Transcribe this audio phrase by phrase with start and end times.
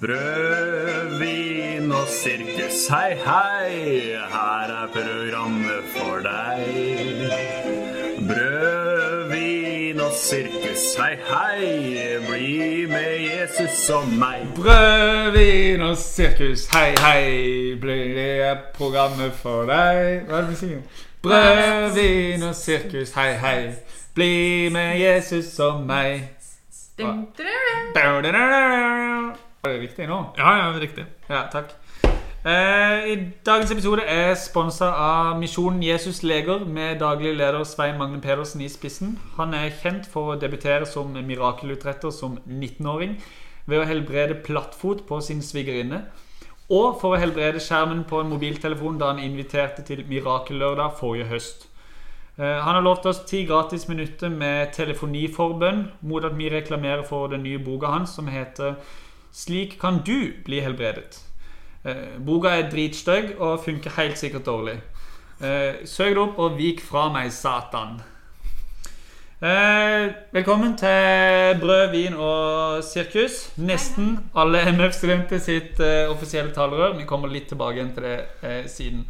[0.00, 7.32] Brød, vin og sirkus, hei, hei, her er programmet for deg.
[8.28, 14.46] Brød, vin og sirkus, hei, hei, bli med Jesus og meg.
[14.54, 20.22] Brød, vin og sirkus, hei, hei, blir det programmet for deg?
[20.28, 21.04] Hva er det vi synger?
[21.22, 23.60] Brød, vin og sirkus, hei, hei,
[24.14, 24.34] bli
[24.72, 26.28] med Jesus og meg.
[26.98, 29.17] Dum, dum, dum.
[29.62, 30.18] Var det riktig nå?
[30.38, 31.04] Ja, ja, riktig.
[31.28, 31.72] Ja, takk.
[32.46, 33.14] Eh, I
[33.46, 38.68] dagens episode er sponsa av Misjonen Jesus leger med daglig leder Svein Magne Pedersen i
[38.70, 39.16] spissen.
[39.36, 43.16] Han er kjent for å debutere som mirakelutretter som 19-åring
[43.66, 46.04] ved å helbrede plattfot på sin svigerinne.
[46.70, 51.66] Og for å helbrede skjermen på en mobiltelefon da han inviterte til Mirakellørdag forrige høst.
[52.38, 57.26] Eh, Han har lovt oss ti gratis minutter med telefoniforbønn mot at vi reklamerer for
[57.26, 58.78] den nye boka hans som heter
[59.32, 61.22] 'Slik kan du bli helbredet'.
[61.84, 64.80] Eh, Boka er dritstygg og funker helt sikkert dårlig.
[65.40, 68.00] Eh, Søk det opp og vik fra meg, Satan.
[69.40, 73.52] Eh, velkommen til Brød, vin og sirkus.
[73.56, 76.98] Nesten alle MF-studenter sitt offisielle talerør.
[76.98, 79.06] Vi kommer litt tilbake igjen til det siden.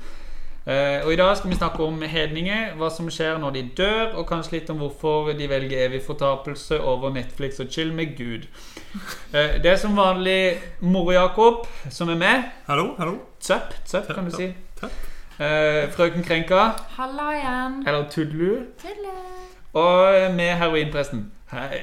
[0.69, 4.19] Eh, og I dag skal vi snakke om hedninger, hva som skjer når de dør,
[4.21, 8.45] og kanskje litt om hvorfor de velger evig fortapelse over Netflix og chill med Gud.
[9.33, 12.51] Eh, det er som vanlig Moro-Jakob som er med.
[12.67, 13.15] Hallo, hallo.
[13.41, 14.51] Tøpp, tøpp kan du si.
[14.81, 14.99] Tøpp.
[15.41, 16.67] Eh, frøken Krenka,
[16.99, 17.81] Halla igjen.
[17.87, 18.59] eller Tudelu.
[18.83, 19.17] Tudelu.
[19.73, 21.31] Og med heroinpresten.
[21.53, 21.81] Hei.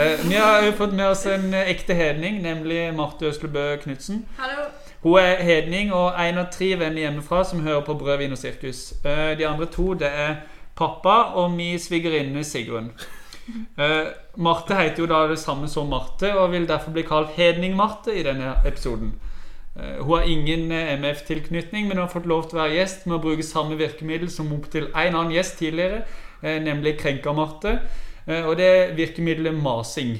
[0.00, 4.24] Eh, vi har jo fått med oss en ekte hedning, nemlig Marte Øslebø Knutsen.
[4.38, 4.66] Hallo.
[5.06, 8.40] Hun er hedning og en av tre venner hjemmefra som hører på Brød, vin og
[8.40, 8.80] sirkus.
[9.06, 10.40] Eh, De andre to det er
[10.74, 12.90] pappa og min svigerinne Sigrun.
[13.78, 14.08] Eh,
[14.42, 18.24] Marte heter jo da det samme som Marte og vil derfor bli kalt Hedning-Marte i
[18.26, 19.12] denne episoden.
[19.78, 23.20] Eh, Hun har ingen MF-tilknytning, men hun har fått lov til å være gjest med
[23.20, 26.02] å bruke samme virkemiddel som opptil en annen gjest tidligere,
[26.42, 27.76] nemlig Krenka-Marte.
[28.26, 30.16] Og det er virkemiddelet masing.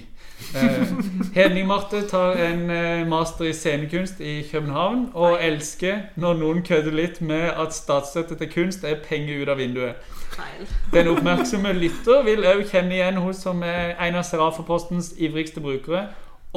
[0.54, 0.86] Eh,
[1.34, 7.20] Hedning-Marte tar en eh, master i scenekunst i København og elsker når noen kødder litt
[7.20, 9.97] med at statsstøtte til kunst er penger ut av vinduet.
[10.36, 10.69] Feil.
[10.92, 16.06] Den oppmerksomme lytter vil òg kjenne igjen hun som er en av Serafapostens ivrigste brukere.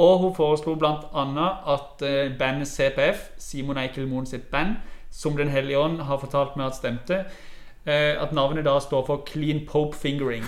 [0.00, 1.26] Og hun foreslo bl.a.
[1.74, 4.76] at eh, bandet CPF, Simon Eikel Moen sitt band,
[5.10, 7.24] som Den hellige ånd har fortalt meg at stemte,
[7.86, 10.44] at navnet da står for Clean Pope Fingering.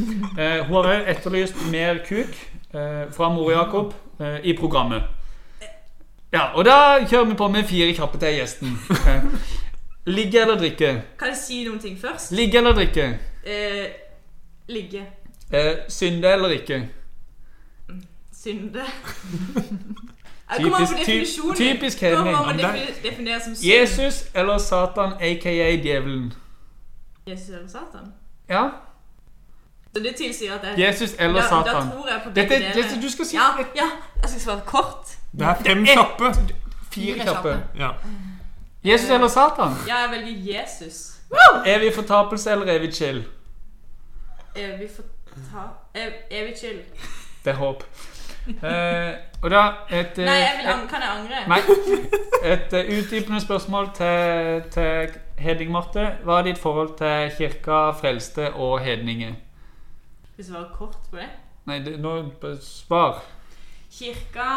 [0.68, 2.38] Hun har òg etterlyst mer kuk
[3.16, 5.02] fra Mor Jakob eh, i programmet.
[6.32, 8.78] Ja, og da kjører vi på med fire kjappe til gjesten.
[8.90, 9.22] Eh,
[10.06, 11.02] Ligge eller drikke?
[11.18, 12.32] Kan jeg si noen ting først?
[12.32, 13.06] Ligge eller drikke?
[13.46, 13.86] Eh,
[14.68, 15.02] ligge.
[15.52, 16.88] Eh, synde eller ikke?
[18.42, 18.82] Synde.
[20.56, 22.36] Typisk- ty- typisk hedning.
[22.36, 23.72] må man Ja, men defi- definere som synd?
[23.72, 25.50] Jesus eller Satan, aka
[25.82, 26.32] djevelen?
[27.26, 28.12] Jesus eller Satan?
[28.48, 28.68] Ja,
[29.96, 31.64] Så det tilsier at jeg Jesus eller da, Satan.
[31.64, 32.88] Da tror jeg på begge Dette, deler.
[32.94, 33.46] det, du skal si Ja,
[33.76, 33.86] ja,
[34.22, 35.14] jeg skal svare kort.
[35.32, 36.34] Det er fem kjappe.
[36.92, 37.62] fire kjappe.
[37.78, 37.88] Ja.
[38.84, 39.72] Jesus eller Satan?
[39.88, 41.16] Ja, jeg velger Jesus.
[41.66, 43.24] Evig fortapelse eller evig chill?
[44.56, 45.02] Evig for
[45.52, 45.64] ta...
[45.94, 46.76] Ev, evig chill.
[47.44, 47.82] Det er håp.
[48.46, 51.40] Eh, og da et, eh, Nei, jeg vil et, kan jeg angre?
[51.48, 51.58] nei,
[52.52, 55.08] et eh, utdypende spørsmål til, til
[55.38, 56.06] Hedning Marte.
[56.22, 59.34] Hva er ditt forhold til kirka, frelste og hedninger?
[60.36, 61.30] Skal du svare kort på det?
[61.64, 62.10] Nei, det, nå
[62.60, 63.22] svar.
[63.88, 64.48] Kirka,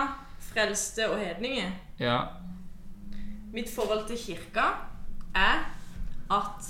[0.44, 1.69] frelste og hedninger.
[2.00, 2.17] Ja.
[3.53, 4.66] Mitt forhold til kirka
[5.31, 5.62] er
[6.29, 6.67] at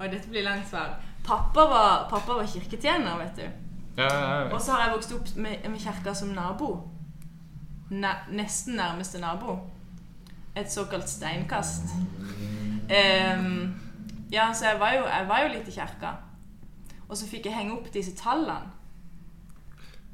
[0.00, 0.96] Oi, dette blir langt svar.
[1.22, 3.44] Pappa var, pappa var kirketjener, vet du.
[4.02, 4.50] ja, ja, ja.
[4.54, 6.72] Og så har jeg vokst opp med, med kirka som nabo.
[7.90, 9.60] Ne, nesten nærmeste nabo.
[10.56, 11.94] Et såkalt steinkast.
[12.90, 13.80] Um,
[14.32, 16.16] ja, så jeg var, jo, jeg var jo litt i kirka.
[17.12, 18.70] Og så fikk jeg henge opp disse tallene.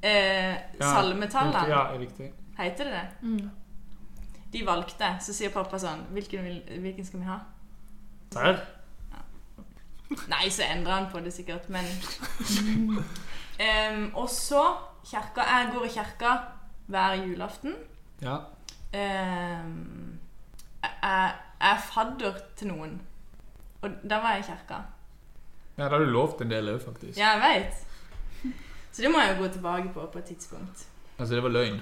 [0.02, 1.68] Eh, Ja, salmetallene.
[1.70, 2.32] Ja, riktig.
[2.58, 3.50] Heter det det?
[4.52, 5.12] De valgte.
[5.22, 7.38] Så sier pappa sånn Hvilken, vil, hvilken skal vi ha?
[8.34, 8.58] Serr?
[10.32, 11.84] Nei, så endrer han på det sikkert, men
[13.68, 14.62] um, Og så
[15.04, 16.36] kirka Jeg går i kirka
[16.88, 17.74] hver julaften.
[18.24, 18.38] Ja.
[18.96, 20.18] Um,
[20.82, 22.94] jeg, jeg er fadder til noen.
[23.82, 24.78] Og da var jeg i kirka.
[25.78, 27.14] Ja, da har du lovt en del òg, faktisk.
[27.19, 27.84] Ja, jeg veit.
[28.92, 30.88] Så det må jeg jo gå tilbake på på et tidspunkt.
[31.19, 31.80] Altså, det var løgn.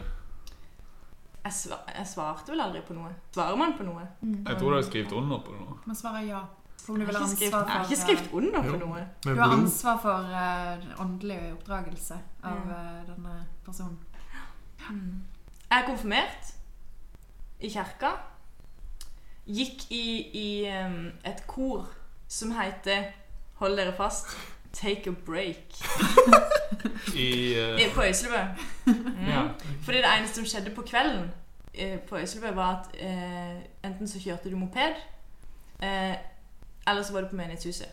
[1.45, 3.13] Jeg, svar, jeg svarte vel aldri på noe.
[3.33, 4.03] Svarer man på noe?
[4.23, 5.79] Jeg tror du har skrevet under på noe.
[5.87, 6.41] Man svarer ja.
[6.83, 9.05] For du Jeg har ikke skrevet, skrevet under på noe.
[9.25, 13.97] Du har ansvar for uh, åndelig oppdragelse av eh, denne personen.
[14.87, 16.53] Jeg er konfirmert
[17.61, 18.13] i kirka.
[19.47, 20.05] Gikk i,
[20.43, 20.49] i
[20.85, 21.89] um, et kor
[22.29, 23.09] som heter
[23.57, 24.37] Hold dere fast
[24.77, 25.57] Take a break.
[27.17, 27.95] I uh...
[27.95, 28.37] På Øyslebø.
[28.87, 29.29] Mm.
[29.29, 29.43] Ja.
[29.83, 31.31] Fordi det eneste som skjedde på kvelden
[31.83, 34.95] uh, på Øyslebø, var at uh, enten så kjørte du moped,
[36.89, 37.87] eller så var du på menighetshuset.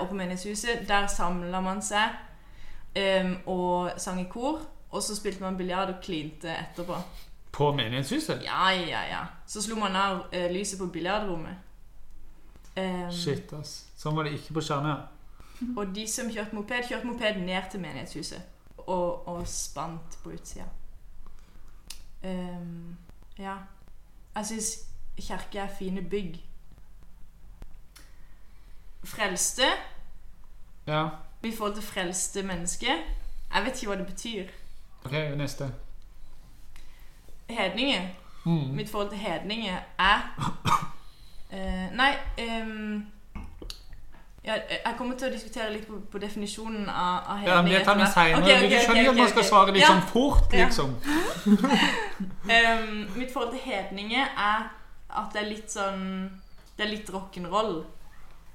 [0.00, 2.08] Og på menighetshuset, der samla man seg
[3.24, 4.60] um, og sang i kor.
[4.90, 6.94] Og så spilte man biljard og klinte etterpå.
[7.52, 8.42] På menighetshuset?
[8.44, 9.24] Ja, ja, ja.
[9.46, 11.71] Så slo man av lyset på biljardrommet.
[12.76, 13.86] Em, Shit, ass.
[14.00, 14.96] Sånn var det ikke på Stjernøya.
[15.76, 18.42] Og de som kjørte moped, kjørte moped ned til menighetshuset.
[18.86, 20.64] Og, og spant på utsida.
[22.24, 22.96] Um,
[23.38, 23.56] ja.
[24.36, 24.70] Jeg syns
[25.20, 26.40] kirker er fine bygg.
[29.04, 29.62] Frelste,
[30.86, 31.08] Ja.
[31.42, 32.92] i forhold til frelste mennesker
[33.54, 34.44] Jeg vet ikke hva det betyr.
[35.04, 35.74] Ok, neste.
[37.50, 38.08] Hedninger.
[38.44, 38.74] Mm.
[38.74, 40.18] Mitt forhold til hedninger er
[41.52, 42.12] eh, Nei
[44.44, 47.72] ja, Jeg kommer til å diskutere litt på, på definisjonen av, av hele Ja, men
[47.76, 48.42] det tar vi seinere.
[48.42, 49.90] okay, ok, Du skjønner jo at man skal svare litt Ja.
[49.92, 50.66] sånn fort, Ja.
[50.66, 50.96] liksom.
[52.50, 54.70] Ehm, mitt forhold til hedninger er
[55.10, 56.30] at det er litt sånn
[56.76, 57.84] Det er litt rock'n'roll.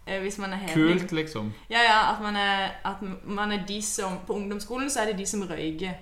[0.08, 1.00] Uh, hvis man er hedning.
[1.00, 1.54] Kult, liksom.
[1.70, 5.18] Ja, ja, at man er, at man er de som På ungdomsskolen så er det
[5.18, 5.94] de som røyker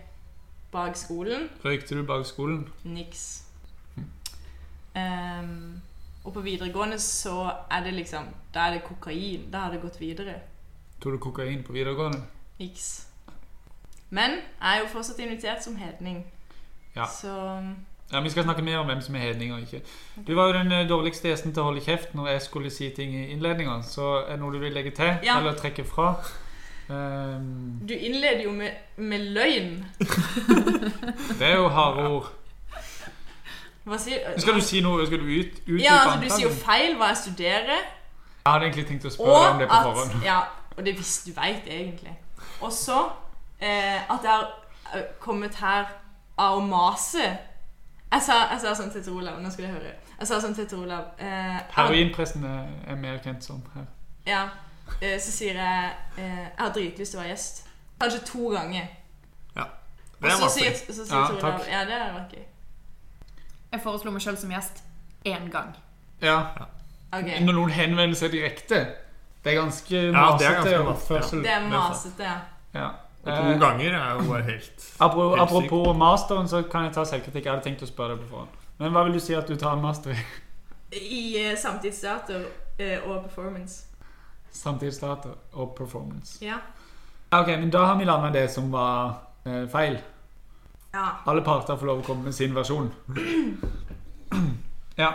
[0.72, 1.50] bak skolen.
[1.64, 2.68] Røykte du bak skolen?
[2.84, 3.44] Niks.
[4.96, 5.82] Ehm,
[6.26, 9.50] og på videregående så er det liksom Da er det kokain.
[9.52, 10.40] Da har det gått videre.
[11.02, 12.22] Tok du kokain på videregående?
[12.60, 13.08] Niks.
[14.10, 16.26] Men jeg er jo fortsatt invitert som hedning.
[16.96, 17.06] Ja.
[17.06, 17.62] Så
[18.12, 19.82] Ja, Vi skal snakke mer om hvem som er hedning og ikke.
[20.28, 22.90] Du var jo den eh, dårligste gjesten til å holde kjeft når jeg skulle si
[22.90, 23.80] ting i innledninga.
[23.84, 25.40] Så er det noe du vil legge til Ja.
[25.40, 26.16] eller trekke fra?
[26.90, 27.80] Um...
[27.88, 29.86] du innleder jo med, med løgn.
[31.40, 32.30] det er jo harde ord.
[33.86, 35.06] Hva sier Skal du si noe?
[35.06, 37.84] Skal du ut, utdype Ja, altså du sier jo feil hva jeg studerer.
[38.46, 40.24] Jeg hadde egentlig tenkt å spørre deg om det på forhånd.
[40.26, 40.40] Ja,
[40.76, 42.16] og det visste du veit egentlig.
[42.62, 42.98] Og så
[43.60, 44.48] eh, at jeg har
[44.94, 45.86] eh, kommet her
[46.38, 47.30] av å mase.
[48.12, 49.94] Jeg sa, jeg sa sånn til Olav Nå skal du høre.
[50.16, 53.88] Jeg sa sånn til Olav eh, Heroinpressen er, er mer kjent som her.
[54.26, 54.44] Ja.
[55.02, 57.64] Eh, så sier jeg eh, Jeg har dritlyst til å være gjest.
[58.02, 58.90] Kanskje to ganger.
[59.56, 59.70] Ja.
[60.18, 61.66] Det Og er så sier, så sier Ja, Olav.
[61.70, 62.46] Ja, det hadde vært gøy.
[63.76, 64.84] Jeg foreslo meg sjøl som gjest
[65.28, 65.74] én gang.
[66.24, 66.38] Ja.
[67.12, 67.42] Okay.
[67.44, 68.80] Når noen henvender seg direkte
[69.44, 71.42] Det er ganske det er masete ganske masete, oppførsel.
[71.44, 72.38] Det er masete, ja.
[72.74, 72.88] Ja.
[73.26, 76.94] Og Eh, to ganger er jo bare helt apropos, Helt apropos masteren, så kan jeg
[76.94, 77.46] ta selvkritikk.
[77.46, 78.50] Jeg hadde tenkt å spørre deg på forhånd.
[78.78, 80.26] Men hva vil du si at du tar en master i?
[80.96, 82.44] I uh, samtidsteater
[82.80, 83.86] uh, og performance.
[84.52, 86.38] Samtidsdata og performance.
[86.46, 86.62] Ja.
[87.32, 89.98] Ja, Ok, men da har vi landa det som var uh, feil.
[90.96, 91.06] Ja.
[91.28, 92.92] Alle parter får lov å komme med sin versjon.
[95.04, 95.12] ja.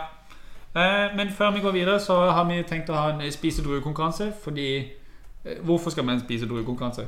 [0.71, 4.31] Eh, men før vi går videre, så har vi tenkt å ha en spise-drue-konkurranse.
[4.43, 7.07] Fordi eh, Hvorfor skal vi ha en spise-drue-konkurranse?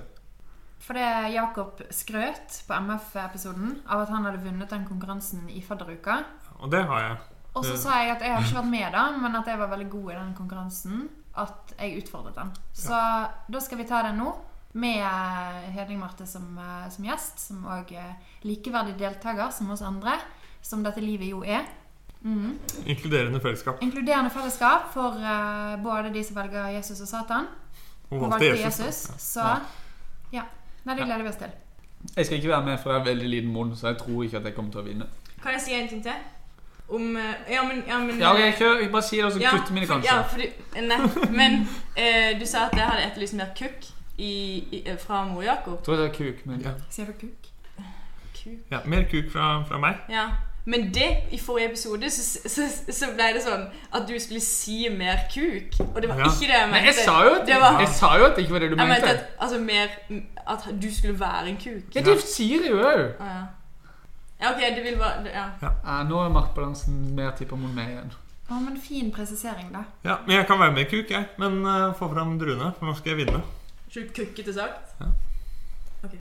[0.84, 6.18] Fordi Jakob skrøt på MF-episoden av at han hadde vunnet den konkurransen i fadderuka.
[6.60, 7.22] Og det har jeg.
[7.54, 9.70] Og så sa jeg at jeg har ikke vært med da, men at jeg var
[9.72, 11.06] veldig god i den konkurransen.
[11.40, 12.52] At jeg utfordret den.
[12.76, 12.98] Så
[13.54, 14.34] da skal vi ta den nå.
[14.74, 17.94] Med eh, Hedvig Marte som, eh, som gjest, som òg
[18.48, 20.18] likeverdig deltaker som oss andre.
[20.64, 21.66] Som dette livet jo er.
[22.24, 22.60] Mm.
[22.86, 23.82] Inkluderende fellesskap.
[23.84, 27.50] Inkluderende fellesskap for uh, både de som velger Jesus og Satan.
[28.10, 28.80] Hun valgte Jesus.
[28.80, 29.04] Jesus.
[29.04, 29.18] da.
[29.18, 29.42] Så
[30.32, 30.44] ja.
[30.84, 31.52] Nei, det gleder vi oss til.
[32.16, 34.38] Jeg skal ikke være med, for jeg har veldig liten munn, så jeg tror ikke
[34.38, 35.10] at jeg kommer til å vinne.
[35.44, 36.24] Kan jeg si en ting til?
[36.94, 38.34] Om eh, Ja, men, ja, men Ja.
[38.36, 40.16] Jeg bare si det, og så Ja, kutter vi det kanskje.
[40.16, 40.50] Ja, fordi,
[40.82, 41.00] nei,
[41.40, 44.32] men eh, du sa at jeg hadde etterlyst mer kukk i,
[44.72, 45.78] i, eh, fra Mor Jakob.
[45.80, 46.72] Jeg tror det er kuk, men Ja.
[46.90, 47.52] Sier for kuk?
[48.44, 48.60] Kuk.
[48.72, 49.96] Ja, mer kuk fra, fra meg.
[50.10, 50.28] Ja.
[50.66, 54.88] Men det, i forrige episode, så, så, så ble det sånn at du skulle si
[54.90, 55.76] mer kuk.
[55.90, 56.30] Og det var Ja.
[56.30, 56.86] ikke det jeg Nei, mente.
[56.86, 58.76] jeg sa jo at, Det var- jeg sa jo at det ikke var det du
[58.78, 59.10] Jeg mente mente.
[59.20, 59.88] at, altså, mer,
[60.48, 61.96] at du skulle være en kuk.
[61.96, 63.12] Ja, det sier jeg jo òg.
[63.20, 63.44] Ah, ja.
[64.42, 65.46] ja, ok, det vil bare Ja.
[65.62, 68.12] Ja, nå er maktbalansen mer tippa mot meg igjen.
[68.52, 69.84] Å, men fin presisering, da.
[70.04, 71.26] Ja, Men jeg kan være med i kuk, jeg.
[71.38, 73.42] Men uh, få fram druene, for nå skal jeg vinne.
[73.94, 74.96] Sjukt kukkete sagt.
[75.00, 75.08] Ja.
[76.04, 76.14] Ok.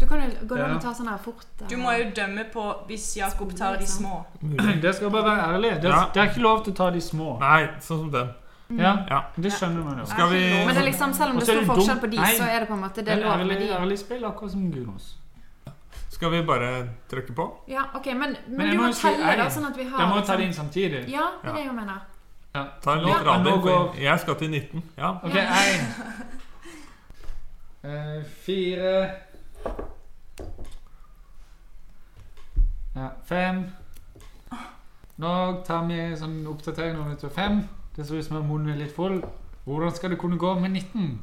[0.00, 0.64] Du kan jo gå Ja.
[0.64, 1.44] an og ta sånn her fort.
[1.62, 4.24] eh, Du må jo dømme på hvis Jakob tar de små.
[4.82, 5.80] Det skal bare være ærlig.
[5.80, 6.10] Det er, Ja.
[6.12, 7.38] det er ikke lov til å ta de små.
[7.38, 8.34] Nei, sånn som den.
[8.78, 9.22] Ja, Ja.
[9.38, 10.04] Det skjønner man jo.
[10.06, 12.00] Skal vi Men det er liksom, selv om Og det så er står det forskjell
[12.00, 12.00] dumt.
[12.00, 12.34] på de, Nei.
[12.38, 13.74] så er det på en måte det er er lov med ærlig, de.
[13.74, 15.14] ærlig spill, akkurat som Gunos.
[16.22, 17.44] Skal vi bare trykke på?
[17.68, 20.08] Ja, ok, men, men, Men du må må telle, da, sånn at vi har Jeg
[20.08, 21.00] må ta liksom- det inn samtidig.
[21.10, 21.98] Ja, det er det jeg mener.
[22.54, 22.62] Ja.
[22.82, 23.56] Ta en litt ja.
[23.62, 24.82] går jeg skal til 19.
[24.98, 25.10] Ja.
[25.22, 25.82] Ok, én,
[27.90, 29.10] Eh, fire
[32.94, 33.64] Ja, fem.
[35.18, 37.68] Nå tar vi sånn oppdatering tar fem.
[37.96, 39.24] Det ser ut som om munnen er litt full.
[39.64, 41.20] Hvordan skal det kunne gå med 19?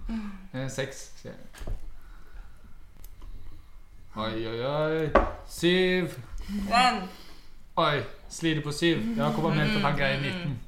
[0.53, 1.79] Eh, seks, sier jeg.
[4.15, 5.09] Oi, oi, oi.
[5.47, 6.15] Syv.
[6.47, 7.01] Den.
[7.77, 8.97] Oi, sliter på syv.
[9.17, 10.59] Jakob har meldt at han greier 19.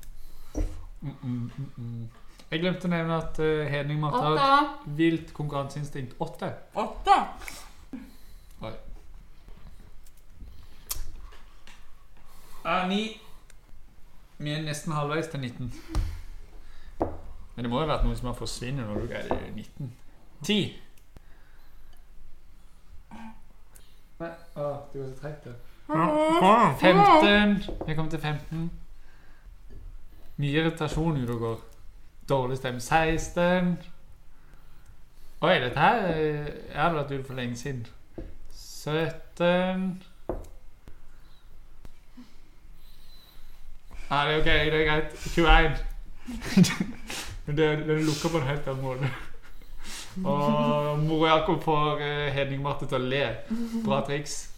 [1.01, 2.10] Mm, mm.
[2.51, 6.13] Jeg glemte å nevne at uh, Henning Marte har et vilt konkurranseinstinkt.
[6.21, 6.51] Åtte.
[6.75, 7.17] Åtte.
[8.62, 8.74] Oi.
[12.65, 13.01] er ni.
[14.38, 15.74] Vi er nesten halvveis til 19.
[17.55, 19.91] Men det må jo ha vært noe som har forsvunnet når du greier 19.
[20.45, 20.90] 10.
[24.55, 25.53] Å, det går så treigt, du.
[25.89, 26.74] Ja.
[26.79, 27.63] 15.
[27.88, 28.72] Jeg kom til 15.
[30.38, 31.60] Mye irritasjon ute og går.
[32.29, 32.79] Dårlig stemme.
[32.79, 33.77] 16.
[35.41, 37.88] Oi, dette her Jeg hadde vært ute for lenge siden.
[38.53, 40.03] 17.
[44.12, 44.46] Nei, det er ok.
[44.46, 45.17] Det er greit.
[45.36, 45.72] 21.
[47.46, 49.12] Men det, den lukker på en helt annen måte.
[50.25, 53.25] Og mor Jakob får Hedning Henning Marte til å le.
[53.86, 54.51] Bra triks.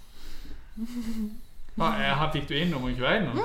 [1.79, 3.43] Ah, eh, han fikk du inn nummer 21 nå?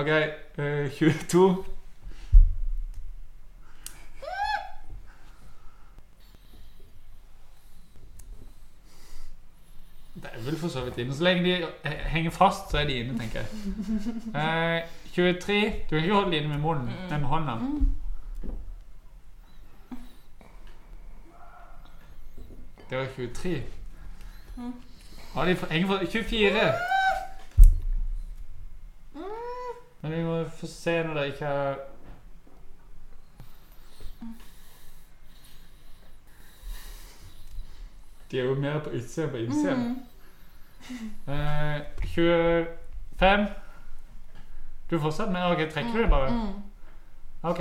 [0.00, 0.10] ok,
[0.54, 1.64] Uh, 22.
[10.14, 11.14] Det er vel for så vidt inne.
[11.14, 13.48] Så lenge de eh, henger fast, så er de inne, tenker jeg.
[14.30, 15.64] Uh, 23.
[15.90, 17.58] Du kan ikke holde det inne med munnen, men med hånda.
[22.90, 23.62] Det var 23.
[25.36, 26.72] Ja, de henger for 24.
[30.02, 31.74] Men vi må få se når det ikke er
[38.30, 39.74] De er jo mer på utsida enn på innsida.
[41.28, 41.80] Eh,
[42.14, 43.46] 25.
[44.90, 46.32] Du fortsatt med Ok, trekker du det bare?
[47.42, 47.60] Ok.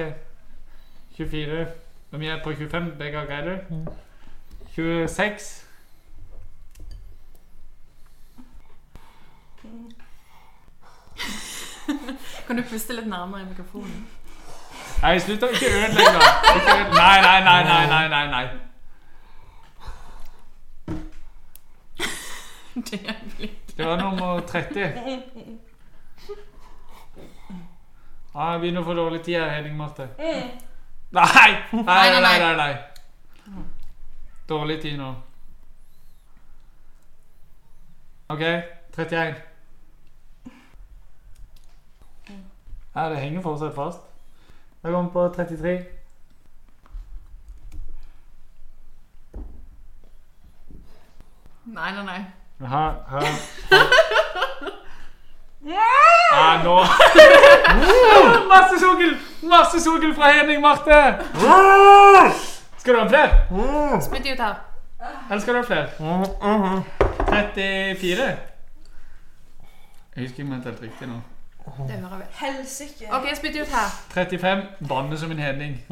[1.17, 1.67] 24.
[2.11, 2.91] Og vi er på 25.
[2.97, 3.87] Begge har greid det.
[4.75, 5.65] 26.
[12.47, 14.07] Kan du puste litt nærmere i mikrofonen?
[15.03, 16.21] Nei, slutt å ikke ødelegge det.
[16.95, 18.45] Nei, nei, nei, nei, nei, nei, nei.
[23.77, 24.79] Det var nummer 30.
[28.33, 30.05] Ja, jeg begynner å få dårlig tid her, Henning Marte.
[30.17, 30.41] Nei!
[31.13, 31.51] Nei,
[31.83, 32.73] nei, nei, nei, nei.
[34.49, 35.13] Dårlig tid nå.
[38.29, 38.39] Ok,
[38.97, 39.35] 31.
[42.95, 43.99] Ja, det henger fortsatt fast.
[44.83, 45.85] Da går vi på 33.
[51.65, 52.25] Nei, nei, nei.
[52.59, 52.93] Her,
[55.65, 55.79] Yeah!
[56.33, 56.75] Ja, nå
[58.51, 59.17] Masse sokkel!
[59.41, 61.13] Masse sokkel fra Henning Marte!
[62.83, 64.01] Skal du ha flere?
[64.01, 64.55] Spytt ut her.
[65.29, 65.87] Eller skal du ha flere?
[67.29, 68.23] 34?
[70.15, 71.13] Jeg husker ikke om jeg helt riktig nå.
[71.87, 72.23] Det hører vi.
[72.41, 73.05] Helsike.
[73.13, 73.87] OK, spytt ut her.
[74.09, 74.61] 35.
[74.89, 75.85] Banne som en hedning.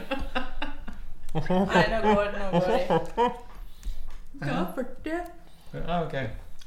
[1.36, 1.44] Nei,
[1.92, 2.40] nå går det.
[2.52, 2.80] Nå går det.
[4.46, 5.10] Ja, 40.
[5.72, 6.14] Ja, ok.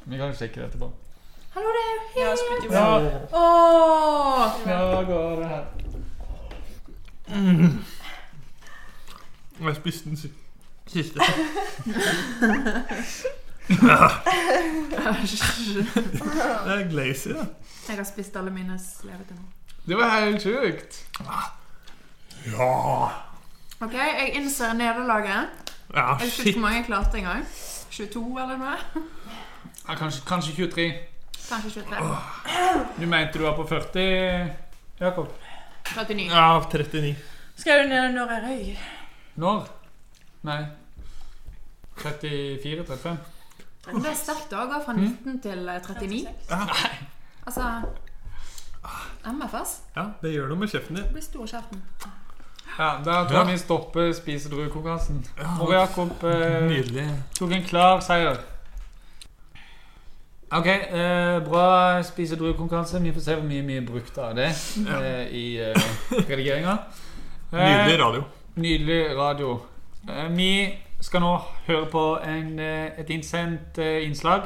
[0.04, 0.88] Vi kan sjekke det etterpå.
[1.54, 1.96] Hallo, det er jo
[2.72, 2.78] Ja, Ja.
[3.34, 4.44] Åh!
[4.68, 5.66] ja går det her.
[9.62, 10.32] Jeg spiste den si-
[10.88, 11.20] siste.
[16.66, 17.46] Det er glazy, da.
[17.90, 19.42] Jeg har spist alle mine slever til nå.
[19.88, 21.00] Det var helt sjukt.
[22.46, 23.10] Ja.
[23.82, 25.48] OK, jeg innser nederlaget.
[25.96, 27.46] Ja, Jeg vet ikke hvor mange jeg klarte engang.
[27.92, 28.76] 22 eller noe?
[29.88, 30.94] Ja, kanskje, kanskje 23.
[31.50, 32.18] Kanskje 23.
[33.00, 34.50] Du mente du var på 40,
[35.00, 35.28] Jakob?
[35.96, 36.26] 39.
[36.30, 37.16] Ja, 39.
[37.58, 38.78] Skal du ned når jeg røyker?
[39.36, 39.68] Når?
[40.44, 40.64] Nei.
[42.00, 43.18] 34-35?
[43.90, 46.28] Det er sterkt å gå fra 19 til eh, 39.
[47.48, 47.66] Altså
[49.30, 51.08] MFS Ja, det gjør noe med kjeften din.
[51.14, 51.82] blir stor kjeften.
[52.78, 53.52] Ja, Da tror jeg Ja.
[53.52, 55.24] vi stopper spise druekonkurransen.
[55.60, 58.38] Ove Jakob eh, tok en klar seier.
[60.52, 63.02] Ok, eh, bra spise druekonkurranse.
[63.04, 65.76] Vi får se hvor mye vi brukte av det eh, i eh,
[66.30, 66.78] redigeringa.
[67.52, 68.24] Nydelig radio.
[68.60, 69.60] Nydelig radio.
[70.10, 70.70] Eh, vi
[71.02, 71.38] skal nå
[71.68, 74.42] høre på en, eh, et innsendt eh, innslag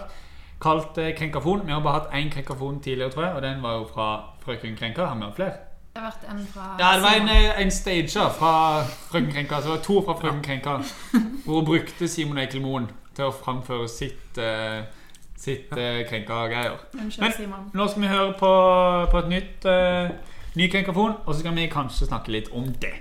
[0.61, 1.65] kalt Krenkafon.
[1.65, 4.75] Vi har bare hatt én krenkafon tidligere, tror jeg, og den var jo fra Frøken
[4.75, 5.05] Krenka.
[5.05, 5.51] Har vi hatt flere?
[5.93, 9.61] Det har vært en fra Ja, det var en, en stager fra Frøken Krenka.
[9.61, 10.77] Så det var to fra Frøken Krenka.
[11.45, 14.85] Hvor hun brukte Simon Eikelmoen til å framføre sitt, uh,
[15.37, 16.77] sitt uh, krenka-greier.
[16.93, 17.71] Men-.
[17.73, 18.53] Nå skal vi høre på,
[19.11, 20.09] på et nytt uh,
[20.55, 22.93] ny krenkafon, og så skal vi kanskje snakke litt om det.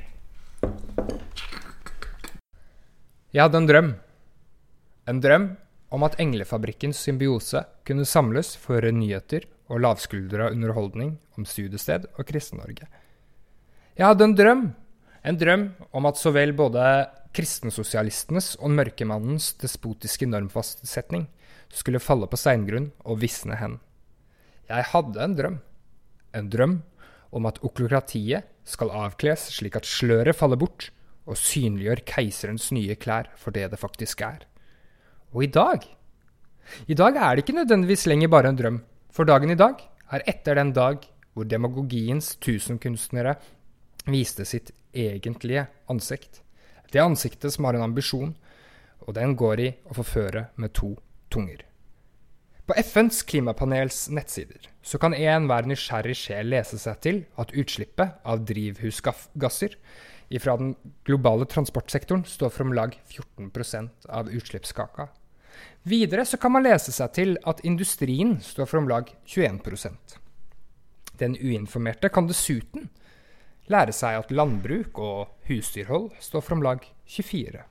[3.32, 3.90] Jeg hadde en drøm.
[5.08, 5.46] En drøm
[5.92, 12.88] om at Englefabrikkens symbiose kunne samles for nyheter og lavskuldra underholdning om studiested og Kristen-Norge.
[13.96, 14.62] Jeg hadde en drøm.
[15.24, 16.84] En drøm om at så vel både
[17.32, 21.28] kristensosialistenes og mørkemannens despotiske normfastsetning
[21.72, 23.78] skulle falle på steingrunn og visne hen.
[24.68, 25.60] Jeg hadde en drøm.
[26.36, 26.80] En drøm
[27.32, 30.90] om at oklokratiet skal avkles slik at sløret faller bort,
[31.26, 34.42] og synliggjør keiserens nye klær for det det faktisk er.
[35.32, 35.86] Og i dag
[36.88, 38.78] I dag er det ikke nødvendigvis lenger bare en drøm,
[39.10, 41.02] for dagen i dag er etter den dag
[41.32, 43.34] hvor demagogiens tusenkunstnere
[44.06, 46.42] viste sitt egentlige ansikt.
[46.92, 48.34] Det ansiktet som har en ambisjon,
[49.06, 50.94] og den går i å forføre med to
[51.30, 51.62] tunger.
[52.72, 58.46] På FNs klimapanels nettsider så kan enhver nysgjerrig sjel lese seg til at utslippet av
[58.48, 59.74] drivhusgasser
[60.40, 60.70] fra den
[61.04, 65.10] globale transportsektoren står for om lag 14% av utslippskaka.
[65.84, 70.16] Videre så kan man lese seg til at industrien står for om lag 21%
[71.20, 72.88] Den uinformerte kan dessuten
[73.68, 76.88] lære seg at landbruk og husdyrhold står for om lag
[77.20, 77.66] 24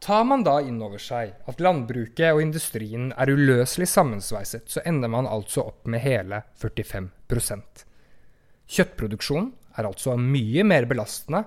[0.00, 5.12] Tar man da inn over seg at landbruket og industrien er uløselig sammensveiset, så ender
[5.12, 7.84] man altså opp med hele 45%
[8.70, 9.48] Kjøttproduksjon
[9.80, 11.42] er altså mye mer belastende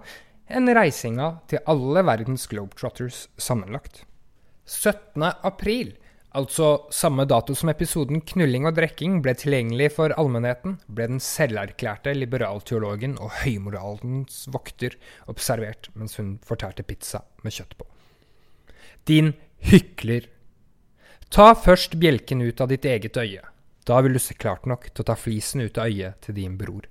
[0.51, 4.01] enn reisinga til alle verdens globetrotters sammenlagt.
[4.67, 5.23] 17.
[5.47, 5.93] april,
[6.35, 12.15] altså samme dato som episoden 'Knulling og drekking' ble tilgjengelig for allmennheten, ble den selverklærte
[12.17, 14.99] liberalteologen og høymoralens vokter
[15.31, 17.92] observert mens hun fortærte pizza med kjøtt på.
[19.07, 19.33] Din
[19.67, 20.29] hykler.
[21.33, 23.41] Ta først bjelken ut av ditt eget øye.
[23.83, 26.55] Da vil du se klart nok til å ta flisen ut av øyet til din
[26.59, 26.85] bror.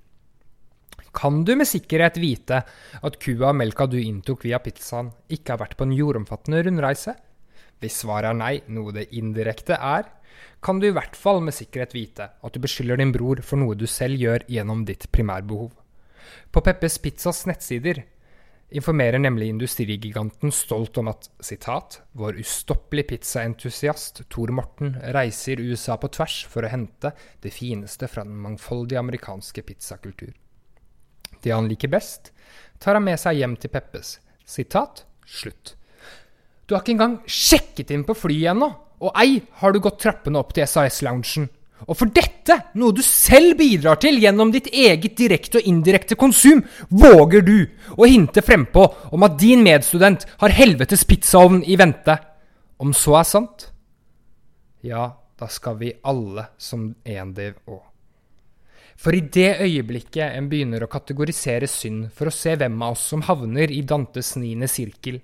[1.13, 2.63] Kan du med sikkerhet vite
[3.05, 7.15] at kua og melka du inntok via pizzaen, ikke har vært på en jordomfattende rundreise?
[7.81, 10.09] Hvis svaret er nei, noe det indirekte er,
[10.65, 13.77] kan du i hvert fall med sikkerhet vite at du beskylder din bror for noe
[13.77, 15.73] du selv gjør gjennom ditt primærbehov.
[16.53, 18.05] På Peppes Pizzas nettsider
[18.77, 26.11] informerer nemlig industrigiganten stolt om at citat, vår ustoppelige pizzaentusiast Tor Morten reiser USA på
[26.13, 27.13] tvers for å hente
[27.45, 30.33] det fineste fra den mangfoldige amerikanske pizzakultur.
[31.43, 32.33] Det han liker best,
[32.79, 34.17] tar han med seg hjem til Peppes.
[34.47, 35.75] Sitat slutt.
[36.67, 38.71] Du har ikke engang sjekket inn på flyet ennå,
[39.03, 41.51] og ei har du gått trappene opp til SAS-loungen.
[41.89, 46.63] Og for dette, noe du selv bidrar til gjennom ditt eget direkte og indirekte konsum,
[46.89, 47.57] våger du
[47.97, 52.17] å hinte frempå om at din medstudent har helvetes pizzaovn i vente.
[52.83, 53.67] Om så er sant,
[54.83, 57.83] ja, da skal vi alle som endiv òg.
[59.03, 63.09] For i det øyeblikket en begynner å kategorisere synd for å se hvem av oss
[63.11, 65.19] som havner i Dantes niende sirkel,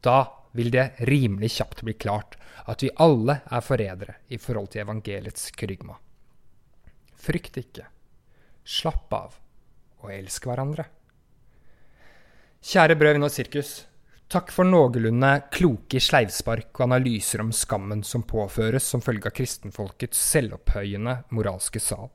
[0.00, 0.22] da
[0.56, 5.50] vil det rimelig kjapt bli klart at vi alle er forrædere i forhold til evangeliets
[5.56, 5.98] krygma.
[7.18, 7.86] Frykt ikke.
[8.64, 9.36] Slapp av,
[10.02, 10.86] og elsk hverandre.
[12.58, 13.72] Kjære Brødvin og sirkus.
[14.28, 20.20] Takk for noenlunde kloke sleivspark og analyser om skammen som påføres som følge av kristenfolkets
[20.34, 22.10] selvopphøyende moralske sal.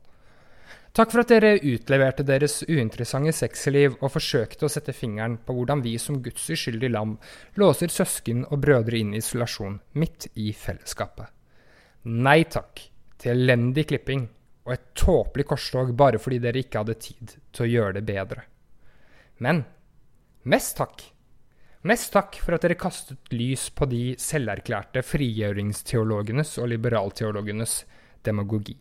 [0.94, 5.80] Takk for at dere utleverte deres uinteressante sexliv og forsøkte å sette fingeren på hvordan
[5.82, 7.16] vi som Guds uskyldige lam
[7.58, 11.26] låser søsken og brødre inn i isolasjon midt i fellesskapet.
[12.06, 12.84] Nei takk
[13.18, 14.28] til elendig klipping
[14.68, 18.46] og et tåpelig korstog bare fordi dere ikke hadde tid til å gjøre det bedre.
[19.42, 19.64] Men
[20.46, 21.02] mest takk.
[21.90, 27.80] Mest takk for at dere kastet lys på de selverklærte frigjøringsteologenes og liberalteologenes
[28.22, 28.78] demagogi.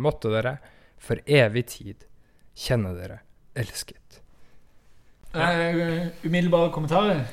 [0.00, 0.56] Måtte dere
[0.98, 2.06] for evig tid
[2.58, 3.20] kjenne dere
[3.58, 4.20] elsket.
[5.34, 7.24] Uh, umiddelbare kommentarer?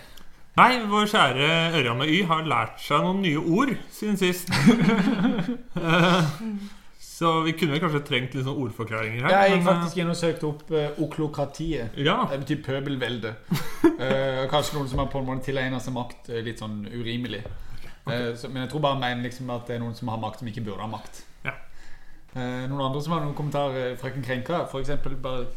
[0.56, 4.52] Nei, vår kjære Ørjan med Y har lært seg noen nye ord siden sist.
[5.76, 6.24] Eh,
[7.00, 9.32] Så vi kunne vel kanskje trengt litt sånn ordforklaringer her.
[9.32, 11.94] Jeg gikk men, faktisk inn og søkte opp uh, oklokratiet.
[11.96, 12.16] eh, Ja.
[12.28, 13.32] Det betyr pøbelvelde.
[14.02, 17.40] uh, kanskje noen som har på en måte tilegna seg makt uh, litt sånn urimelig.
[18.12, 20.44] Eh, så, men jeg tror bare mener liksom at det er noen som har makt
[20.44, 21.22] som ikke burde ha makt.
[22.36, 23.96] Eh, noen andre som har noen kommentarer?
[24.00, 25.48] Frøken Krenka, eksempel, bare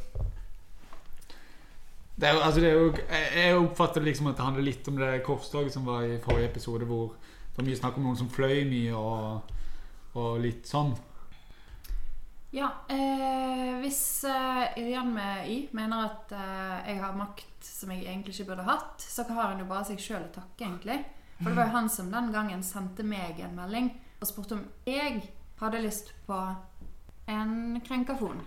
[2.19, 5.11] det er altså det er jo, jeg oppfatter liksom at det handler litt om det
[5.27, 8.65] korstoget som var i forrige episode, hvor det var mye snakk om noen som fløy
[8.67, 9.53] mye og,
[10.19, 10.97] og litt sånn.
[12.51, 18.09] Ja, eh, hvis eh, Irian med Y mener at eh, jeg har makt som jeg
[18.09, 20.99] egentlig ikke burde hatt, så har han jo bare seg sjøl å takke, egentlig.
[21.39, 24.65] For det var jo han som den gangen sendte meg en melding og spurte om
[24.89, 25.21] jeg
[25.61, 26.39] hadde lyst på
[27.29, 28.41] en krenkafon.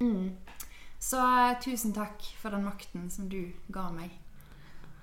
[0.00, 0.30] Mm.
[0.98, 4.14] Så eh, tusen takk for den makten som du ga meg.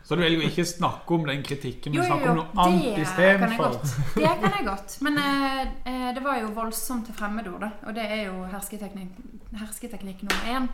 [0.06, 2.92] Så du velger å ikke snakke om den kritikken, men snakke om noe annet det
[2.92, 3.78] kan jeg istedenfor.
[4.14, 4.98] Det kan jeg godt.
[5.08, 7.72] Men eh, eh, det var jo voldsomt til fremmedord, da.
[7.90, 9.16] Og det er jo hersketeknikk,
[9.64, 10.70] hersketeknikk nummer én.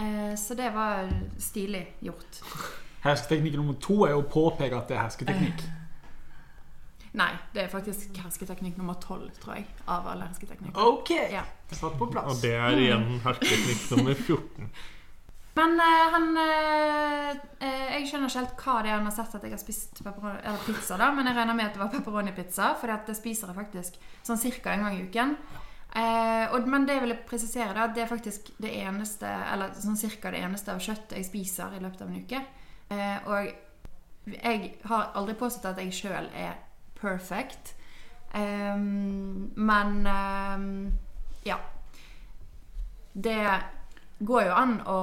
[0.00, 2.40] Eh, så det var stilig gjort.
[3.04, 5.68] Hersketeknikk nummer to er jo å påpeke at det er hersketeknikk.
[7.18, 9.66] Nei, det er faktisk hersketeknikk nummer tolv, tror jeg.
[9.90, 10.78] Av alle hersketeknikker.
[10.78, 11.10] Ok!
[11.32, 11.42] Ja.
[11.72, 12.40] Satt på Og plass.
[12.44, 14.70] det er igjen hersketeknikk nummer 14.
[15.58, 19.34] Men eh, han eh, eh, Jeg skjønner ikke helt hva det er han har sett
[19.34, 22.68] at jeg har spist eller pizza, da, men jeg regner med at det var pepperoni-pizza,
[22.78, 25.34] for det spiser jeg faktisk sånn cirka en gang i uken.
[25.90, 29.72] Eh, og, men det vil jeg presisere, da, at det er faktisk det eneste Eller
[29.74, 32.42] sånn cirka det eneste av kjøtt jeg spiser i løpet av en uke.
[32.94, 36.54] Eh, og jeg har aldri påstått at jeg sjøl er
[37.00, 37.74] perfect.
[38.34, 40.92] Um, men um,
[41.46, 41.56] ja.
[43.12, 43.46] Det
[44.18, 45.00] går jo an å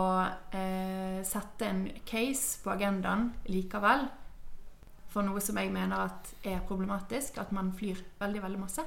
[0.53, 4.07] uh, sette en case på agendaen likevel.
[5.11, 6.07] For noe som jeg mener
[6.45, 7.41] er problematisk.
[7.41, 8.85] At man flyr veldig, veldig masse.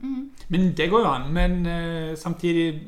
[0.00, 0.30] Mm.
[0.48, 1.30] Men det går jo an.
[1.32, 2.86] Men uh, samtidig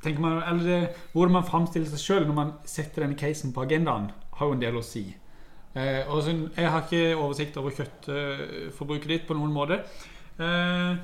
[0.00, 3.66] tenker man Eller det, hvordan man framstiller seg sjøl når man setter denne casen på
[3.66, 5.04] agendaen, har jo en del å si.
[5.74, 9.80] Eh, og så, jeg har ikke oversikt over kjøttforbruket ditt på noen måte.
[10.40, 10.96] Eh,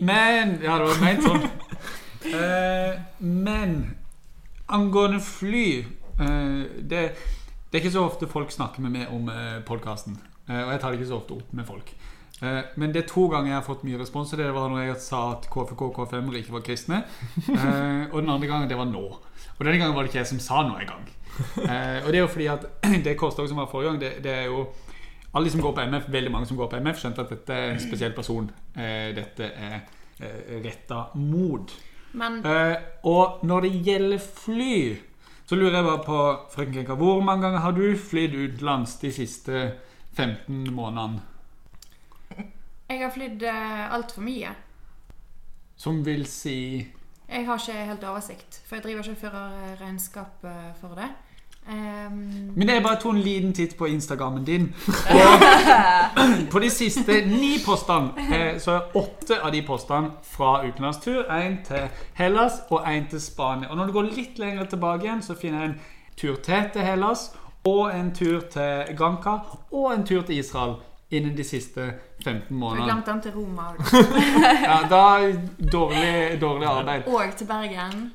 [0.00, 1.48] men Ja, det var ment sånn.
[2.26, 3.74] Eh, men
[4.74, 5.66] angående fly
[6.18, 7.02] eh, det,
[7.70, 10.16] det er ikke så ofte folk snakker med meg om eh, podkasten.
[10.48, 11.92] Eh, og jeg tar det ikke så ofte opp med folk.
[12.42, 14.32] Eh, men det er to ganger jeg har fått mye respons.
[14.34, 17.02] Og det var når jeg sa at KFK og KFM-ere ikke var kristne.
[17.46, 19.04] Eh, og den andre gangen, det var nå.
[19.54, 21.06] Og denne gangen var det ikke jeg som sa noe engang.
[21.36, 22.66] Eh, og det er jo fordi at
[23.04, 24.66] det korstoget som var forrige gang, det, det er jo
[25.34, 27.52] alle de som går på MF, veldig mange som går på MF, skjønte at dette
[27.52, 28.46] er en spesiell person.
[28.76, 29.74] Eh, dette er
[30.20, 31.74] eh, retta mot.
[32.16, 34.76] Eh, og når det gjelder fly,
[35.46, 36.20] så lurer jeg bare på
[36.54, 39.72] frøken Krenka, hvor mange ganger har du flydd utenlands de siste
[40.16, 41.20] 15 månedene?
[42.88, 44.54] jeg har flydd uh, altfor mye.
[45.76, 46.86] Som vil si
[47.28, 51.08] Jeg har ikke helt oversikt, for jeg driver ikke og fører regnskap eh, for det.
[51.68, 54.74] Ehm, Men jeg bare tok en liten titt på Instagrammen din.
[54.86, 55.46] Og
[56.52, 61.24] på de siste ni postene eh, så er åtte av de postene fra utenlandstur.
[61.30, 63.68] Én til Hellas og én til Spania.
[63.70, 65.80] Og når du går litt lenger tilbake igjen, så finner jeg en
[66.16, 67.30] tur til til Hellas.
[67.66, 69.38] Og en tur til Granca.
[69.72, 70.76] Og en tur til Israel
[71.10, 71.92] innen de siste
[72.24, 72.86] 15 månedene.
[72.86, 73.62] Du glemte glemt den til Roma.
[74.70, 75.02] Ja, da
[75.72, 77.02] dårlig, dårlig arbeid.
[77.06, 78.12] og til Bergen.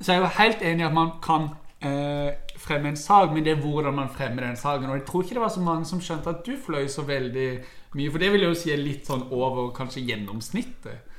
[0.00, 1.48] Så jeg er jo helt enig i at man kan
[1.86, 4.90] eh, fremme en sak, men det er hvordan man fremmer den saken.
[4.90, 7.50] Og jeg tror ikke det var så mange som skjønte at du fløy så veldig
[7.96, 11.12] mye, for det vil jeg jo si er litt sånn over kanskje gjennomsnittet.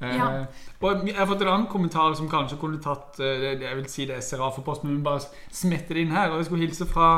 [0.00, 0.46] Eh, Ja.
[0.80, 4.04] Og jeg har fått en annen kommentar som kanskje kunne tatt eh, Jeg vil si
[4.06, 6.30] det er Serafopost, men vi bare smette det inn her.
[6.30, 7.08] Og jeg skulle hilse fra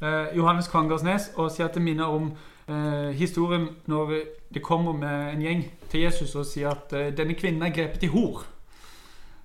[0.00, 2.30] eh, Johannes Kvangersnes og si at det minner om
[2.68, 4.14] eh, historien når
[4.54, 8.08] det kommer med en gjeng til Jesus og sier at eh, denne kvinnen er grepet
[8.08, 8.46] i hor.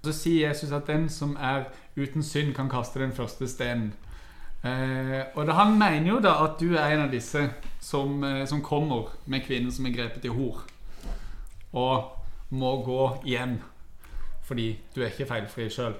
[0.04, 3.94] Så sier Jesus at den som er uten synd, kan kaste den første steinen.
[4.64, 7.46] Eh, og han mener jo da at du er en av disse
[7.80, 10.64] som, eh, som kommer med kvinnen som er grepet i hor.
[11.74, 12.12] Og
[12.50, 13.60] må gå hjem
[14.50, 15.94] fordi du er ikke feilfri sjøl.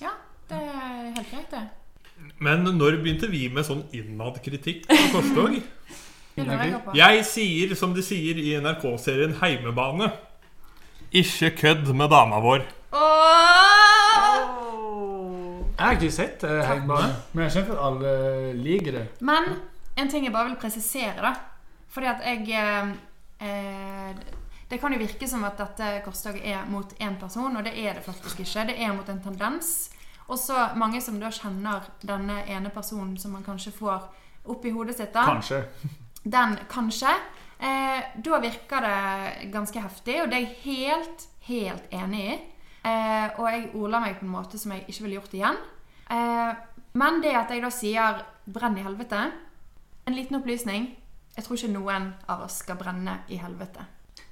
[0.00, 0.14] Ja,
[0.48, 1.66] det er helt greit, det.
[2.40, 5.58] Men når begynte vi med sånn innad-kritikk på korstog?
[6.96, 10.10] Jeg sier som de sier i NRK-serien Heimebane.
[11.16, 12.64] Ikke kødd med dama vår.
[15.76, 17.00] Jeg har ikke sett uh, hjemme,
[17.32, 18.12] men jeg skjønner at alle
[18.58, 19.04] liker det.
[19.20, 19.50] Men
[19.96, 21.34] en ting jeg bare vil presisere, da.
[21.92, 22.88] Fordi at jeg eh,
[23.48, 24.16] eh,
[24.68, 27.94] Det kan jo virke som at dette korstoget er mot én person, og det er
[27.94, 28.66] det faktisk ikke.
[28.68, 29.90] Det er mot en tendens.
[30.28, 34.08] Og så mange som da kjenner denne ene personen som man kanskje får
[34.44, 35.14] opp i hodet sitt.
[35.14, 35.62] da Kanskje.
[36.36, 37.14] Den kanskje
[37.58, 42.36] Eh, da virker det ganske heftig, og det er jeg helt, helt enig i.
[42.86, 45.56] Eh, og jeg ordla meg på en måte som jeg ikke ville gjort igjen.
[46.10, 46.52] Eh,
[46.96, 49.32] men det at jeg da sier 'brenn i helvete'
[50.06, 50.94] En liten opplysning.
[51.36, 53.82] Jeg tror ikke noen av oss skal brenne i helvete.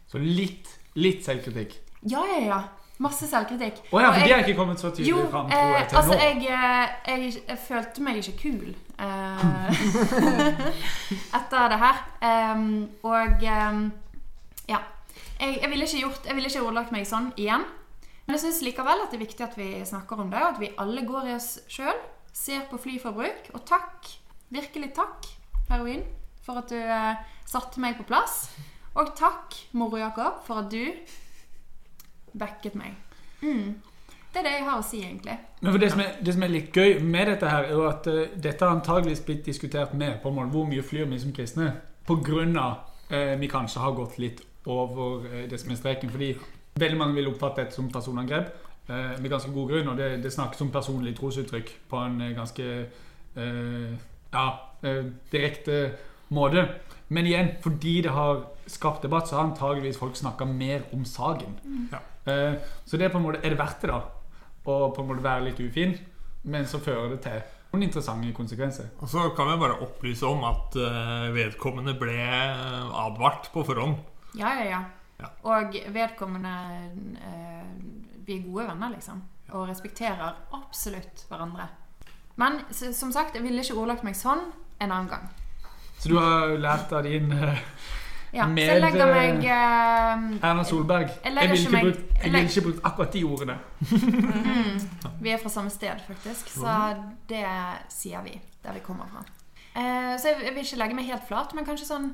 [0.07, 1.75] Så litt, litt selvkritikk.
[2.07, 2.61] Ja, ja, ja.
[3.03, 3.81] Masse selvkritikk.
[3.90, 5.88] Å ja, for jeg- de er ikke kommet så tydelig Jo, fram, tror eh, jeg,
[5.88, 6.19] til altså nå.
[6.21, 10.55] jeg, eh, jeg, jeg følte meg ikke kul eh,
[11.38, 11.97] etter det her.
[12.55, 13.93] Um, og um,
[14.69, 14.79] ja.
[15.40, 17.64] Jeg, jeg ville ikke gjort Jeg ville ikke ordlagt meg sånn igjen.
[18.25, 20.61] Men jeg syns likevel at det er viktig at vi snakker om det, og at
[20.63, 21.99] vi alle går i oss sjøl.
[22.35, 23.51] Ser på flyforbruk.
[23.55, 24.09] Og takk,
[24.55, 25.29] virkelig takk,
[25.69, 26.03] heroin,
[26.45, 28.49] for at du eh, satte meg på plass.
[28.95, 30.89] Og takk, Moro Jakob, for at du
[32.39, 32.97] backet meg.
[33.43, 33.75] Mm.
[34.35, 35.37] Det er det jeg har å si, egentlig.
[35.63, 38.25] Det som, er, det som er litt gøy med dette, her er jo at uh,
[38.35, 40.49] dette har antageligvis blitt diskutert mer på mål.
[40.51, 41.71] hvor mye flyr vi som kristne.
[42.09, 46.11] Grunn av eh, vi kanskje har gått litt over uh, det som er streken.
[46.11, 46.33] Fordi
[46.81, 48.53] veldig mange vil oppfatte dette som personangrep.
[48.87, 52.35] Eh, med ganske god grunn, og det, det snakkes om personlig trosuttrykk på en eh,
[52.37, 53.95] ganske eh,
[54.35, 54.49] ja,
[54.85, 55.79] eh, direkte
[56.35, 56.67] måte.
[57.09, 61.57] Men igjen, fordi det har skapt debatt, så har antageligvis folk snakka mer om saken.
[61.93, 62.03] Ja.
[62.29, 64.03] Eh, så det er på en måte, er det verdt det, da?
[64.65, 65.95] Å på en måte være litt ufin,
[66.49, 67.41] men så fører det til
[67.75, 68.91] noen interessante konsekvenser.
[69.03, 72.19] Og så kan vi bare opplyse om at eh, vedkommende ble
[73.05, 73.97] advart på forhånd.
[74.39, 74.83] Ja, ja, ja.
[75.20, 75.29] Ja.
[75.46, 76.53] Og vedkommende
[77.22, 77.70] eh,
[78.27, 79.22] Vi er gode venner, liksom.
[79.53, 81.68] Og respekterer absolutt hverandre.
[82.37, 84.40] Men som sagt, jeg ville ikke ordlagt meg sånn
[84.81, 85.29] en annen gang.
[85.98, 87.61] Så du har lært av din eh,
[88.35, 91.12] Ja, Med, så jeg legger eh, meg eh, Erna Solberg.
[91.22, 93.59] Jeg Jeg ville ikke ikke, jeg ikke brukt akkurat de ordene.
[93.81, 94.81] mm,
[95.22, 96.50] Vi er fra samme sted, faktisk.
[96.57, 96.74] Så
[97.31, 97.44] det
[97.88, 99.22] sier vi der vi kommer fra.
[99.77, 102.11] Eh, så jeg, jeg vil ikke legge meg helt flat, men kanskje sånn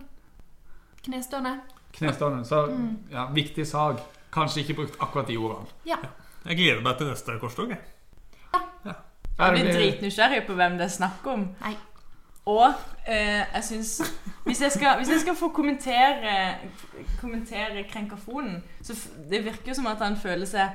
[1.06, 1.56] knestående.
[1.92, 2.44] Knestående.
[2.44, 2.98] Så Mm.
[3.10, 3.98] ja, viktig sag.
[4.32, 5.66] Kanskje ikke brukt akkurat de ordene.
[5.86, 5.96] Ja.
[6.46, 7.68] Jeg gleder meg til neste korstog.
[7.68, 7.78] jeg.
[8.84, 8.92] Ja,
[9.38, 11.48] Jeg blir dritnysgjerrig på hvem det er snakk om.
[11.60, 11.76] Nei.
[12.46, 12.72] Og
[13.06, 14.12] eh, jeg syns
[14.44, 16.54] hvis, jeg skal- hvis jeg skal få kommentere
[17.20, 20.70] Kommentere krenkafonen, så f det virker jo som at han føler seg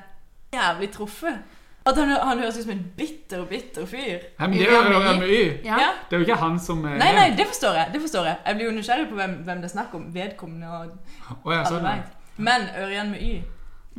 [0.53, 1.39] jævlig truffet.
[1.85, 4.23] At han, han høres ut som en bitter, bitter fyr.
[4.39, 5.41] Nei, men det er jo Ørjan Ørjan med Y.
[5.67, 5.89] Ja.
[6.09, 7.91] Det er jo ikke han som er Nei, nei, det forstår jeg.
[7.93, 10.07] det forstår Jeg Jeg blir jo nysgjerrig på hvem, hvem det er snakk om.
[10.15, 10.95] Vedkommende og
[11.43, 12.17] oh, ja, alle sånn, vet.
[12.49, 13.35] Men Ørjan med Y.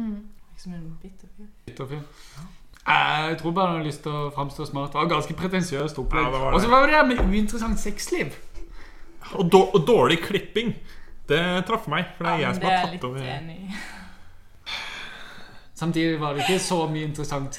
[0.02, 0.18] Mm.
[0.52, 1.48] Liksom en bitter fyr.
[1.70, 2.02] Bitter fyr.
[2.86, 4.92] Jeg tror bare han har lyst til å framstå smart.
[4.92, 6.26] Det var ganske pretensiøst opplegg.
[6.26, 6.52] Ja.
[6.52, 8.34] Og så var det det med uinteressant sexliv.
[9.34, 10.74] Og, og dårlig klipping.
[11.26, 13.94] Det traff meg, for det er Ja, jeg som det har tatt over.
[15.76, 17.52] Samtidig var det ikke så mye interessant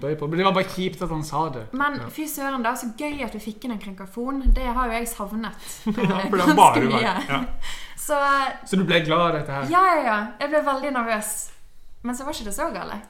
[0.00, 0.28] bøy på.
[0.30, 1.64] Men det var bare kjipt at han sa det.
[1.74, 2.76] Men fy søren, da.
[2.78, 4.38] Så gøy at du fikk inn en krenkafon.
[4.54, 5.66] Det har jo jeg savnet.
[5.86, 7.16] Ja, for det Ganske bare mye.
[7.26, 7.40] Ja.
[8.06, 8.14] Så
[8.70, 9.66] Så du ble glad av dette her?
[9.72, 10.16] ja, ja, ja.
[10.40, 11.34] Jeg ble veldig nervøs.
[12.06, 13.00] Men så var ikke det så gale.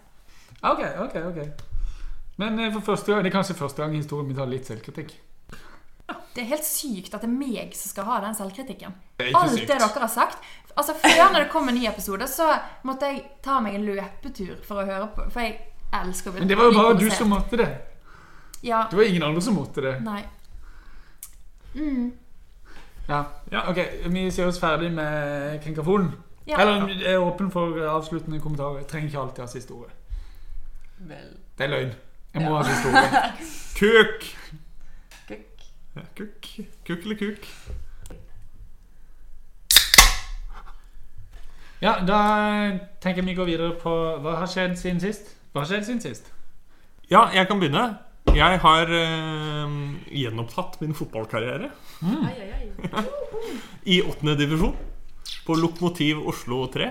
[0.63, 1.39] Ok, ok, ok.
[2.41, 4.69] Men eh, for første gang, det er kanskje første gang i historien vi tar litt
[4.69, 5.13] selvkritikk.
[6.37, 8.93] Det er helt sykt at det er meg som skal ha den selvkritikken.
[9.19, 9.67] Det Alt sykt.
[9.69, 10.39] det dere har sagt.
[10.77, 12.51] Altså Før når det kom en ny episode, så
[12.85, 15.25] måtte jeg ta meg en løpetur for å høre på.
[15.33, 15.57] For jeg
[15.97, 17.71] elsker å bli Men det var jo bare du som måtte det.
[18.63, 18.83] Ja.
[18.91, 19.95] Det var ingen andre som måtte det.
[20.05, 20.23] Nei.
[21.75, 22.13] Mm.
[23.09, 23.65] Ja, Ja.
[23.71, 26.13] ok, Vi ser oss ferdig med krenkafonen.
[26.47, 26.59] Ja.
[26.61, 28.79] Eller jeg er åpen for avsluttende kommentarer.
[28.79, 29.93] Jeg trenger ikke alltid ha siste ordet.
[30.99, 31.95] Vel Det er løgn.
[32.35, 32.63] Jeg må Ja.
[32.63, 33.33] ha siste ordet.
[33.81, 34.37] Kuk!
[35.97, 36.05] Kukk.
[36.05, 36.49] Ja, kukk.
[36.85, 37.47] Kuk eller kuk?
[41.81, 42.19] Ja, da
[43.01, 43.93] tenker jeg vi går videre på
[44.25, 45.35] Hva har skjedd siden sist?
[45.53, 46.29] Hva har skjedd siden sist?
[47.09, 47.85] Ja, jeg kan begynne.
[48.37, 49.77] Jeg har eh,
[50.21, 51.71] gjenopptatt min fotballkarriere
[52.03, 53.05] Ai, ai, ai.
[53.95, 54.75] i åttende divisjon.
[55.47, 56.91] På Lokomotiv Oslo 3.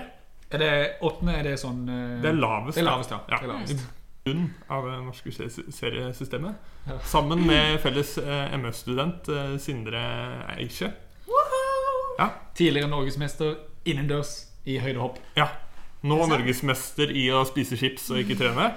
[0.50, 0.72] Er det
[1.04, 1.36] åttende?
[1.36, 2.78] Er det sånn eh, Det er lavest.
[2.78, 3.20] Det er lavest, ja.
[3.30, 3.38] ja.
[3.38, 3.86] Det er lavest.
[4.26, 5.30] Bunnen av det norske
[5.70, 6.56] seriesystemet.
[6.86, 6.98] Ja.
[7.06, 10.02] Sammen med felles eh, MØ-student eh, Sindre
[10.56, 10.90] Eikje.
[12.56, 13.54] Tidligere norgesmester
[13.86, 14.32] innendørs
[14.66, 15.20] i høydehopp.
[15.38, 15.50] Ja.
[16.06, 18.70] Nå norgesmester i å spise chips og ikke trene.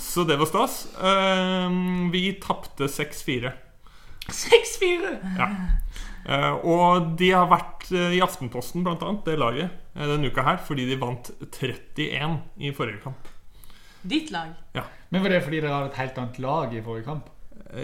[0.00, 0.84] Så det var stas.
[0.96, 1.78] Eh,
[2.14, 3.52] vi tapte 6-4.
[4.32, 5.12] 6-4!
[5.36, 5.50] Ja.
[6.26, 10.42] Eh, og de har vært eh, i Aftenposten, blant annet, det laget, eh, denne uka
[10.46, 13.28] her, fordi de vant 31 i forrige kamp.
[14.10, 14.52] Ditt lag.
[15.10, 17.32] Men var det fordi dere hadde et helt annet lag i forrige kamp?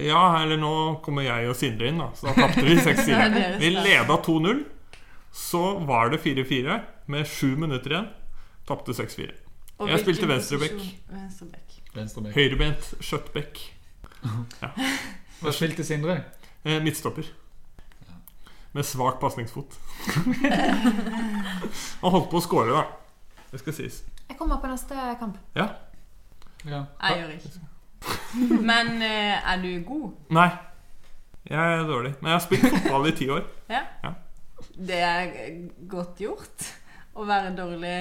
[0.02, 0.72] Ja, eller nå
[1.04, 3.04] kommer jeg og Sindre inn, da, så da tapte vi 6-4.
[3.06, 4.62] Det er deres Vi leda 2-0.
[5.32, 6.76] Så var det 4-4
[7.12, 8.08] med sju minutter igjen.
[8.68, 9.32] Tapte 6-4.
[9.88, 10.76] Jeg spilte venstreback.
[11.96, 12.34] Venstreback.
[12.36, 13.62] Høyrebent skjøttback.
[15.42, 16.20] Hva spilte Sindre?
[16.62, 17.26] Eh, midtstopper.
[18.72, 19.74] med svak pasningsfot.
[22.02, 22.84] Han holdt på å score, da.
[23.50, 23.98] Det skal sies.
[24.28, 25.36] Jeg kommer på neste kamp.
[25.58, 25.66] Ja.
[26.64, 26.82] Ja.
[27.02, 27.50] Jeg gjør ikke.
[28.70, 30.10] Men eh, er du god?
[30.30, 30.48] Nei.
[31.50, 32.12] Jeg er dårlig.
[32.20, 33.42] Men jeg har spilt fotball i ti år.
[33.76, 33.80] Ja.
[34.04, 34.12] Ja.
[34.78, 35.30] Det er
[35.90, 36.66] godt gjort
[37.18, 37.96] å være dårlig.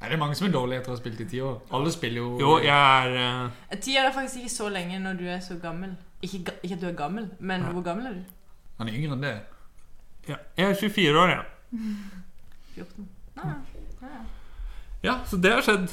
[0.00, 1.56] Er det mange som er dårlige etter å ha spilt i ti år?
[1.74, 5.16] Alle spiller jo Jo, jeg er eh, Ti år er faktisk ikke så lenge når
[5.18, 5.96] du er så gammel.
[6.22, 7.72] Ikke, ga- ikke at du er gammel, men Nei.
[7.74, 8.20] hvor gammel er du?
[8.78, 9.32] Han er yngre enn det.
[10.28, 11.42] ja, Jeg er 24 år, jeg.
[12.78, 13.08] 14?
[13.42, 14.12] Nei.
[15.02, 15.90] Ja, så det har skjedd.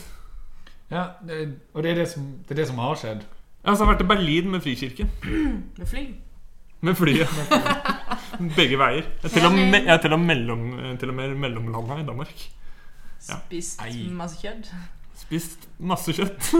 [0.92, 3.24] Ja, det, og det er det, som, det er det som har skjedd.
[3.66, 5.10] Jeg har jeg vært i Berlin med Frikirken.
[5.80, 6.04] Med fly?
[6.86, 7.32] Med flyet.
[8.58, 9.08] Begge veier.
[9.24, 10.66] Jeg er til og med, jeg er til og mellom,
[11.02, 12.44] til og med mellomlanda i Danmark.
[13.30, 13.40] Ja.
[13.40, 14.04] Spist Ei.
[14.14, 14.70] masse kjøtt?
[15.18, 16.52] Spist masse kjøtt.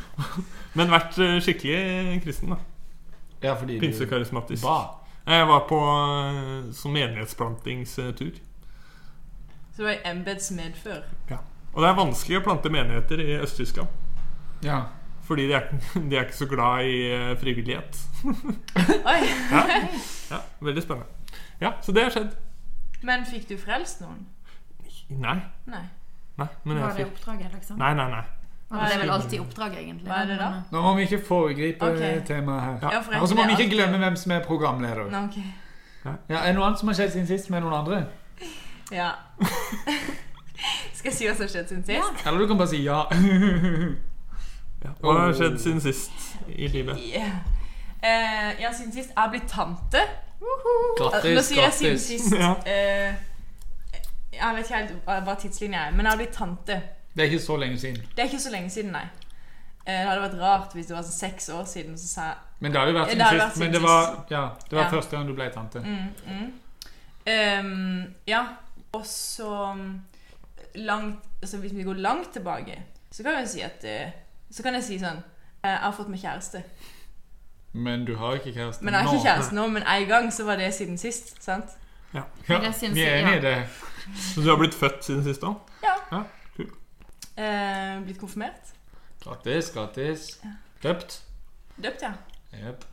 [0.76, 2.58] Men vært eh, skikkelig kristen, da.
[3.44, 4.66] Ja, fordi du Pinsekarismatisk.
[4.66, 4.76] ba.
[5.24, 8.36] Jeg var på eh, sånn menighetsplantingstur.
[9.72, 11.00] Så du var i embetsmed før?
[11.74, 13.88] Og det er vanskelig å plante menigheter i Øst-Tyskland.
[14.64, 14.84] Ja.
[15.26, 15.66] Fordi de er,
[16.10, 17.98] de er ikke så glad i eh, frivillighet.
[19.10, 19.18] Oi!
[20.30, 21.40] Ja, Veldig spennende.
[21.60, 22.30] Ja, Så det har skjedd.
[23.02, 24.24] Men fikk du frelst noen?
[25.08, 25.36] Nei.
[25.68, 25.84] Nei.
[26.38, 27.78] Nei, men Var det fikk oppdraget, liksom?
[27.78, 28.24] Nei, nei, nei.
[28.74, 30.08] Det er vel alltid oppdraget, egentlig.
[30.08, 30.48] Hva er det da?
[30.72, 32.22] Nå må vi ikke foregripe okay.
[32.26, 32.78] temaet her.
[32.82, 35.10] Ja, Ja, Og så må vi ikke glemme hvem som er programleder.
[35.12, 35.38] Nå, ok.
[36.28, 38.02] Ja, er det noe annet som har skjedd siden sist med noen andre?
[38.92, 39.12] Ja.
[40.96, 42.26] Skal jeg si hva som har skjedd siden sist?
[42.26, 43.02] Eller du kan bare si ja.
[44.84, 44.90] Ja.
[45.00, 46.10] Hva har skjedd siden sist
[46.52, 46.98] i livet?
[47.00, 47.38] Yeah.
[48.04, 49.12] Uh, ja, siden sist.
[49.14, 50.02] Jeg har blitt tante.
[50.98, 52.06] Grattis, Nå sier jeg siden grattis.
[52.10, 52.34] sist.
[52.36, 52.50] Ja.
[52.68, 53.14] Eh,
[54.34, 56.76] jeg vet ikke helt hva tidslinja er, men jeg har blitt tante.
[57.14, 58.02] Det er ikke så lenge siden.
[58.12, 59.04] Det er ikke så lenge siden, nei.
[59.86, 61.96] Eh, det hadde vært rart hvis det var sånn seks år siden.
[62.00, 63.62] Så sa jeg Men det har jo vært siden vært sist.
[63.64, 64.90] Men det var, ja, det var Ja.
[64.98, 65.80] første gang du ble tante.
[65.80, 66.52] mm, mm.
[67.24, 68.44] Um, Ja.
[68.92, 70.02] Og så um,
[70.74, 74.10] langt altså Hvis vi går langt tilbake, så kan jeg si at eh,
[74.50, 75.20] Så kan jeg si sånn
[75.62, 76.62] eh, Jeg har fått meg kjæreste.
[77.72, 78.86] Men du har ikke kjæreste nå?
[78.86, 81.34] Men jeg har ikke kjæreste nå, men en gang så var det siden sist.
[81.42, 81.72] sant?
[82.14, 83.56] Ja, ja vi er enig i det.
[84.20, 85.54] Så du har blitt født siden sist da?
[86.14, 86.28] òg?
[87.34, 88.70] Eh, blitt konfirmert.
[89.24, 90.28] Gratis, gratis.
[90.44, 90.52] Ja.
[90.84, 91.16] Døpt.
[91.82, 92.12] Døpt, ja.
[92.54, 92.84] Yep.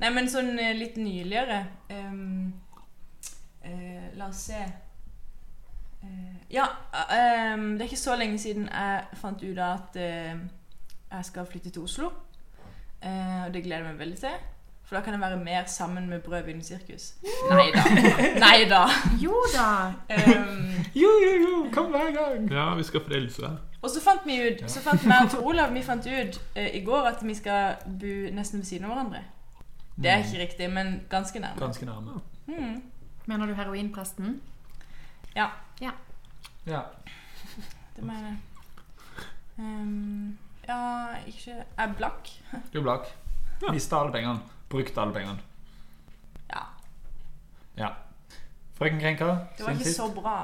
[0.00, 1.60] Nei, men sånn eh, litt nyligere
[1.94, 2.48] um,
[3.62, 4.64] uh, La oss se
[6.02, 6.64] Eh, Ja,
[7.54, 10.38] um, det er ikke så lenge siden jeg fant ut av at uh,
[11.10, 12.06] jeg skal flytte til Oslo.
[13.04, 14.38] Uh, og det gleder jeg meg veldig til.
[14.88, 17.10] For da kan jeg være mer sammen med Brødvin sirkus.
[17.50, 17.82] Nei da.
[18.40, 18.86] Nei da.
[19.20, 19.92] Jo da!
[20.16, 21.66] Um, Jo, jo, jo!
[21.72, 22.52] Kom hver gang.
[22.52, 23.58] Ja, vi skal frelse deg.
[23.82, 26.64] og så fant vi ut Så fant meg og Tor Olav vi fant ut uh,
[26.74, 29.20] i går at vi skal bo nesten ved siden av hverandre.
[29.98, 31.60] Det er ikke riktig, men ganske nærme.
[31.60, 32.20] Ganske nærme.
[32.46, 32.82] Mm.
[33.26, 34.40] Mener du heroinpresten?
[35.36, 35.46] Ja.
[36.68, 36.80] Ja.
[37.96, 38.36] Det mener jeg.
[39.58, 40.80] Um, ja,
[41.26, 42.28] ikke Jeg er blakk.
[42.72, 43.08] Du er blakk.
[43.72, 44.40] Mista alle pengene.
[44.70, 45.38] Brukte alle pengene.
[46.52, 46.62] Ja.
[47.80, 47.88] Ja.
[48.78, 49.96] Frøken Krenker, Det var siden ikke sist.
[49.96, 50.36] så bra.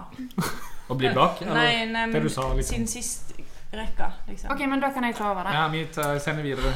[0.90, 1.42] Å bli blakk?
[1.42, 1.54] eller?
[1.54, 2.72] Nei, nei, det du sa, liksom.
[2.74, 3.34] siden sist
[3.74, 4.50] rekka, liksom.
[4.50, 5.52] Ok, men da kan jeg ta over det.
[5.54, 6.72] Ja, vi tar- sender videre.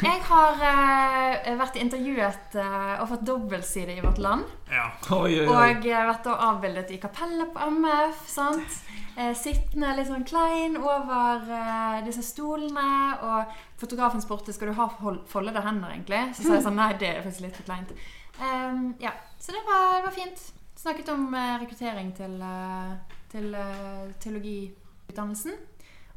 [0.00, 4.46] Jeg har eh, vært intervjuet eh, og fått dobbeltside i Vårt Land.
[4.72, 4.86] Ja.
[5.16, 8.22] Oi, oi, Og eh, vært avbildet i kapellet på MF.
[8.30, 8.78] sant?
[9.20, 12.86] Eh, sittende litt sånn klein over eh, disse stolene.
[13.26, 16.22] Og fotografen spurte skal du ha hold- foldede hender, egentlig.
[16.38, 17.92] Så sa jeg sånn nei, det er faktisk litt for kleint.
[18.40, 20.46] Ehm, ja, Så det var, det var fint.
[20.80, 25.58] Snakket om eh, rekruttering til, eh, til eh, teologiutdannelsen.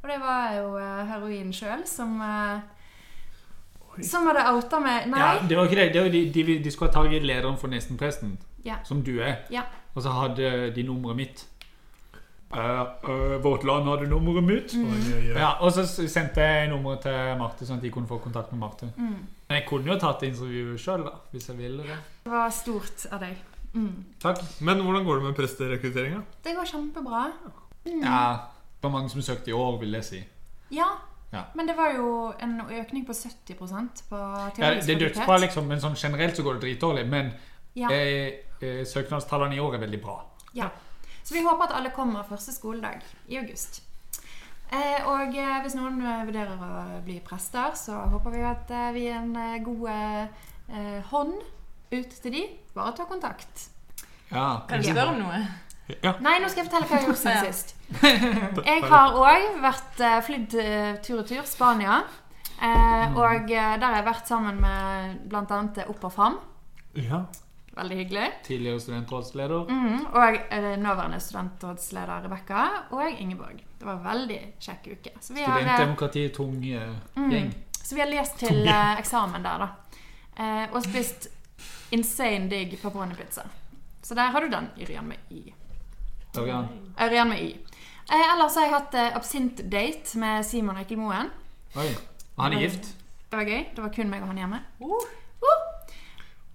[0.03, 2.63] Og det var jo eh, heroin sjøl som eh,
[4.01, 5.19] som hadde outa meg Nei.
[5.19, 5.93] Ja, det var ikke det.
[5.93, 8.75] det var de, de, de skulle ha tak i lederen for Nestenpresten, Ja.
[8.83, 9.43] som du er.
[9.51, 9.61] Ja.
[9.95, 11.45] Og så hadde de nummeret mitt.
[12.53, 14.73] Uh, uh, vårt land hadde nummeret mitt.
[15.35, 18.59] Ja, og så sendte jeg nummeret til Marte, sånn at de kunne få kontakt med
[18.61, 18.91] Marte.
[18.97, 19.15] Mm.
[19.47, 21.97] Men jeg kunne jo tatt intervjuet sjøl, da, hvis jeg ville det.
[22.25, 23.37] Det var stort av deg.
[23.73, 24.03] Mm.
[24.21, 24.41] Takk.
[24.61, 26.21] Men hvordan går det med presterekrutteringa?
[26.45, 27.23] Det går kjempebra.
[27.87, 28.03] Mm.
[28.05, 28.21] Ja,
[28.77, 30.21] det var mange som søkte i år, vil jeg si.
[30.73, 30.91] Ja.
[31.33, 31.43] Ja.
[31.57, 32.09] Men det var jo
[32.39, 34.17] en økning på 70% på
[34.59, 37.07] Ja, det er dødsbra, liksom, men sånn generelt så går det dritdårlig.
[37.09, 37.31] Men
[37.75, 37.89] Ja.
[37.89, 40.19] eh, eh, søknadstallene i år er veldig bra.
[40.53, 40.69] ja.
[41.23, 43.81] Så vi håper at alle kommer første skoledag i august.
[44.73, 48.89] Eh, og eh, hvis noen eh, vurderer å bli prester, så håper vi at eh,
[48.91, 51.33] vi er en god eh, hånd
[51.93, 52.41] ut til de.
[52.75, 53.69] Bare ta kontakt.
[54.31, 55.39] Ja, Kan du spørre om noe?
[56.03, 56.13] Ja.
[56.19, 57.75] Nei, nå skal jeg fortelle hva jeg har gjort siden sist.
[58.71, 62.01] Jeg har òg vært uh, flydd eh, tur og tur Spania.
[62.63, 65.61] Eh, og eh, der har jeg vært sammen med bl.a.
[65.89, 66.37] Opp og Fram.
[66.95, 67.23] ja.
[67.73, 68.25] Veldig hyggelig.
[68.45, 69.63] Tidligere studentrådsleder.
[69.69, 73.63] Mm, Og eh, nåværende studentrådsleder Rebekka og Ingeborg.
[73.79, 75.13] Det var en veldig kjekk uke.
[75.19, 76.93] Så vi har, eh, Studentdemokrati-tung eh,
[77.31, 77.49] gjeng.
[77.81, 79.97] så vi har lest til eh, eksamen der, da.
[80.37, 81.27] Eh, og spist
[81.97, 83.47] insane digg pepperoni-pizza.
[84.05, 85.41] Så der har du den, Yrjan med Y.
[86.37, 86.69] Ørjan.
[87.01, 87.57] Ørjan med Y.
[88.11, 91.31] Eh, ellers har jeg hatt eh, absint-date med Simon Ekkel Moen.
[91.79, 91.89] Oi.
[92.39, 92.91] Han er gift.
[93.29, 93.61] Det var gøy.
[93.75, 94.59] Det var kun meg og han hjemme.
[94.83, 95.05] Uh.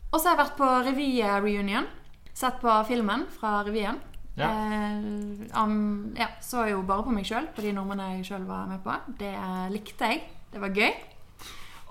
[0.09, 1.89] Og så har jeg vært på revy-reunion.
[2.37, 3.99] Sett på filmen fra revyen.
[4.39, 4.49] Ja.
[4.49, 8.69] Eh, um, ja, så jo bare på meg sjøl, på de numrene jeg sjøl var
[8.71, 8.95] med på.
[9.19, 10.23] Det eh, likte jeg.
[10.53, 10.93] Det var gøy.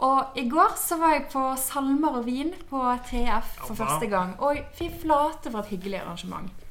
[0.07, 2.79] Og i går så var jeg på Salmer og vin på
[3.09, 4.35] TF for første gang.
[4.45, 6.66] Og fy flate for et hyggelig arrangement.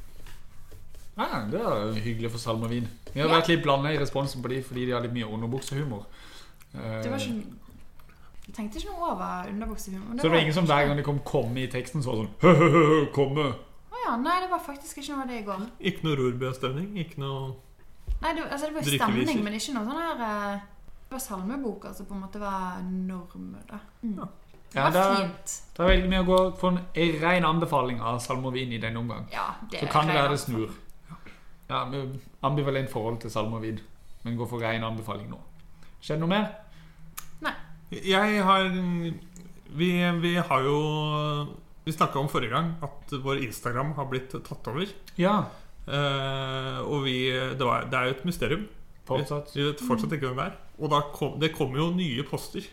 [1.17, 2.89] Ja, det er hyggelig for Salma Vin.
[3.15, 3.39] Vi har Ja.
[3.41, 6.05] vært litt blanda i responsen på de fordi de har litt mye underbuksehumor.
[6.75, 7.45] Eh, Det var ikke
[8.47, 10.17] Jeg tenkte ikke noe over underbuksehumor.
[10.19, 12.29] Så det var ingen som hver gang det kom 'komme' i teksten, så var sånn
[12.41, 13.55] «Høhøhø, komme.
[13.93, 15.67] Å ja, nei, det var faktisk ikke noe av det i går.
[15.81, 16.97] Ikke noe rorbøstemning.
[16.99, 17.55] Ikke noe
[18.23, 20.61] Nei, det, altså, det var jo stemning, men ikke noe sånn her eh,
[21.09, 23.57] Det var salmeboka som på en måte var norm.
[23.69, 23.79] Da.
[24.05, 24.17] Mm.
[24.17, 24.29] Det
[24.75, 25.61] Ja, var da- fint.
[25.77, 26.79] Da velger vi å gå for en
[27.21, 29.27] ren anbefaling av Salmovin i denne omgang.
[29.33, 30.71] Ja, det Så kan det være det snur.
[31.69, 31.83] Ja,
[32.47, 33.81] Ambivalent forhold til Salme og Vin,
[34.25, 35.41] men går for ren anbefaling nå.
[36.01, 36.49] Skjer noe mer?
[37.87, 39.91] Jeg har Vi,
[40.21, 40.79] vi har jo
[41.87, 44.91] Vi snakka om forrige gang at vår Instagram har blitt tatt over.
[45.17, 45.45] Ja,
[45.87, 48.65] Eh, og vi det, var, det er jo et mysterium.
[49.07, 49.53] fortsatt.
[49.55, 50.57] Vi vet fortsatt ikke hvem det er.
[50.83, 52.67] Og da kom, det kommer jo nye poster.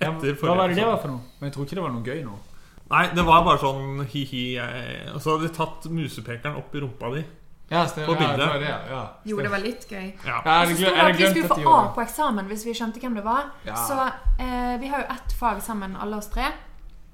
[0.00, 1.22] Ja, hva var det det var for noe?
[1.38, 2.38] Men jeg tror ikke det var noe gøy nå.
[2.90, 4.42] Nei, det var bare sånn hi-hi.
[5.14, 7.22] Og så hadde de tatt musepekeren opp i rumpa di.
[7.70, 8.06] Ja, stemmer.
[8.06, 8.46] På bildet.
[8.46, 9.02] Ja, det, ja.
[9.24, 10.06] Jo, det var litt gøy.
[10.26, 10.40] Ja.
[10.44, 12.64] Ja, Og det så sto det er at vi skulle få A på eksamen hvis
[12.66, 13.44] vi skjønte hvem det var.
[13.66, 13.76] Ja.
[13.86, 13.98] Så
[14.42, 16.48] eh, vi har jo ett fag sammen, alle oss tre.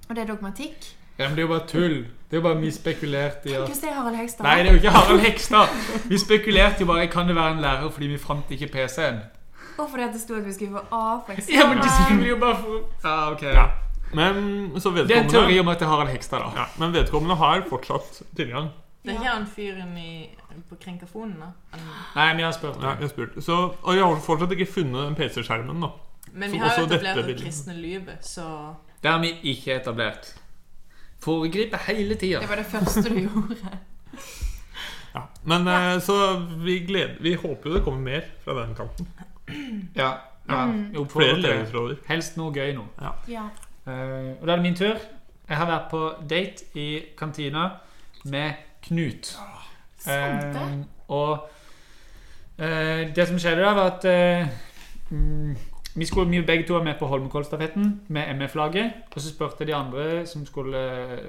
[0.08, 0.88] Og det er dogmatikk.
[1.18, 1.96] Ja, men det er jo bare tull.
[2.26, 4.44] Det er jo bare vi spekulerte i Tenk hvis det er Harald Hekstad.
[4.48, 5.76] Nei, det er jo ikke Harald Hekstad.
[6.10, 9.20] Vi spekulerte jo bare Kan det være en lærer fordi vi fant ikke PC-en.
[9.78, 11.60] Og fordi at det sto at vi skulle få A på eksamen.
[11.60, 13.42] Ja, men det skulle jo bare for Ja, ok.
[13.42, 13.66] Ja.
[14.14, 16.50] Men så Det er en teori om at det er Harald Hekstad, da.
[16.56, 18.68] ja, Men vedkommende har fortsatt tilgang.
[19.06, 20.10] Det er ikke han fyren i,
[20.68, 21.52] på krenkafonen, da.
[21.76, 21.86] Han,
[22.16, 22.82] Nei, men jeg har spurt.
[22.82, 23.38] Ja, jeg har spurt.
[23.44, 25.80] Så, og jeg har fortsatt ikke funnet den PC-skjermen.
[25.86, 25.94] da
[26.32, 30.34] men vi har jo etablert et kristne lyve, så Det har vi ikke etablert.
[31.22, 32.40] Foregriper hele tida.
[32.40, 33.56] Det var det første du gjorde.
[35.14, 35.20] ja.
[35.44, 36.00] Men ja.
[36.00, 39.08] så vi, gleder, vi håper jo det kommer mer fra den kanten.
[39.94, 40.10] Ja.
[40.48, 40.66] ja.
[40.66, 40.92] Mm.
[40.94, 42.84] Jo, Flere for- Helst noe gøy nå.
[43.28, 43.48] Ja.
[43.86, 44.98] Eh, og da er det min tur.
[45.48, 47.68] Jeg har vært på date i kantina
[48.24, 48.52] med
[48.86, 49.32] Knut.
[49.98, 50.62] Sant det.
[50.62, 51.48] Eh, og
[52.58, 54.48] eh, det som skjedde da, var at eh,
[55.10, 55.56] mm,
[55.96, 59.06] vi, skulle, vi begge to var med på Holmenkollstafetten med MF-laget.
[59.14, 60.78] Og så spurte de andre som, skulle,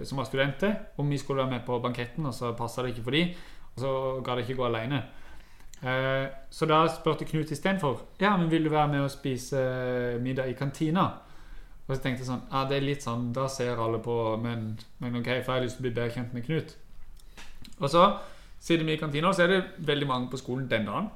[0.03, 3.03] som var studenter, om vi skulle være med på banketten, og så passa det ikke
[3.03, 3.23] for de
[3.75, 5.03] Og så ga det ikke gå aleine.
[5.81, 10.21] Eh, så da spurte Knut istedenfor Ja, men vil du være med og spise eh,
[10.21, 11.05] middag i kantina.
[11.87, 14.71] Og så tenkte jeg sånn Ja, det er litt sånn Da ser alle på Men,
[14.97, 16.73] men ok, for jeg har lyst til å bli bedre kjent med Knut.
[17.79, 18.07] Og så
[18.59, 21.09] sitter vi i kantina, og så er det veldig mange på skolen den dagen.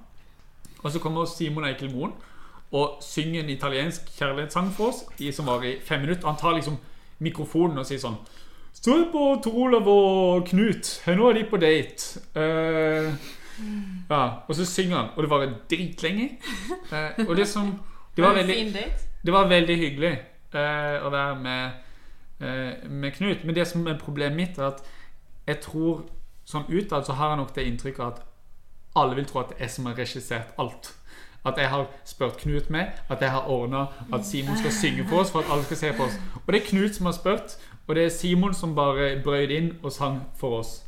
[0.84, 2.14] Og så kommer Simon Eikel Moen
[2.72, 6.28] og synger en italiensk kjærlighetssang for oss i, som var i fem minutter.
[6.28, 6.78] Han tar liksom
[7.20, 8.22] mikrofonen og sier sånn
[8.72, 10.94] Se på Tor Olav og Knut.
[11.12, 12.22] Nå er de på date.
[12.32, 13.12] Uh,
[14.10, 16.30] ja, Og så synger han, og det varer dritlenge.
[16.88, 17.74] Uh, og det som
[18.16, 18.86] Det var veldig
[19.22, 20.12] det var veldig hyggelig
[20.56, 21.84] uh, å være med,
[22.42, 23.44] uh, med Knut.
[23.46, 24.82] Men det som er problemet mitt, er at
[25.48, 26.02] jeg tror
[26.46, 28.24] sånn utad så har jeg nok det inntrykket at
[28.96, 30.94] alle vil tro at det er jeg som har regissert alt.
[31.46, 35.24] At jeg har spurt Knut med, at jeg har ordna at Simon skal synge for
[35.24, 36.20] oss for at alle skal se på oss.
[36.46, 39.72] Og det er Knut som har spurt, og det er Simon som bare brøyt inn
[39.84, 40.84] og sang for oss.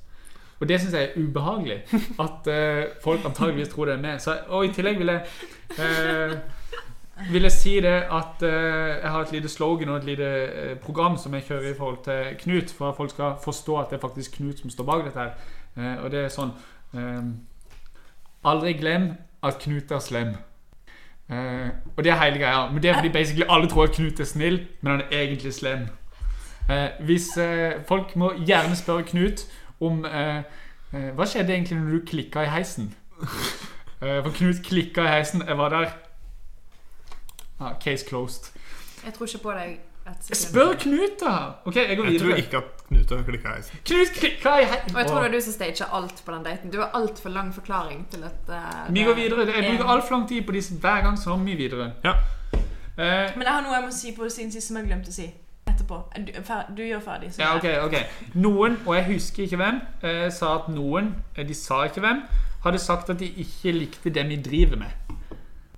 [0.60, 1.82] Og det syns jeg er ubehagelig.
[2.26, 4.22] At uh, folk antageligvis tror det er meg.
[4.22, 5.26] Så, og i tillegg vil jeg
[5.80, 6.36] eh,
[7.32, 10.78] vil jeg si det at eh, jeg har et lite slogan og et lite eh,
[10.78, 13.98] program som jeg kjører i forhold til Knut, for at folk skal forstå at det
[13.98, 15.36] er faktisk Knut som står bak dette her.
[15.78, 16.54] Eh, og det er sånn
[16.98, 17.22] eh,
[18.50, 19.12] Aldri glem
[19.46, 20.34] at Knut er slem.
[21.30, 22.66] Eh, og det er hele greia.
[22.72, 25.54] Men det er fordi basically alle tror at Knut er snill, men han er egentlig
[25.54, 25.86] slem.
[26.70, 27.30] Eh, hvis
[27.88, 29.46] Folk må gjerne spørre Knut
[29.84, 30.06] om
[30.94, 32.94] Hva skjedde egentlig når du klikka i heisen?
[34.00, 35.44] For Knut klikka i heisen.
[35.48, 35.94] Jeg var der.
[37.60, 38.52] Ah, case closed.
[39.06, 39.80] Jeg tror ikke på deg.
[40.36, 41.34] Spør Knut, da!
[41.66, 43.78] Ok, jeg går Jeg tror ikke at Knut har klikka heisen.
[43.88, 44.66] Knut klikka i.
[44.94, 46.72] Og jeg tror det er du som stager alt på den daten.
[46.74, 49.46] Du har altfor lang forklaring til at uh, Vi går videre.
[49.48, 51.92] Jeg bruker er- altfor lang tid på disse hver gang, så nå må vi videre.
[52.04, 52.12] Ja.
[52.54, 55.16] Uh, Men jeg har noe jeg må si på siden sist som jeg glemte å
[55.16, 55.30] si.
[55.72, 56.02] etterpå.
[56.28, 57.32] Du, fer, du gjør ferdig.
[57.34, 57.96] så Ja, ok, ok.
[58.36, 62.22] Noen, og jeg husker ikke hvem, uh, sa at noen, de sa ikke hvem,
[62.66, 64.92] hadde sagt at de ikke likte det vi driver med.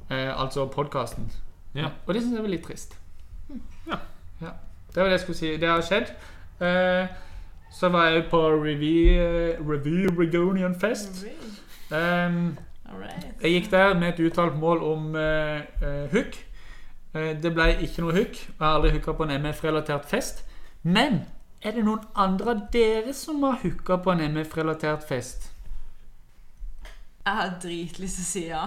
[0.09, 1.31] Eh, altså podkasten.
[1.75, 1.91] Ja.
[2.05, 2.97] Og det syns jeg var litt trist.
[3.87, 3.99] Ja.
[4.41, 4.55] Ja.
[4.89, 5.57] Det var det jeg skulle si.
[5.57, 6.11] Det har skjedd.
[6.63, 7.07] Eh,
[7.71, 11.25] så var jeg på Review, eh, Regonian Fest.
[11.91, 12.57] Um,
[13.41, 16.37] jeg gikk der med et uttalt mål om eh, uh, hook.
[17.15, 18.39] Uh, det ble ikke noe hook.
[18.47, 20.45] Jeg har aldri hooka på en MF-relatert fest.
[20.83, 21.25] Men
[21.61, 25.51] er det noen andre av dere som har hooka på en MF-relatert fest?
[27.25, 28.59] Jeg har dritlyst til å si ja.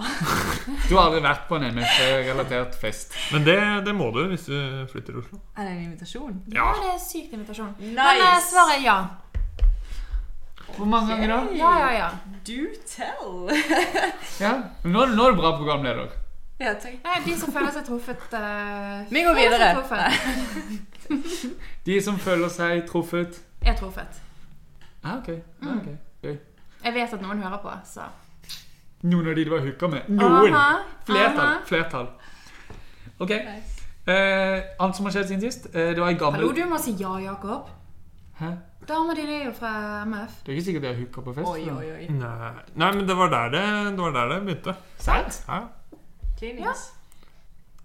[0.89, 3.13] Du har aldri vært på en MF-relatert fest.
[3.31, 3.55] Men det,
[3.85, 4.57] det må du hvis du
[4.91, 5.39] flytter til Oslo.
[5.55, 6.35] Er det en invitasjon?
[6.51, 7.71] Ja, det er sykt invitasjon.
[7.79, 7.95] Nice.
[7.95, 8.97] Men eh, svaret er ja.
[10.75, 11.39] Hvor mange ganger da?
[11.55, 12.09] Ja, ja, ja.
[12.51, 13.49] Do tell!
[14.43, 14.53] Ja,
[14.83, 16.11] Nå, nå er du bra programleder.
[16.59, 16.99] ja, takk.
[17.07, 19.73] Nei, De som føler seg truffet uh, Vi går videre.
[21.87, 23.39] De som føler seg truffet.
[23.63, 24.19] Er truffet.
[25.03, 25.31] Ah, ok.
[25.63, 25.93] Ah, ok.
[26.27, 26.35] Gøy.
[26.83, 28.11] Jeg vet at noen hører på, så
[29.03, 30.07] Noen av de du var hooka med.
[30.09, 30.53] Noen!
[30.53, 31.45] Aha, Flertall.
[31.45, 31.59] aha.
[31.65, 32.07] Flertall.
[33.19, 33.29] Ok.
[33.29, 33.75] Nice.
[34.09, 35.69] Eh, alt som har skjedd siden sist.
[35.75, 37.69] Eh, det var en gammel Hallo, du må si ja, Jakob.
[38.39, 38.51] Hæ?
[38.89, 39.71] Dama di er jo fra
[40.07, 40.39] MF.
[40.45, 41.47] Det er ikke sikkert de har hooka på fest.
[41.47, 42.07] Oi, oi, oi.
[42.15, 44.75] Nei, Nei men det var der det, det, var der det begynte.
[44.97, 45.43] Sant?
[45.47, 45.59] Ja.
[46.41, 46.73] ja.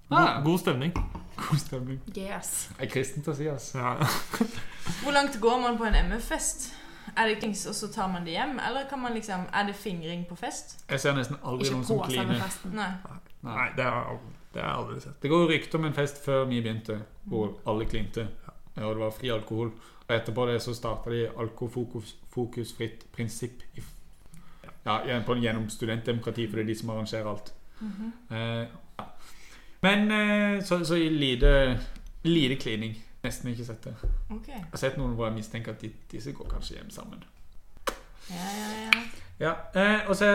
[0.08, 0.92] God, Ah, god stemning.
[1.36, 2.00] god stemning.
[2.16, 2.70] Yes.
[2.78, 3.78] Jeg er kristent å si, altså.
[3.78, 3.94] Ja.
[5.02, 6.72] Hvor langt går man på en MF-fest?
[7.16, 8.58] Er det klings, og så tar man det hjem?
[8.68, 10.84] Eller kan man liksom, er det fingring på fest?
[10.90, 12.42] Jeg ser nesten aldri Ikke noen som kliner.
[12.74, 12.90] Nei.
[13.44, 14.18] Nei, det har,
[14.54, 15.16] jeg aldri sett.
[15.22, 18.28] Det går rykter om en fest før vi begynte, hvor alle klinte.
[18.76, 19.72] Ja, Og det var fri alkohol.
[20.08, 23.82] Og etterpå det så starta de alkofokusfritt prinsipp i,
[24.84, 27.54] ja, gjennom studentdemokrati, for det er de som arrangerer alt.
[28.30, 28.66] eh.
[29.84, 31.78] Men eh, så, så i lite,
[32.24, 32.94] lite klining.
[33.24, 33.94] Nesten ikke sett det.
[34.30, 34.58] Okay.
[34.58, 37.24] Jeg har sett noen hvor jeg mistenker at de, disse går kanskje hjem sammen.
[38.30, 39.04] Ja, ja, ja.
[39.40, 40.26] Ja, eh, og så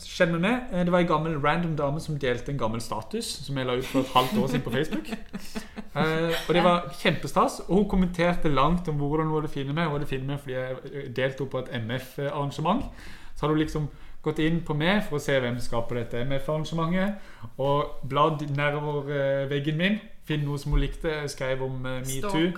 [0.00, 3.26] skjedde det med eh, Det var en gammel random dame som delte en gammel status
[3.44, 5.10] Som jeg la ut for et halvt år siden på Facebook
[6.00, 9.84] eh, Og det var kjempestas Og hun kommenterte langt om hvordan hun hadde funnet meg
[9.84, 12.88] Hun hadde funnet meg fordi jeg deltok på et MF-arrangement
[13.34, 13.88] Så hadde hun liksom
[14.22, 19.50] gått inn på meg For å se hvem skaper dette MF-arrangementet Og bladd nedover eh,
[19.52, 22.48] veggen min Finne noe som hun likte Jeg skrev om eh, MeToo.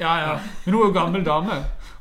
[0.00, 0.32] Ja, ja
[0.64, 1.58] Men hun er jo gammel dame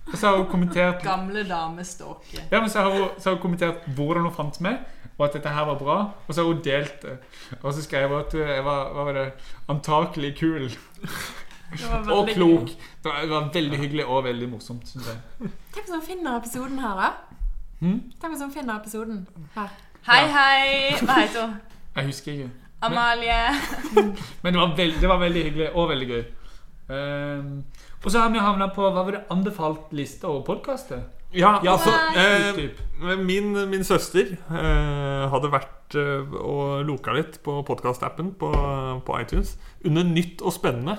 [0.10, 2.42] Og så har hun kommentert Gamle dame stalker.
[2.52, 4.82] ja, men så har, hun, så har hun kommentert hvordan hun fant meg,
[5.18, 5.98] og at dette her var bra.
[6.28, 7.18] Og så har hun delt det.
[7.62, 9.26] Og så skrev hun at jeg var, hva var det,
[9.70, 12.68] antakelig kul og klok.
[13.04, 14.90] Det var, det var veldig hyggelig og veldig morsomt.
[14.90, 15.52] Synes jeg.
[15.74, 17.12] Hvem som finner episoden her, da.
[17.80, 18.02] Hmm?
[18.20, 19.70] Hvem som finner episoden her.
[20.10, 20.98] Hei, hei!
[21.06, 21.56] Hva heter hun?
[21.96, 22.50] Jeg husker ikke.
[22.82, 23.40] Amalie.
[24.44, 26.24] Men det var, veld, det var veldig hyggelig og veldig gøy.
[26.92, 27.64] Um,
[28.04, 31.04] og så har vi havna på hva var det anbefalt liste over podkaster.
[31.34, 37.62] Ja, Ja, altså eh, min, min søster eh, hadde vært eh, og loka litt på
[37.64, 38.50] podkastappen på,
[39.06, 39.54] på iTunes
[39.86, 40.98] under Nytt og spennende.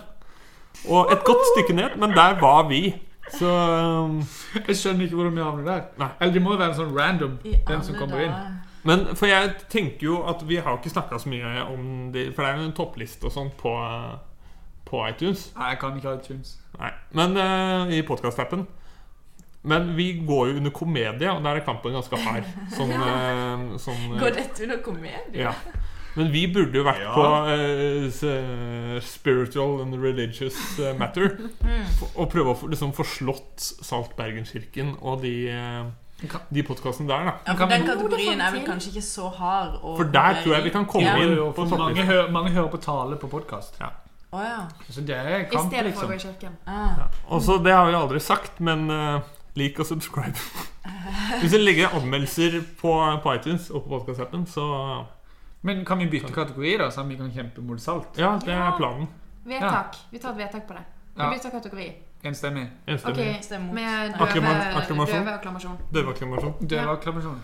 [0.89, 2.95] Og et godt stykke ned, men der var vi.
[3.37, 4.23] Så um,
[4.69, 5.83] Jeg skjønner ikke hvordan vi havner der.
[6.01, 6.09] Nei.
[6.21, 8.33] Eller det må jo være en sånn random, I den som kommer inn.
[8.89, 12.43] Men for jeg tenker jo at vi har ikke snakka så mye om de For
[12.43, 13.73] det er jo en toppliste og sånn på,
[14.89, 15.51] på iTunes.
[15.57, 16.57] Nei, jeg kan ikke iTunes.
[16.81, 16.91] Nei.
[17.15, 18.67] Men uh, i podkast-appen.
[19.63, 22.49] Men vi går jo under komedie, og der er kampen ganske hard.
[22.75, 25.45] Sånn, uh, sånn uh, Går dette under komedie?
[25.45, 25.55] Ja.
[26.13, 27.13] Men vi burde jo vært Ja.
[27.17, 27.23] på
[28.27, 30.59] uh, spiritual and religious
[30.99, 31.37] matter.
[31.63, 31.87] Mm.
[32.19, 35.31] Og prøve å få- slått forslått Saltbergenkirken og de,
[36.55, 37.33] de podkastene der, da.
[37.47, 40.71] Ja, for Den kategorien er vel kanskje ikke så hard For der tror jeg vi
[40.71, 41.17] kan komme Ja.
[41.23, 43.81] inn på for mange, hører, mange hører på tale på podkast.
[44.33, 44.61] Å ja.
[44.89, 46.09] Så det er I kamp, stedet for å liksom.
[46.09, 46.57] gå i kirken.
[46.67, 47.09] Ah.
[47.29, 49.21] Og så, Det har vi aldri sagt, men uh,
[49.55, 50.39] lik og subscribe.
[51.41, 55.05] Hvis det legger anmeldelser på, på iTunes og på podkast-appen, så
[55.63, 58.17] Men kan vi bytte kategori, da, så vi kan kjempe mot salt?
[58.19, 59.09] Ja, det er planen.
[59.45, 59.97] Vedtak.
[60.11, 60.83] Vi tar et vedtak på det.
[61.17, 61.93] Vi bytter kategori.
[62.25, 62.69] Enstemmig.
[62.87, 63.11] Enstemmig.
[63.11, 63.71] Okay.
[63.75, 64.47] Med døve,
[64.79, 65.25] akklamasjon.
[65.25, 65.77] døve akklamasjon.
[65.95, 66.55] Døveakklamasjon.
[66.71, 67.43] Døveakklamasjon.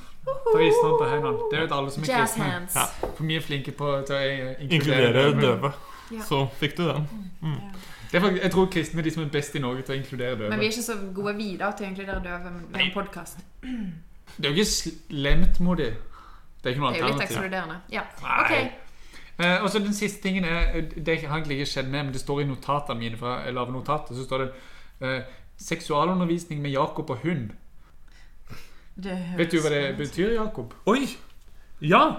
[0.55, 1.39] Fristende på hendene.
[1.51, 2.45] Det vet alle som er Jazz kristne.
[2.45, 2.75] hands.
[2.77, 3.09] Ja.
[3.17, 4.21] For vi er flinke på å
[4.71, 5.41] Inkludere døve.
[5.43, 5.73] døve.
[6.13, 6.23] Ja.
[6.23, 7.09] Så fikk du den.
[8.11, 9.99] Det er faktisk, jeg tror kristne er de som er best i Norge til å
[9.99, 10.51] inkludere døve.
[10.51, 13.39] Men vi er ikke så gode videre til å inkludere døve med en podkast.
[13.63, 15.95] Det er jo ikke slemt mot dem.
[16.63, 17.81] Det er ikke noe Det er jo litt ekskluderende.
[17.93, 18.01] Ja.
[18.23, 18.55] Ok.
[19.39, 22.21] Eh, og så Den siste tingen er Det har egentlig ikke skjedd med, men det
[22.21, 23.17] står i notatene mine.
[23.17, 24.51] fra eller av notatet Så står det
[25.01, 25.23] eh,
[25.59, 27.51] 'Seksualundervisning med Jakob og hund'.
[29.37, 30.75] Vet du hva det betyr, Jakob?
[30.87, 31.07] Oi!
[31.83, 32.11] Ja!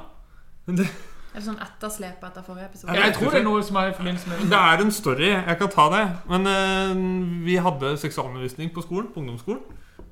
[0.67, 0.85] Det,
[1.33, 2.95] Er det sånn etterslep etter forrige episode?
[2.95, 5.29] Jeg tror det er noe som er i forbindelse med Det er en story.
[5.29, 6.05] Jeg kan ta det.
[6.29, 9.61] Men eh, vi hadde seksualundervisning på skolen, på ungdomsskolen.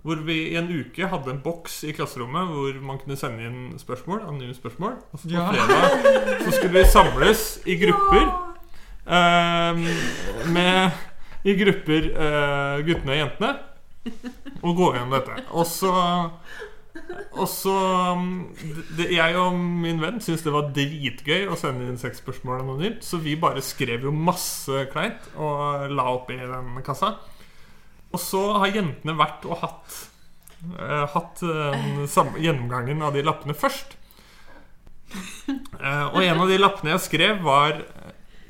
[0.08, 3.74] Hvor vi i en uke hadde en boks i klasserommet hvor man kunne sende inn
[3.82, 4.22] spørsmål.
[4.30, 4.94] Anonyme spørsmål.
[5.12, 5.50] Og så Ja.
[5.52, 8.28] fredag så skulle vi samles i grupper.
[9.08, 9.82] eh,
[10.52, 10.92] med
[11.44, 13.52] I grupper uh, guttene og jentene.
[14.64, 15.44] Og gå gjennom dette.
[15.52, 15.92] Og så
[17.38, 17.74] og så
[18.18, 18.56] um,
[18.98, 23.04] det, Jeg og min venn syntes det var dritgøy å sende inn seks spørsmål anonymt,
[23.06, 27.14] så vi bare skrev jo masse kleint og la oppi den kassa.
[28.14, 29.98] Og så har jentene vært og hatt
[30.80, 31.88] uh, Hatt eh,
[32.42, 33.98] gjennomgangen av de lappene først.
[35.48, 37.84] Uh, og en av de lappene jeg skrev, var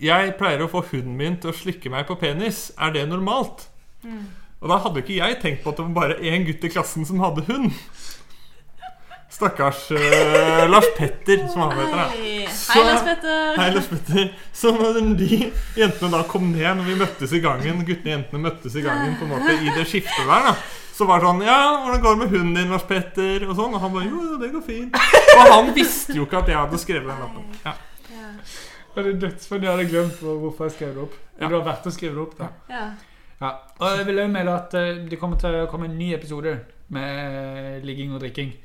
[0.01, 2.70] Jeg pleier å få hunden min til å slikke meg på penis.
[2.78, 3.68] Er det normalt?
[4.58, 7.05] Og da hadde ikke jeg tenkt på at det var bare én gutt i klassen
[7.05, 7.74] som hadde hund.
[9.38, 11.97] Stakkars uh, Lars Petter, som han heter.
[11.97, 12.05] da.
[12.09, 13.57] Hei, Så- Hei Lars Petter.
[13.61, 14.31] Hei, Lars Petter.
[14.53, 15.27] Så når de
[15.77, 19.13] jentene da kom ned, når vi møttes i gangen Guttene og jentene møttes i gangen
[19.19, 20.55] på en måte i det skiftet der, da
[20.97, 23.43] så var det sånn Ja, hvordan går det med hunden din, Lars Petter?
[23.45, 23.75] Og sånn.
[23.77, 24.95] Og han bare Jo, det går fint.
[25.38, 27.51] Og han visste jo ikke at jeg hadde skrevet den lappen.
[27.67, 27.73] Ja.
[28.95, 29.61] Det er dødsfint.
[29.61, 31.13] Jeg hadde glemt hvorfor jeg skrev det opp.
[31.38, 31.43] Ja.
[31.45, 32.33] Det var verdt å skrive det opp.
[32.39, 32.85] da Ja.
[33.38, 36.07] Ja, og jeg vil òg melde at eh, det kommer til å komme en ny
[36.15, 36.55] episode
[36.89, 38.55] med ligging og drikking.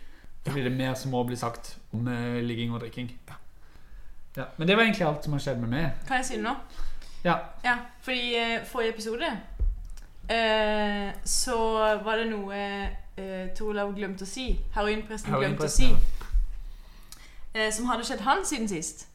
[0.46, 3.10] Fordi det er mer som må bli sagt om eh, ligging og drikking.
[4.36, 5.90] Ja, Men det var egentlig alt som har skjedd med meg.
[6.08, 6.54] Kan jeg si det nå?
[7.24, 9.28] Ja, Ja, fordi eh, forrige episode
[10.30, 11.58] eh, så
[12.04, 12.56] var det noe
[13.16, 14.48] eh, Torlav glemte å si.
[14.74, 15.92] Heroinpresten glemte å si.
[17.54, 19.06] Eh, som hadde skjedd han siden sist.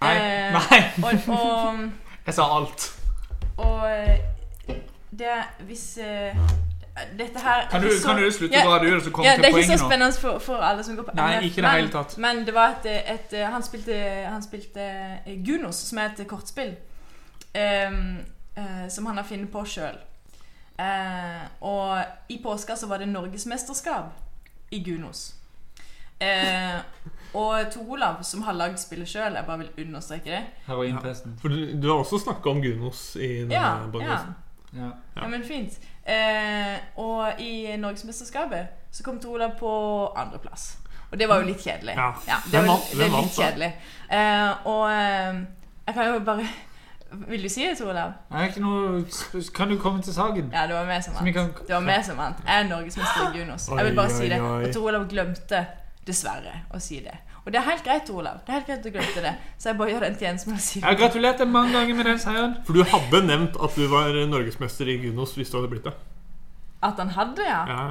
[0.00, 0.80] Nei, Eh, nei.
[1.04, 1.78] Og, og,
[2.26, 2.84] Jeg sa alt.
[3.58, 4.76] og eh,
[5.18, 5.32] det
[5.66, 6.36] Hvis eh,
[7.18, 9.02] Dette her er Kan du, så- kan du slutte Ja, å dra det ut og
[9.02, 11.14] så komme Ja, til det er ikke så spennende for, for alle som går på
[11.14, 12.18] Nei, MF, ikke det men- hele tatt.
[12.18, 14.80] Men det var et, et, et Han spilte, han spilte
[15.26, 16.76] eh, Gunos, som er et kortspill.
[17.58, 18.18] Um,
[18.58, 19.96] uh, som han har funnet på sjøl.
[21.60, 24.12] og i påska så var det norgesmesterskap
[24.70, 25.34] i Gunos.
[26.20, 26.80] Eh,
[27.34, 31.14] og Tor Olav, som har lagd spillet sjøl, jeg bare vil understreke det Ja.
[31.40, 34.18] For du, du har også snakka om Gunos i denne Ja, ja.
[34.76, 34.90] Ja.
[35.16, 35.78] Ja, men fint.
[36.06, 39.72] Eh, og i Norgesmesterskapet så kom Tor på
[40.16, 40.78] andreplass.
[41.10, 41.94] Og det var jo litt kjedelig.
[41.96, 42.36] Ja.
[42.52, 43.70] det, var, det er litt kjedelig.
[44.12, 45.40] Eh, og eh,
[45.86, 46.48] jeg kan jo bare
[47.30, 48.10] Vil du si det, Tor Olav?
[48.30, 49.04] Er ikke noe
[49.56, 50.50] Kan du komme til saken?
[50.52, 51.34] Ja, det var vi som vant.
[51.34, 52.42] kan- Det var vi som vant.
[52.46, 53.68] Jeg er norgesmester i Gunos.
[53.68, 54.40] Jeg vil bare si det.
[54.40, 55.62] Og Tor Olav glemte
[56.06, 57.16] dessverre å si det.
[57.48, 58.42] Og det er helt greit, Olav.
[58.44, 59.30] Det er helt greit å du glemte det.
[59.56, 61.96] Så jeg bare gjør en tjeneste med å si Jeg har gratulert deg mange ganger
[61.96, 62.58] med den seieren.
[62.66, 65.94] For du hadde nevnt at du var norgesmester i Gunos hvis du hadde blitt det.
[66.84, 67.62] At han hadde, ja.
[67.72, 67.86] Ja.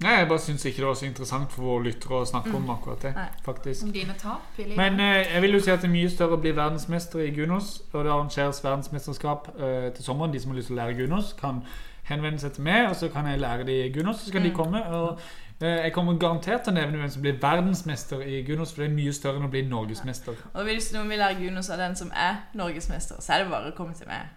[0.00, 2.72] Nei, Jeg bare syns ikke det var så interessant for våre lyttere å snakke om
[2.72, 3.12] akkurat det.
[3.18, 3.28] Nei.
[3.44, 4.80] faktisk Om dine tap i livet?
[4.80, 7.30] Men eh, jeg vil jo si at det er mye større å bli verdensmester i
[7.36, 7.74] Gunos.
[7.92, 10.32] Og det arrangeres verdensmesterskap eh, til sommeren.
[10.32, 11.60] De som har lyst til å lære Gunos, kan
[12.08, 14.24] henvende seg til meg, og så kan jeg lære de Gunos.
[14.24, 14.80] Så skal de komme.
[14.96, 15.20] Og
[15.66, 18.96] jeg kommer garantert til å nevne hvem som blir verdensmester i Gunos, for det er
[18.96, 20.38] mye større enn å bli norgesmester.
[20.54, 23.70] Og hvis noen vil lære Gunos av den som er norgesmester, så er det bare
[23.70, 24.32] å komme til meg.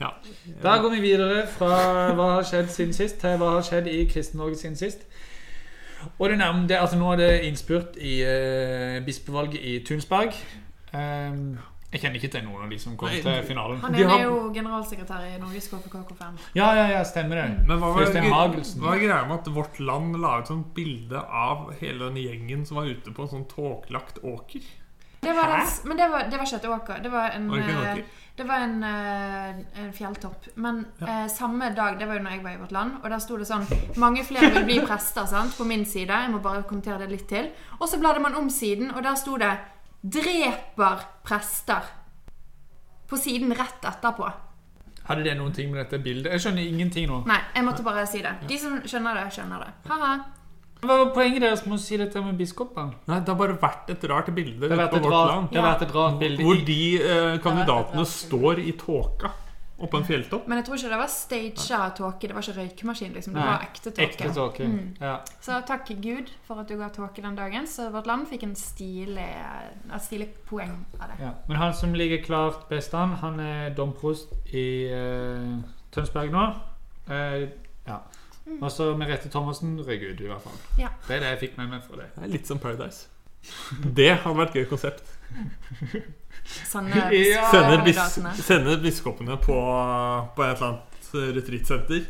[0.00, 0.12] ja.
[0.62, 4.04] Da går vi videre fra hva har skjedd siden sist, til hva har skjedd i
[4.10, 5.02] Kristen-Norge siden sist.
[6.18, 10.36] Og det nærmer, det, altså Nå er det innspurt i uh, bispevalget i Tunsberg.
[10.94, 11.58] Ehm,
[11.88, 13.78] jeg kjenner ikke til noen av de som kom Nei, til finalen.
[13.80, 16.42] Han er jo generalsekretær i Norges KPKK5.
[16.58, 17.46] Ja, ja, ja, stemmer det.
[17.70, 21.70] Men hva var, hva er greia med at Vårt Land la ut sånt bilde av
[21.80, 24.68] hele den gjengen som var ute på en sånn tåkelagt åker?
[25.18, 27.00] Det var den, men det var, det var ikke et åker.
[27.02, 28.04] Det var en, Var det eh,
[28.38, 30.44] det var en, eh, en fjelltopp.
[30.54, 33.24] Men eh, samme dag, det var jo når jeg var i Vårt Land, og der
[33.24, 33.64] sto det sånn
[33.98, 36.12] Mange flere vil bli prester, sant, på min side.
[36.12, 37.50] Jeg må bare kommentere det litt til.
[37.80, 39.56] Og så bladde man om siden, og der sto det
[40.04, 41.88] 'Dreper prester'.
[43.08, 44.28] På siden rett etterpå.
[45.08, 46.32] Hadde det noen ting med dette bildet?
[46.36, 47.22] Jeg skjønner ingenting nå.
[47.26, 48.34] Nei, jeg måtte bare si det.
[48.48, 49.70] De som skjønner det, skjønner det.
[49.88, 50.10] Ha-ha.
[50.78, 52.92] Hva var poenget deres med å si dette med biskopene?
[53.08, 55.14] Nei, det har bare vært et rart bilde Det har ute vært på et Vårt
[55.16, 55.48] rart, Land.
[55.50, 56.44] det har vært et rart bilde.
[56.44, 59.32] Hvor de eh, kandidatene står i tåka
[59.78, 60.48] oppå en fjelltopp.
[60.50, 62.28] Men jeg tror ikke det var staged tåke.
[62.28, 63.12] Det var ikke røykemaskin.
[63.14, 63.34] liksom.
[63.34, 64.06] Det Nei, var ekte tåke.
[64.06, 64.66] Ekte tåke.
[64.66, 64.96] Mm.
[65.00, 65.14] Ja.
[65.44, 68.56] Så takk Gud for at du ga tåke den dagen, så vårt land fikk en
[68.58, 69.28] stilig,
[69.94, 71.18] et stilig poeng av det.
[71.22, 71.32] Ja.
[71.48, 75.62] Men han som ligger klart best an, han er domprost i uh,
[75.94, 76.48] Tønsberg nå.
[77.08, 77.46] Uh,
[77.86, 78.02] ja.
[78.58, 80.58] Og så Merete Thomassen røyk ut, i hvert fall.
[80.80, 80.90] Ja.
[81.06, 82.10] Det er det jeg fikk med meg fra det.
[82.16, 83.06] Det er litt som Paradise.
[83.78, 85.04] Det hadde vært et gøy konsept.
[86.68, 86.90] Sanne
[87.34, 87.50] Ja.
[87.50, 89.56] Sende, bis, sende biskopene på,
[90.36, 92.06] på et eller annet retreatsenter.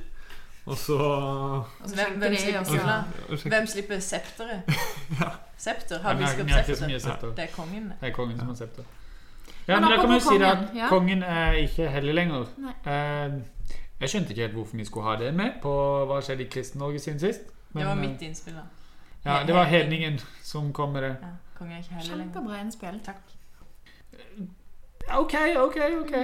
[0.68, 3.04] Og så Og så Hvem, hvem slipper?
[3.48, 4.62] Hvem slipper septeret?
[5.58, 5.98] Septer?
[6.02, 7.14] Har Ja, men jeg- biskop jeg har mye septer?
[7.20, 7.34] septer.
[7.34, 7.92] Det er kongen.
[8.00, 8.82] Det er kongen som har septer.
[9.68, 10.88] Ja, Men men da kan vi si det at kongen, ja.
[10.88, 12.44] kongen er ikke hellig lenger.
[12.86, 13.32] Eh,
[14.00, 15.72] jeg skjønte ikke helt hvorfor vi skulle ha det med på
[16.06, 17.40] hva skjedde i Kristen-Norge siden sist.
[17.74, 18.62] Det var eh, mitt innspill, da.
[19.24, 21.16] Ja, det var hedningen som kom med det.
[21.22, 22.24] Ja, kongen er ikke hellig lenger.
[22.34, 23.00] Kjempebra innspill.
[23.04, 23.37] Takk.
[25.18, 26.14] Ok, ok, ok.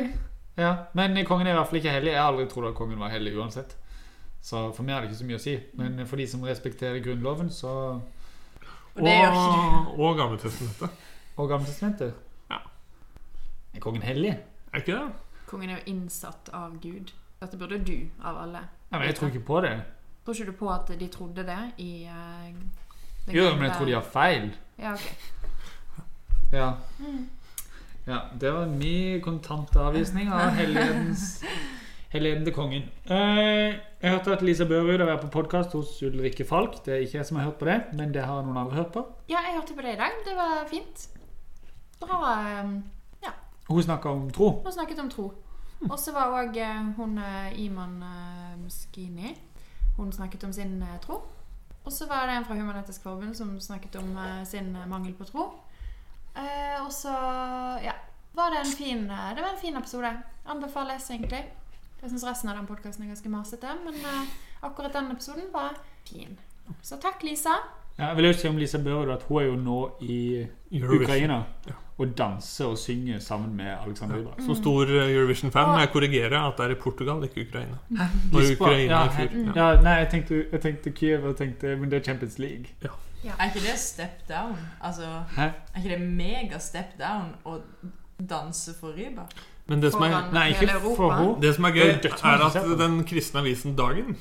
[0.56, 2.12] Ja, Men kongen er i hvert fall ikke hellig.
[2.12, 3.76] Jeg har aldri trodd at kongen var hellig uansett.
[4.44, 5.54] Så for meg er det ikke så mye å si.
[5.80, 8.00] Men for de som respekterer Grunnloven, så
[8.94, 10.90] Og Og, og Gamletestamentet.
[11.36, 12.14] Og Gammeltestamentet
[12.50, 12.60] Ja.
[13.74, 14.36] Er kongen hellig?
[14.72, 15.12] Er ikke det?
[15.46, 17.12] Kongen er jo innsatt av Gud.
[17.40, 18.60] Dette burde du, av alle.
[18.92, 19.82] Ja, men Jeg tror ikke på det.
[20.24, 23.92] Tror ikke du på at de trodde det i uh, Jo, men jeg tror de
[23.92, 24.54] har feil.
[24.78, 25.08] Ja, ok.
[26.52, 26.72] Ja.
[28.06, 31.44] Ja det var min kontantavvisning av hellighetens
[32.14, 32.82] Helligheten til kongen.
[33.10, 36.76] Eh, jeg hørte at Lisa Børud har vært på podkast hos Ulrikke Falk.
[36.86, 38.92] Det er ikke jeg som har hørt på det, men det har noen andre hørt
[38.94, 39.02] på.
[39.26, 40.20] Ja, jeg hørte på det i dag.
[40.22, 41.08] Det var fint.
[41.98, 42.20] Bra.
[43.24, 43.32] Ja.
[43.66, 44.52] Hun snakka om tro.
[44.62, 45.26] Hun snakket om tro.
[45.90, 46.54] Og så var òg
[47.00, 49.34] hun eh, Iman eh, Muskini.
[49.96, 51.18] Hun snakket om sin eh, tro.
[51.84, 55.12] Og så var det en fra Human-Etisk Forbund som snakket om eh, sin eh, mangel
[55.18, 55.50] på tro.
[56.36, 57.12] Eh, og så
[57.84, 57.94] ja,
[58.34, 60.10] var det en fin eh, Det var en fin episode.
[60.46, 61.44] Anbefales egentlig.
[62.02, 64.34] Jeg syns resten av den podkasten er ganske masete, men eh,
[64.66, 65.78] akkurat den episoden var
[66.08, 66.36] fin.
[66.82, 67.54] Så takk, Lisa.
[67.98, 70.18] Ja, jeg vil jo si om Lisa Børud at hun er jo nå i
[70.72, 71.02] Eurovision.
[71.04, 71.78] Ukraina Ja.
[71.98, 74.40] Og danser og synger sammen med Alexander Rybak.
[74.42, 77.76] Som stor eh, Eurovision-fan må jeg korrigere at det er i Portugal, ikke Ukraina.
[77.88, 79.68] Når Lisboa, Ukraina ja, fyr, ja.
[79.70, 82.66] ja, nei, jeg tenkte, jeg tenkte Kiev og tenkte Men det er Champions League.
[83.24, 84.58] Er ikke det step down?
[84.82, 85.02] Altså,
[85.36, 85.42] Hæ?
[85.42, 87.60] er ikke det mega step down å
[88.18, 89.38] danse for Rybak?
[89.66, 91.36] Men det som er, Nei, ikke for henne.
[91.42, 91.88] det som er gøy,
[92.24, 94.16] er at den kristne avisen Dagen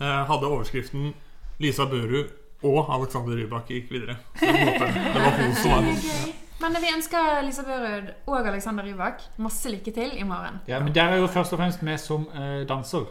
[0.00, 1.14] eh, hadde overskriften
[1.58, 2.30] 'Lisa Børud
[2.62, 4.16] og Alexander Rybak gikk videre'.
[4.40, 6.41] Det var hun som var.
[6.62, 10.60] Men vi ønsker Lisa Børud og Alexander Rybak masse lykke til i morgen.
[10.68, 13.04] Ja, men der er jo først og fremst med som uh, danser.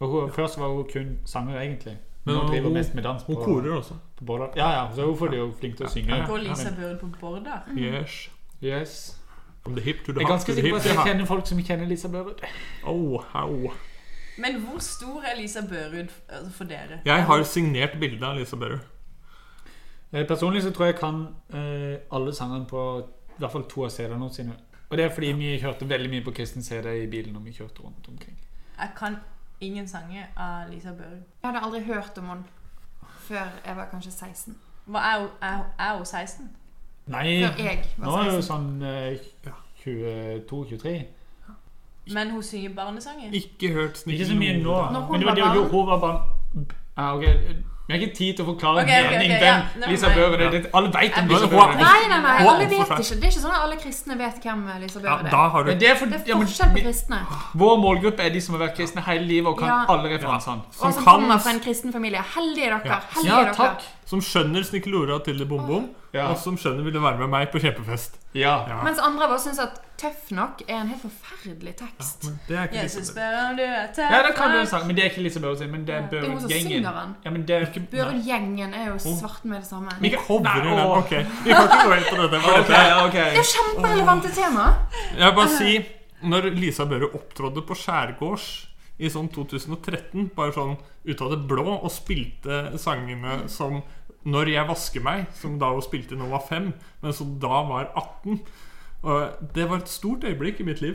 [0.00, 1.96] Og hun, først var hun kun sanger, egentlig.
[2.24, 3.94] Men hun driver hun- mest med dans på, Hun korer også.
[4.18, 4.46] på border.
[4.56, 6.24] Ja, ja, så hvorfor er det jo flink til å synge.
[6.26, 7.62] Går Lisa Børud på Bårdar?
[7.76, 8.30] Yes.
[8.64, 9.18] Yes.
[9.62, 11.58] From the hip to the Jeg er ganske sikker på at jeg kjenner folk som
[11.58, 12.40] kjenner Lisa Børud.
[12.84, 13.70] Oh, au.
[14.38, 16.08] Men hvor stor er Lisa Børud
[16.52, 17.00] for dere?
[17.04, 18.78] Jeg har signert bilde av Lisa Børud.
[20.12, 23.84] Eh, Personlig så tror jeg jeg kan eh, alle sangene på i hvert fall to
[23.84, 24.52] av CD-ene sine.
[24.90, 27.52] Og det er fordi vi kjørte veldig mye på kristen CD i bilen når vi
[27.52, 28.36] kjørte rundt omkring.
[28.78, 29.16] Jeg kan
[29.60, 31.22] ingen sange av Lisa Børud.
[31.42, 32.44] Jeg hadde aldri hørt om henne
[33.22, 34.56] før jeg var kanskje 16.
[34.86, 35.28] Hva er hun?
[35.42, 36.50] Er, hun- er hun 16?
[37.06, 37.40] Nei,
[37.98, 39.18] nå er hun sånn eh,
[39.84, 41.06] 22-23.
[42.14, 43.30] Men hun synger barnesanger?
[43.32, 44.76] Ikke hørt Ikke så mye nå.
[44.92, 45.70] Når hun Men det var, var det, barn.
[45.70, 46.66] hun var barn.
[46.96, 47.24] Ah, ok.
[47.86, 49.42] Vi har ikke tid til å forklare okay, okay, ok, mening.
[49.42, 49.88] ja.
[49.90, 50.50] Lisa Bøver, er.
[50.54, 51.72] Det- Alle vet om Lisa Bøver.
[51.80, 53.16] Nei, nei, nei, alle vet ikke.
[53.18, 55.22] Det er ikke sånn at alle kristne vet hvem Lisa Ja, er.
[55.22, 57.18] du det er for, Det er ja, men, forskjell på kristne.
[57.58, 59.84] Vår målgruppe er de som har vært kristne hele livet og kan Ja.
[59.88, 60.62] alle referansene.
[60.62, 62.22] Og som som kommer fra en kristen familie.
[62.36, 62.80] Heldige dere.
[62.84, 63.00] Ja.
[63.16, 63.54] Heldige Ja, dere.
[63.54, 63.82] takk.
[64.06, 66.26] Som skjønner Snikkelora til det bom-bom, Ja.
[66.28, 68.18] og som skjønner ville være med meg på kjempefest.
[68.36, 68.66] Ja.
[68.68, 68.82] Ja.
[68.84, 72.24] Mens andre av oss syns at Tøff nok er en helt forferdelig tekst.
[72.48, 75.10] Det Lisa om du er tøff ja, da kan du ha sang, men det er
[75.12, 75.70] ikke Lise Børud sin.
[75.70, 76.88] Men det er Det Børud-gjengen.
[77.22, 79.94] Ja, men det er ikke Børud-gjengen er jo svart med det samme.
[80.00, 80.80] Vi Det covrer den.
[80.98, 81.12] Ok,
[81.44, 82.42] vi kan ikke gå inn på dette.
[82.72, 83.18] Det er- ok.
[83.36, 84.66] jo kjemperelevante tema.
[85.16, 85.86] Jeg vil bare si
[86.22, 88.50] Når Lisa Børud opptrådde på Skjærgårds
[88.98, 93.80] i sånn 2013, bare sånn ut av det blå, og spilte sangene som
[94.24, 97.62] 'Når jeg vasker meg', som da hun spilte da hun var fem, men som da
[97.66, 98.40] var 18.
[99.02, 100.94] Og det var et stort øyeblikk i mitt liv.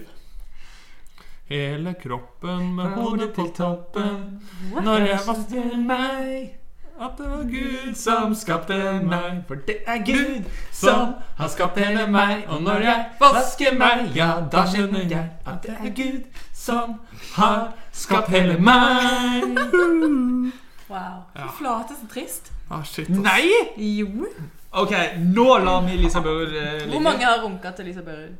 [1.46, 4.42] Hele kroppen med hodet på toppen
[4.84, 6.58] når jeg vasker meg.
[7.00, 8.74] At det var Gud som skapte
[9.04, 9.44] meg.
[9.48, 12.48] For det er Gud som har skapt hele meg.
[12.48, 16.24] Og når jeg vasker meg, ja, da skjønner jeg at det er Gud
[16.54, 16.96] som
[17.36, 19.46] har skapt hele meg.
[20.90, 21.28] Wow.
[21.36, 22.52] Fy flate, så trist.
[22.70, 23.18] Ah, shit, ass.
[23.18, 23.48] Nei!
[23.78, 24.28] Jo.
[24.72, 24.92] Ok,
[25.24, 26.90] nå lar vi Lisa Børud eh, ligge.
[26.92, 28.36] Hvor mange har runka til Lisa Børud?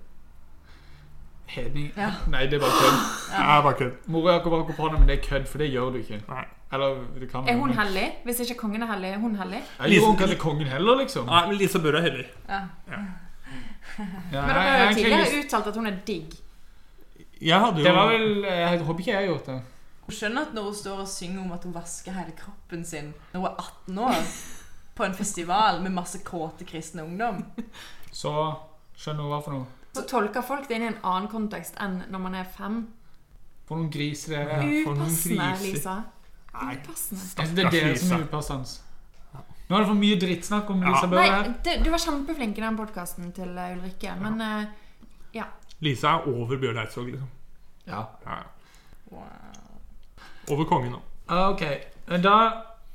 [1.48, 2.10] Hedning Ja.
[2.28, 2.98] Nei, det er bare kødd.
[3.40, 3.94] Ja, bare kødd.
[4.12, 6.20] Mora er ikke bare på hånda, men det er kødd, for det gjør du ikke.
[6.28, 6.44] Nei.
[6.74, 8.08] Eller det kan Er hun men- hellig?
[8.28, 9.62] Hvis ikke kongen er hellig, er hun hellig?
[9.80, 11.26] Jeg gjorde ikke til kongen heller, liksom.
[11.32, 12.26] Nei, men Lisa Børud er heldig.
[12.50, 12.60] Ja.
[12.92, 16.34] Ja, Men dere jeg- har jeg jo tidligere uttalt at hun er digg.
[17.42, 19.62] Jeg hadde jo Det var vel Jeg håper ikke jeg har gjort det.
[20.08, 23.12] Hun skjønner at når hun står og synger om at hun vasker hele kroppen sin
[23.34, 24.30] når hun er 18 år,
[24.98, 27.44] på en festival med masse kåte kristne ungdom
[28.12, 28.32] Så
[28.98, 29.68] skjønner hun hva for noe.
[29.98, 32.82] Så tolker folk det inn i en annen kontekst enn når man er fem.
[33.68, 34.66] For noen griser det er.
[34.88, 35.48] Upassende.
[35.62, 35.96] Lisa.
[36.56, 37.48] Upassende.
[37.58, 38.84] Det er dere som er upassende.
[39.68, 41.50] Nå er det for mye drittsnakk om Lisa Bøhler Nei, her.
[41.66, 44.70] det, du var kjempeflink i den podkasten til eh, Ulrikke, men eh,
[45.36, 45.50] ja.
[45.84, 47.34] Lisa er over Bjørn Eidsvåg, liksom.
[47.90, 48.06] Ja.
[48.24, 48.38] Ja.
[50.54, 51.02] Over kongen nå.
[51.28, 51.64] Ah, Ok,
[52.24, 52.38] da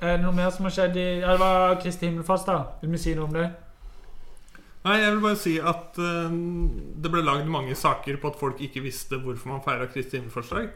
[0.00, 2.78] er det noe mer som har skjedd i ja, Det var Kristi himmelfast, da.
[2.80, 3.50] Vil vi si noe om det?
[4.82, 6.32] Nei, jeg vil bare si at uh,
[7.04, 10.72] det ble lagd mange saker på at folk ikke visste hvorfor man feira Kristi himmelfartsdag.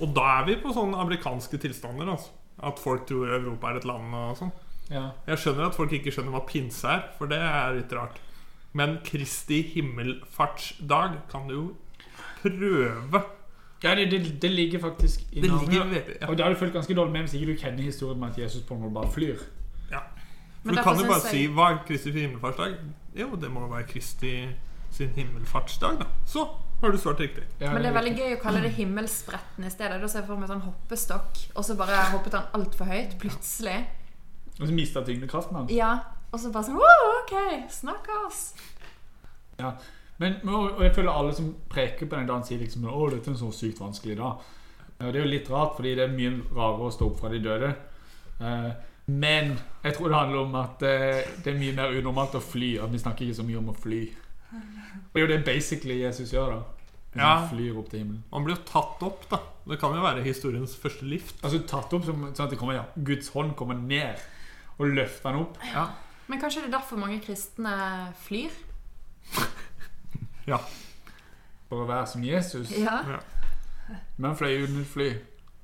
[0.00, 2.10] Og da er vi på sånne amerikanske tilstander.
[2.10, 2.32] Altså.
[2.66, 4.50] At folk tror Europa er et land og sånn.
[4.90, 5.04] Ja.
[5.28, 8.18] Jeg skjønner at folk ikke skjønner hva pinse er, for det er litt rart.
[8.74, 11.64] Men Kristi himmelfartsdag kan du jo
[12.42, 13.22] prøve.
[13.82, 15.68] Ja, det, det, det ligger faktisk i navnet.
[15.68, 16.28] ligger ja.
[16.28, 18.38] Og det har du fulgt ganske dårlig med hvis ikke du kjenner historien med at
[18.38, 19.38] Jesus på en måte bare flyr.
[19.90, 20.02] Ja.
[20.60, 21.30] For Men du kan jo bare jeg...
[21.30, 22.74] si Hva er Kristi himmelfartsdag?
[23.16, 24.34] Jo, det må være Kristi
[24.90, 26.06] sin himmelfartsdag, da.
[26.26, 26.44] Så
[26.80, 27.42] har du svart riktig.
[27.60, 30.00] Ja, Men det er veldig gøy å kalle det himmelspretten i stedet.
[30.02, 33.78] Da ser jeg for meg sånn hoppestokk, og så bare hoppet han altfor høyt plutselig.
[34.58, 35.70] Og så mista tyngdekraften han.
[35.72, 35.92] Ja,
[36.30, 37.36] og så bare sånn Wow, OK,
[37.72, 38.42] snakkes!
[39.60, 39.74] Ja.
[40.20, 43.34] Men, og jeg føler alle som preker på den dagen, sier liksom Å, dette er
[43.34, 44.42] en så sykt vanskelig dag.
[45.00, 47.30] Og det er jo litt rart, fordi det er mye rarere å stå opp fra
[47.32, 47.70] de døde.
[48.40, 48.70] Eh,
[49.10, 52.74] Men jeg tror det handler om at eh, det er mye mer unormalt å fly.
[52.84, 54.02] At vi snakker ikke så mye om å fly.
[54.52, 56.60] Og det er jo det basically Jesus gjør, da.
[57.16, 57.30] Ja.
[57.40, 58.20] Han flyr opp til himmelen.
[58.30, 59.40] Man blir jo tatt opp, da.
[59.72, 61.40] Det kan jo være historiens første lift.
[61.42, 64.20] Altså tatt opp som, sånn at det kommer, ja, Guds hånd kommer ned
[64.76, 65.58] og løfter han opp.
[65.72, 65.88] Ja.
[66.30, 67.72] Men kanskje det er derfor mange kristne
[68.22, 68.52] flyr?
[70.50, 70.58] ja.
[71.70, 72.72] Å være som Jesus.
[72.82, 72.98] Ja.
[74.18, 75.08] Men fløy uten et fly.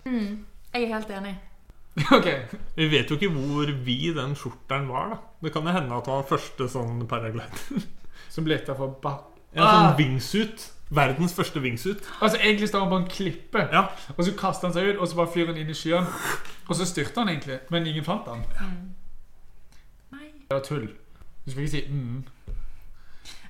[0.06, 1.34] Mm, jeg er helt enig.
[2.16, 2.28] ok.
[2.76, 5.18] Vi vet jo ikke hvor vid den skjorteren var, da.
[5.42, 7.82] Det kan jo hende at det var første sånn paraglider.
[8.34, 9.32] Som ble etter for bak.
[9.56, 9.72] En Ah.
[9.72, 10.66] sånn wingsuit.
[10.94, 12.04] Verdens første wingsuit.
[12.22, 13.86] Altså Egentlig står han på en klippe, Ja.
[14.16, 16.06] og så kaster han seg ut, og så bare flyr han inn i skyene.
[16.68, 18.44] Og så styrter han egentlig, men ingen fant han.
[20.12, 20.28] Nei.
[20.46, 20.86] Det var tull.
[21.46, 22.22] Du skal ikke si mm.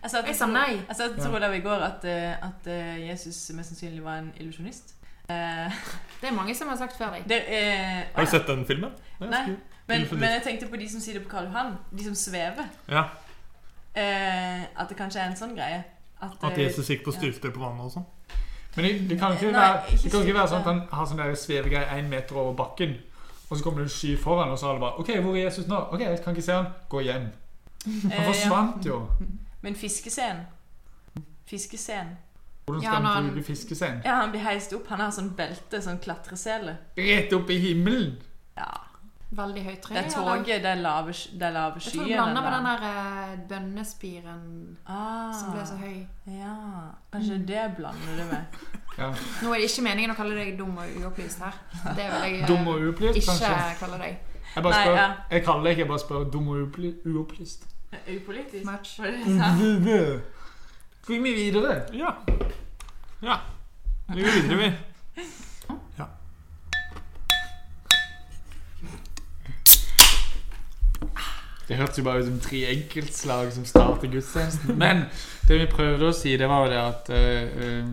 [0.06, 0.80] Jeg sa, at Jeg sa nei.
[0.88, 1.36] Jeg tror Ja.
[1.36, 4.94] Olav i går at, eh, at eh, Jesus mest sannsynlig var en illusjonist.
[5.28, 5.72] Eh,
[6.20, 7.24] Det er mange som har sagt før deg.
[7.28, 8.90] Der, eh, Har du sett den filmen?
[9.20, 9.56] Er Nei.
[9.88, 11.72] Men, men jeg tenkte på de som sier det på Karl Johan.
[11.98, 12.68] De som svever.
[12.88, 13.02] Ja.
[13.96, 15.82] Eh, at det kanskje er en sånn greie.
[16.22, 18.06] At, At eh, Jesus gikk på styrter på vannet og sånn.
[18.76, 21.06] Men det, det kan ikke Nei, være, det kan ikke være sånn at han har
[21.10, 22.94] sånn svevegreie én meter over bakken,
[23.48, 25.46] og så kommer det en sky foran, og så er det bare OK, hvor er
[25.46, 25.80] Jesus nå?
[25.96, 26.68] OK, jeg kan ikke se han.
[26.92, 27.26] Gå hjem.
[27.86, 29.00] Han eh, forsvant jo.
[29.66, 30.46] Men fiskescenen
[31.50, 32.16] Fiskescenen
[32.66, 34.00] Hvordan Ja, skal ja, han han- bruke fiskescenen?
[34.04, 34.88] Ja, han blir heist opp.
[34.90, 36.72] Han har sånn belte, sånn klatresele.
[36.98, 38.16] Rett opp i himmelen!
[38.56, 38.72] Ja.
[39.30, 39.94] Veldig høyt tre.
[39.94, 42.64] Det er toget, det er lave, det er lave Jeg tror du blander med den
[42.64, 46.06] der eh, bønnespiren ah, som ble så høy.
[46.26, 46.54] Ja.
[47.12, 48.44] Kanskje det blander det med.
[48.98, 49.10] Ja.
[49.42, 51.52] Nå er det ikke meningen å kalle deg dum og uopplyst her.
[51.84, 53.78] Det vil jeg eh, Dum og uopplyst, ikke kanskje?
[53.82, 54.18] kalle deg.
[54.54, 55.08] Jeg bare Nei, ja.
[55.30, 56.78] Jeg kaller deg ikke, jeg bare spør dum og
[57.12, 57.66] uopplyst.
[57.92, 58.64] Upolitisk?
[58.64, 58.98] Match.
[58.98, 60.20] Var det det du sa?
[61.02, 61.82] Skal vi videre?
[61.92, 62.14] Ja.
[63.22, 63.36] ja.
[64.14, 64.72] Vi går videre, vi.
[71.68, 74.78] Det hørtes jo bare ut som tre enkeltslag som starter gudstjenesten.
[74.78, 75.08] Men
[75.48, 77.86] det vi prøvde å si, det var jo det at uh,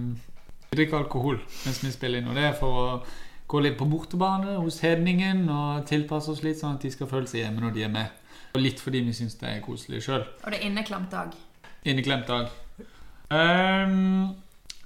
[0.69, 2.29] Vi drikker alkohol mens vi spiller inn.
[2.29, 2.85] Og det er for å
[3.49, 7.29] gå litt på bortebane hos hedningen og tilpasse oss litt, sånn at de skal føle
[7.29, 8.22] seg hjemme når de er med.
[8.53, 10.21] Og litt fordi vi syns det er koselig sjøl.
[10.43, 11.31] Og det er inneklemt dag.
[11.89, 12.51] Inneklemt dag.
[13.33, 14.35] Um,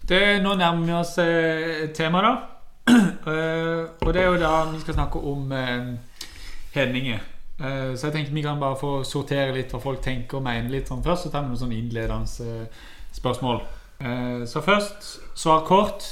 [0.07, 2.93] det, nå nærmer vi oss eh, temaet, da.
[3.27, 5.89] Uh, og det er jo da vi skal snakke om eh,
[6.77, 7.25] hedninger.
[7.59, 10.71] Uh, så jeg tenkte vi kan bare få sortere litt hva folk tenker og mener
[10.71, 11.27] litt sånn først.
[11.27, 12.87] Så tar vi noen sånn innledende eh,
[13.19, 13.61] spørsmål.
[14.45, 16.05] Så først svar kort.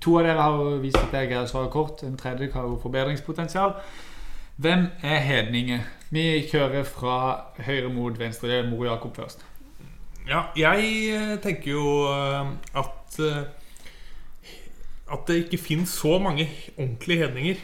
[0.00, 2.00] To av dere har vist at jeg greier å svare kort.
[2.08, 3.74] En tredje har jo forbedringspotensial.
[4.58, 5.84] Hvem er hedninger?
[6.10, 7.16] Vi kjører fra
[7.62, 8.48] høyre mot venstre.
[8.50, 9.44] Det er Mor Jakob først.
[10.26, 12.50] Ja, jeg eh, tenker jo eh,
[12.80, 14.56] at eh,
[15.14, 17.62] At det ikke finnes så mange ordentlige hedninger.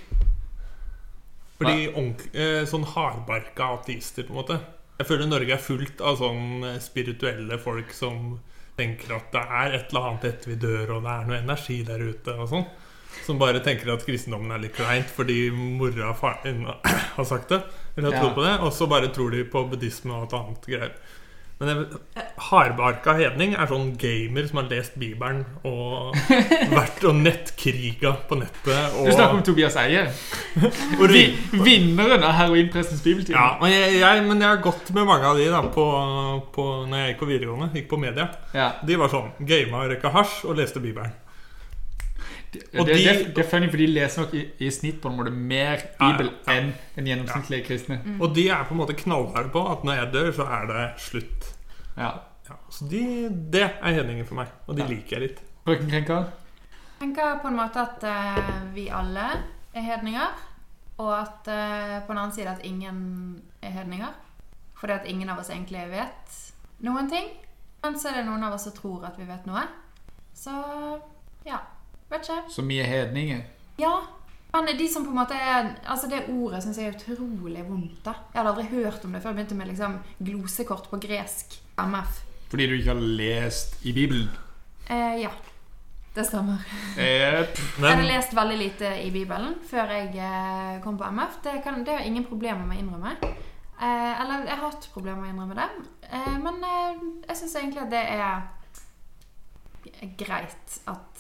[1.59, 4.61] Fordi ordentlig, sånn hardbarka ateister, på en måte.
[5.01, 8.38] Jeg føler Norge er fullt av sånn spirituelle folk som
[8.78, 11.82] tenker at det er et eller annet etter vi dør, og det er noe energi
[11.86, 12.66] der ute, og sånn.
[13.27, 16.65] Som bare tenker at kristendommen er litt kleint fordi mora og faren
[17.17, 17.62] har sagt det.
[17.97, 18.35] Eller har Ja.
[18.35, 20.97] på det Og så bare tror de på buddhisme og et annet greier.
[21.61, 26.17] Men jeg, hardbarka hedning er sånn gamer som har lest Bibelen og
[26.75, 28.97] vært og nettkriga på nettet.
[28.99, 30.03] Og, Du snakker om Tobias Eie.
[31.15, 31.23] Vi,
[31.55, 33.39] vinneren av Heroinpressens bibeltime.
[33.39, 35.87] ja, jeg, jeg, men jeg har gått med mange av de da på,
[36.59, 37.71] på, når jeg gikk på videregående.
[37.79, 38.27] Gikk på media.
[38.53, 38.69] Ja.
[38.83, 41.15] De var sånn Gama og røyka hasj og leste Bibelen.
[42.55, 45.00] Det, Og det, de- det, det er funny, for de leser nok i, i snitt
[45.02, 46.55] på en måte mer Bibel Ja, ja.
[46.61, 47.98] enn en gjennomsnittlige kristne.
[48.20, 50.84] Og de er på en måte knallharde på at når jeg dør, så er det
[51.02, 51.50] slutt.
[51.96, 52.12] Ja.
[52.48, 53.02] Ja, så de,
[53.52, 54.88] det er hedninger for meg, og de Ja.
[54.90, 55.38] liker jeg litt.
[55.64, 56.18] Frøken Krenka?
[56.94, 59.24] Jeg tenker på en måte at uh, vi alle
[59.74, 60.34] er hedninger,
[60.98, 64.12] og at uh, på den annen side at ingen er hedninger.
[64.76, 66.36] Fordi at ingen av oss egentlig vet
[66.84, 67.30] noen ting.
[67.82, 69.62] Men så er det noen av oss som tror at vi vet noe.
[70.36, 70.52] Så
[71.46, 71.59] ja.
[72.15, 72.43] Vet ikke.
[72.55, 73.41] Så er hedninger.
[73.79, 73.95] Ja.
[74.55, 78.05] Men de som på en måte er Altså Det ordet syns jeg er utrolig vondt.
[78.05, 79.93] da Jeg hadde aldri hørt om det før jeg begynte med liksom
[80.23, 81.47] glosekort på gresk.
[81.79, 82.21] MF.
[82.53, 84.29] Fordi du ikke har lest i Bibelen.
[84.87, 85.31] Eh, ja.
[86.15, 86.59] Det stemmer.
[86.95, 87.59] Yep.
[87.83, 91.41] Jeg hadde lest veldig lite i Bibelen før jeg eh, kom på MF.
[91.43, 93.17] Det, kan, det har ingen problemer med å innrømme.
[93.83, 95.69] Eh, eller jeg har hatt problemer med å innrømme det.
[96.15, 96.95] Eh, men eh,
[97.27, 98.35] jeg syns egentlig at det er
[100.23, 101.11] greit at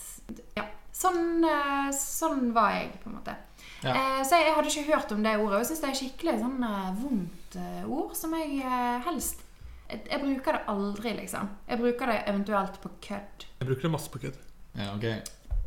[0.54, 0.62] Ja.
[1.04, 3.36] Sånn, eh, sånn var jeg, på en måte.
[3.84, 3.92] Ja.
[3.92, 5.52] Eh, så jeg, jeg hadde ikke hørt om det ordet.
[5.52, 8.60] Og jeg syns det er skikkelig sånn eh, vondt eh, ord som jeg
[9.04, 9.42] helst
[9.84, 11.50] jeg, jeg bruker det aldri, liksom.
[11.68, 13.44] Jeg bruker det eventuelt på kødd.
[13.60, 14.38] jeg bruker det masse på kødd.
[14.80, 15.04] Ja, ok.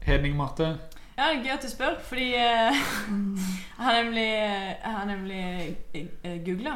[0.08, 0.72] Hedning, Marte.
[1.18, 2.82] Ja, det er gøy at du spør, fordi jeg
[3.78, 6.02] har nemlig, jeg har nemlig
[6.46, 6.74] googla.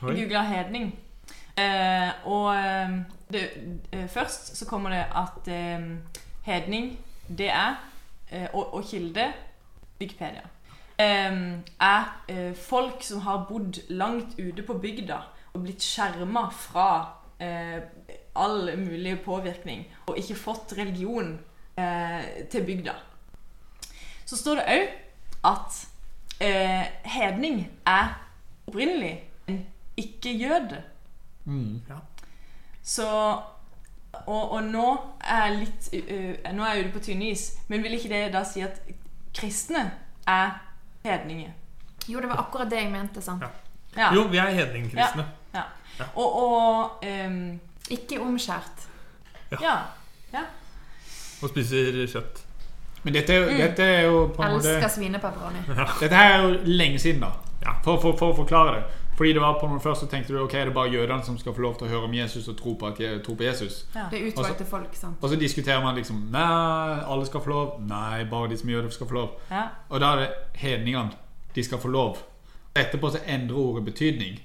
[0.00, 0.92] Googla hedning.
[1.58, 2.54] Eh, og
[3.34, 3.44] det,
[4.14, 5.50] først så kommer det at
[6.46, 6.92] hedning,
[7.28, 7.76] det er
[8.30, 9.32] eh, og, og kilde
[10.00, 10.44] Wikipedia.
[10.98, 11.36] Eh,
[11.80, 15.20] er eh, folk som har bodd langt ute på bygda
[15.54, 16.88] og blitt skjerma fra
[17.40, 17.80] eh,
[18.38, 21.38] all mulig påvirkning og ikke fått religion
[21.78, 22.94] eh, til bygda.
[24.28, 24.88] Så står det òg
[25.48, 25.78] at
[26.44, 28.14] eh, hedning er
[28.68, 29.14] opprinnelig
[29.48, 29.62] en
[29.96, 30.82] ikke-jøde.
[31.44, 31.80] Mm.
[32.82, 33.08] Så
[34.26, 34.86] og, og nå
[35.20, 38.22] er jeg litt uh, Nå er jeg ute på tynn is, men vil ikke det
[38.32, 38.80] da si at
[39.36, 39.84] kristne
[40.28, 40.50] er
[41.04, 41.50] hedninger?
[42.08, 43.20] Jo, det var akkurat det jeg mente.
[43.22, 43.42] sant?
[43.44, 43.48] Ja.
[43.96, 44.14] Ja.
[44.14, 45.24] Jo, vi er hedningkristne.
[46.14, 48.84] Og, og um, Ikke omskjært.
[49.60, 49.76] ja.
[51.42, 52.44] Og spiser kjøtt.
[53.04, 55.60] Men dette er, jo- dette er jo på en måte Elsker svinepepperoni.
[56.00, 57.30] Dette her er jo lenge siden, da.
[57.64, 57.72] Ja.
[57.84, 58.84] For, for, for å forklare det.
[59.18, 61.38] Fordi det var på noe Først så tenkte du ok, det er bare jødene som
[61.38, 63.80] skal få lov til å høre om Jesus og tro på, at tror på Jesus.
[63.92, 65.18] Det er utvalgte folk, sant.
[65.20, 67.80] Og så diskuterer man liksom Nei, alle skal få lov.
[67.82, 69.30] Nei, bare de som gjør det, skal få lov.
[69.50, 69.64] ja.
[69.88, 70.28] Og da er det
[70.62, 71.10] hedningene.
[71.54, 72.20] De skal få lov.
[72.78, 74.38] Etterpå så endrer ordet betydning.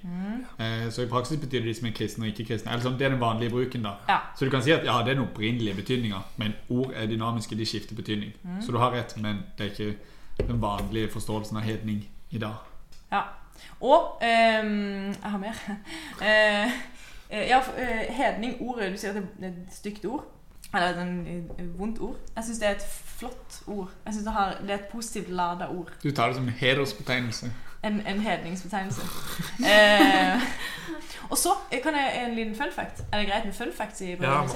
[0.57, 2.71] Eh, så i praksis betyr det de som er kristne og ikke kristne.
[2.71, 3.84] Eller sånn, Det er den vanlige bruken.
[3.84, 4.17] da Ja.
[4.36, 7.55] Så du kan si at ja, det er den opprinnelige betydninga, men ord er dynamiske.
[7.55, 8.34] De skifter betydning.
[8.61, 12.55] Så du har rett, men det er ikke den vanlige forståelsen av hedning i dag.
[13.11, 13.21] ja.
[13.82, 15.53] Og ehm, Jeg har mer.
[16.22, 16.72] Eh,
[17.30, 20.24] eh, ja, eh, hedning, ordet Du sier at det er et stygt ord.
[20.74, 20.88] Eller
[21.59, 22.16] et vondt ord.
[22.36, 23.89] Jeg syns det er et flott ord.
[24.05, 25.91] Jeg synes det, har, det er et positivt lada ord.
[26.03, 27.51] Du tar det som en hedersbetegnelse.
[27.84, 29.01] En, en hedningsbetegnelse.
[29.59, 30.41] eh,
[31.30, 31.49] og så
[31.84, 33.01] kan jeg en liten fun fact.
[33.11, 34.49] Er det greit med fun facts i Ja, Brødrene?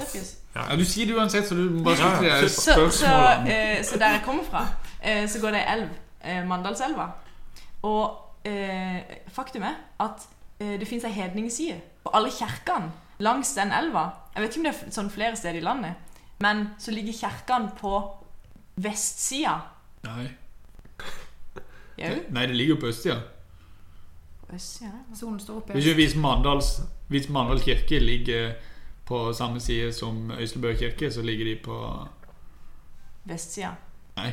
[0.56, 2.90] Ja, Du sier det uansett, så du må bare Ja, slutte ja, de så- Så,
[2.90, 3.06] så,
[3.52, 4.66] eh, så der jeg kommer fra,
[5.04, 5.88] eh, så går det ei elv,
[6.24, 7.06] eh, Mandalselva.
[7.82, 8.10] Og
[8.44, 10.26] eh, faktum er at
[10.60, 14.10] eh, det fins ei hedningsside på alle kirkene langs den elva.
[14.34, 17.72] Jeg vet ikke om det er sånn flere steder i landet, men så ligger kirkene
[17.78, 17.94] på
[18.78, 19.56] vestsida.
[20.06, 20.28] Nei.
[21.98, 23.18] Jau, Nei, det ligger jo på østsida.
[24.54, 28.52] østsida Solen står opp Hvis, Mandal kirke ligger
[29.08, 31.78] på samme side som Øyslebø kirke, så ligger de på
[33.28, 33.74] Vestsida.
[34.16, 34.30] Nei.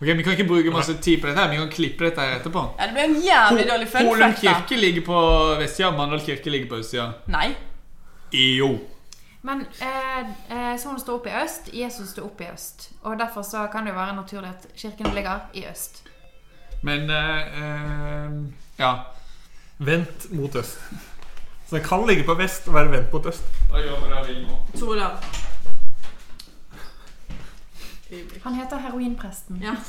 [0.00, 1.48] Ok, Vi kan ikke bruke masse tid på dette.
[1.50, 2.62] Vi kan klippe dette her etterpå.
[2.78, 4.52] Ja, det blir en jævlig dårlig fun Holum fact, da.
[4.54, 5.18] kirke ligger på
[5.60, 7.08] vestsida, Mandal kirke ligger på østsida.
[7.26, 7.48] Nei.
[8.32, 8.78] Jo.
[9.42, 10.20] Men eh,
[10.50, 12.88] eh, solen står opp i øst, Jesus står opp i øst.
[13.02, 16.02] Og derfor så kan det jo være naturlig at kirken ligger i øst.
[16.82, 18.30] Men eh, eh,
[18.78, 18.92] Ja.
[19.78, 20.78] Vendt mot øst.
[21.68, 23.44] Så den kan ligge på vest og være vendt mot øst.
[23.72, 25.10] Da gjør vi det vi vil nå.
[28.44, 29.62] Han heter heroinpresten.
[29.62, 29.76] Ja.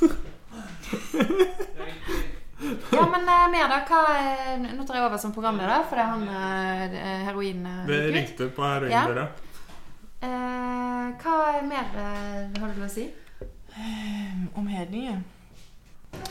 [2.92, 3.78] Ja, men eh, mer, da?
[3.88, 6.26] Hva, eh, nå tar jeg over som programleder, for det er han
[6.92, 7.62] eh, heroin...
[7.88, 9.06] Det er ringte på heroin, Ja.
[9.08, 9.28] dere.
[10.20, 13.06] Eh, hva mer har du til å si?
[14.60, 15.22] Om hedninger?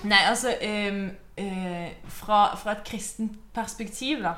[0.05, 1.01] Nei, altså um,
[1.41, 4.35] uh, fra, fra et kristent perspektiv, da.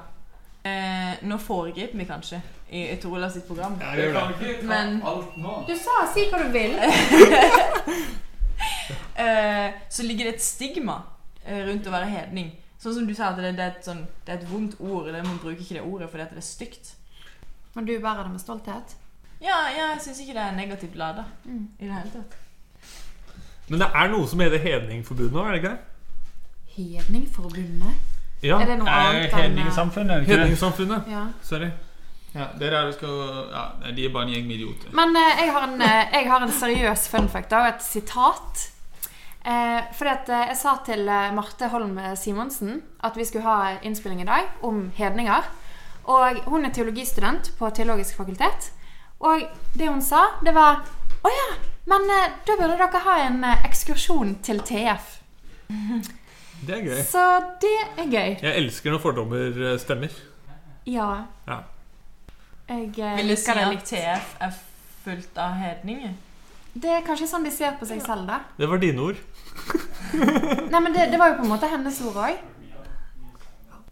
[0.63, 2.41] Eh, nå foregriper vi kanskje
[2.71, 3.79] i, i Tor sitt program.
[3.81, 5.65] Ja, jeg kan ikke ta Men- alt nå.
[5.69, 6.81] Du sa 'si hva du vil'.
[9.21, 11.03] Eh, så ligger det et stigma
[11.47, 12.53] eh, rundt å være hedning.
[12.81, 15.11] Sånn som du sa, at det, det, er et sånn, det er et vondt ord.
[15.13, 16.95] Det, man bruker ikke det ordet fordi at det er stygt.
[17.75, 18.97] Men du bærer det med stolthet?
[19.41, 21.69] Ja, ja jeg syns ikke det er negativt lada Mm.
[21.79, 22.37] i det hele tatt.
[23.69, 25.81] Men det er noe som heter Hedningforbundet òg, er det ikke det?
[26.77, 28.10] Hedningforbundet?
[28.43, 28.59] Ja.
[28.61, 30.27] Er det noe annet enn Hedningsamfunnet.
[31.07, 31.13] det?
[31.13, 31.27] Ja.
[31.45, 31.71] Sorry.
[32.33, 33.15] Ja, det er der du skal
[33.51, 34.93] Ja, de er bare en gjeng med idioter.
[34.95, 38.67] Men eh, jeg, har en, eh, jeg har en seriøs fun fact og et sitat.
[39.45, 43.77] Eh, fordi at eh, Jeg sa til eh, Marte Holm Simonsen at vi skulle ha
[43.83, 45.49] innspilling i dag om hedninger.
[46.11, 48.71] Og hun er teologistudent på Teologisk fakultet.
[49.21, 49.43] Og
[49.77, 50.81] det hun sa, det var
[51.21, 51.49] Å ja,
[51.91, 55.17] men eh, da burde dere ha en eh, ekskursjon til TF.
[56.61, 57.03] Det er gøy.
[57.09, 57.27] Så
[57.63, 58.33] det er gøy.
[58.43, 60.17] Jeg elsker når fordommer eh, stemmer.
[60.87, 61.11] Ja.
[61.49, 61.61] Ja.
[62.69, 63.87] Jeg eh, Vil du si at.
[63.93, 64.59] TF er
[65.05, 66.13] fullt av hedninger?
[66.71, 68.43] Det er kanskje sånn de ser på seg selv, da.
[68.59, 69.19] Det var dine ord.
[70.73, 72.45] Nei, men det, det var jo på en måte hennes ord òg.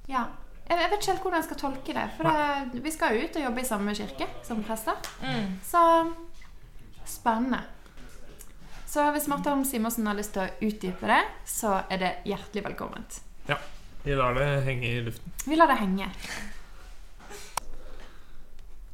[0.08, 0.28] Ja.
[0.68, 2.04] Jeg, jeg vet ikke helt hvordan jeg skal tolke det.
[2.16, 5.10] For det, vi skal jo ut og jobbe i samme kirke som prester.
[5.24, 5.56] Mm.
[5.64, 5.82] Så
[7.08, 7.64] spennende.
[8.88, 12.64] Så hvis Marte Holm Simonsen har lyst til å utdype det, så er det hjertelig
[12.70, 13.18] velkomment.
[14.04, 15.34] Vi lar det henge i luften.
[15.44, 16.06] Vi lar det henge.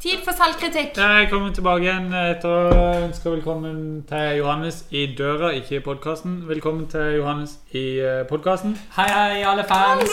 [0.04, 0.98] Tid for selvkritikk.
[1.00, 6.34] Jeg kommer tilbake igjen etter å ønske velkommen til Johannes i døra, ikke i podkasten.
[6.44, 7.84] Velkommen til Johannes i
[8.28, 8.74] podkasten.
[8.98, 10.12] Hei, hei, alle fans!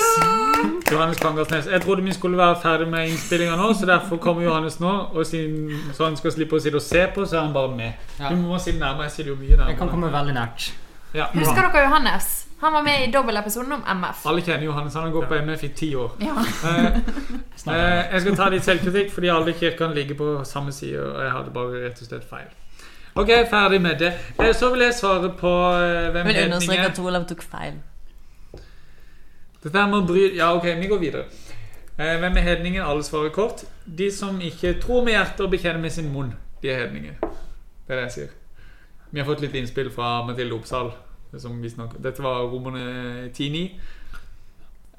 [0.87, 1.67] Johannes Kangasnes.
[1.67, 4.93] Jeg trodde vi skulle være ferdig med innspillinga nå, så derfor kommer Johannes nå.
[5.11, 7.75] Og siden, så han skal slippe å sitte og se på, så er han bare
[7.75, 8.07] med.
[8.15, 8.31] Ja.
[8.31, 9.09] Du må sitte nærmere.
[9.09, 10.71] Jeg sitter jo mye Jeg kan komme veldig nært.
[11.13, 12.47] Ja, Husker dere Johannes?
[12.61, 14.25] Han var med i dobbeltepisoden om MF.
[14.29, 14.93] Alle kjenner Johannes.
[14.93, 16.11] Han har gått på MF i ti år.
[16.21, 16.35] Ja.
[16.69, 17.01] Eh,
[17.67, 20.97] Eh, jeg skal ta litt selvkritikk, fordi alle kirkene ligger på samme side.
[20.97, 22.47] Og jeg hadde bare rett og slett feil.
[23.15, 24.13] Ok, ferdig med det.
[24.39, 26.89] Eh, så vil jeg svare på eh, hvem vil understreke er.
[26.89, 27.73] at Olav tok feil.
[29.63, 30.23] Dette her må bry...
[30.37, 31.23] Ja, ok, vi går videre.
[31.99, 32.81] Eh, hvem er hedningen?
[32.81, 33.61] Alle svarer kort.
[33.85, 36.33] De som ikke tror med hjertet og bekjenner med sin munn,
[36.63, 37.13] de er hedninger.
[37.21, 38.31] Det er det jeg sier.
[39.11, 40.91] Vi har fått litt innspill fra Mathilde Oppsal.
[41.39, 43.61] Som visstnok Dette var romerne 10.9.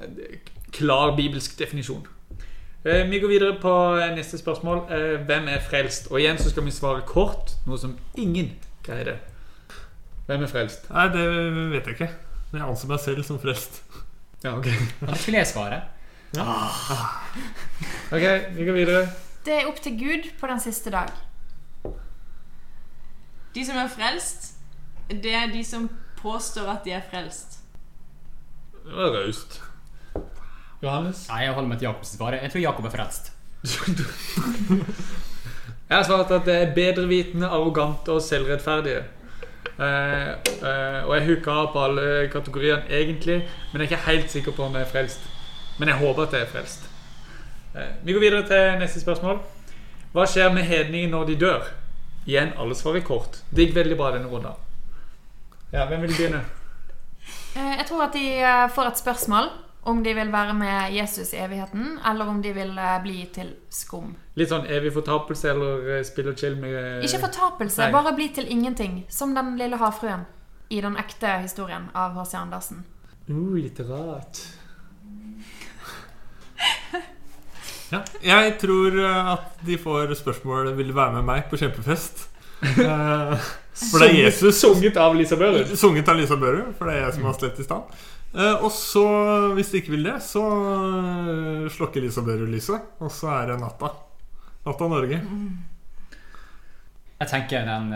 [0.00, 0.38] Eh,
[0.72, 2.06] Klar bibelsk definisjon.
[2.84, 4.84] Eh, Vi går videre på eh, neste spørsmål.
[4.92, 6.08] Eh, Hvem er frelst?
[6.10, 8.52] Og igjen så skal vi svare kort, noe som ingen
[8.86, 9.18] greide.
[10.26, 10.88] Hvem er frelst?
[10.90, 11.26] Nei, det
[11.74, 12.10] vet jeg ikke.
[12.52, 13.82] Men jeg anser meg selv som frelst.
[14.44, 14.66] Ja, ok.
[15.06, 15.82] Da skulle jeg svare.
[18.12, 18.24] Ok,
[18.56, 19.04] vi går videre.
[19.44, 21.12] Det er opp til Gud på den siste dag.
[23.54, 24.54] De som er frelst,
[25.08, 25.90] det er de som
[26.22, 27.58] påstår at de er frelst.
[28.84, 29.60] Det var raust.
[30.82, 31.26] Johannes?
[31.28, 32.34] Nei, jeg holder meg til Jakobs svar.
[32.34, 33.32] Jeg tror Jakob er frelst.
[35.92, 39.02] Jeg har svart at det er bedrevitende, arrogante og selvrettferdige.
[39.76, 43.42] Eh, eh, og jeg hooka av på alle kategoriene egentlig,
[43.72, 45.26] men jeg er ikke helt sikker på om jeg er frelst.
[45.78, 46.88] Men jeg håper at jeg er frelst.
[47.76, 49.42] Eh, vi går videre til neste spørsmål.
[50.16, 51.68] Hva skjer med hedninger når de dør?
[52.26, 53.40] Igjen, alle svarer kort.
[53.50, 54.54] Det gikk veldig bra denne runden.
[55.72, 56.42] Ja, hvem vil begynne?
[57.56, 59.50] Eh, Jeg tror at de eh, får et spørsmål
[59.90, 63.50] om de vil være med Jesus i evigheten, eller om de vil eh, bli til
[63.74, 64.12] skum.
[64.38, 67.92] Litt sånn evig fortapelse eller spill og chill med Ikke fortapelse, nei.
[67.92, 69.02] bare bli til ingenting.
[69.10, 70.22] Som den lille havfruen
[70.70, 72.36] i den ekte historien av H.C.
[72.38, 72.84] Andersen.
[73.28, 74.38] Uh, litt rart.
[77.92, 78.00] Ja.
[78.24, 82.28] Jeg tror eh, at de får spørsmål Vil du være med meg på kjempefest.
[82.62, 85.70] Eh, For det er Jesus Sunget av Lisa Børud.
[85.80, 87.94] Sunget av Lisa Børud, for det er jeg som har slett i stand.
[88.36, 89.02] Eh, og så,
[89.56, 90.42] hvis de ikke vil det, så
[91.74, 92.84] slokker Lisa Børud lyset.
[93.02, 93.90] Og så er det natta.
[94.68, 95.18] Natta Norge.
[97.22, 97.90] Jeg tenker den,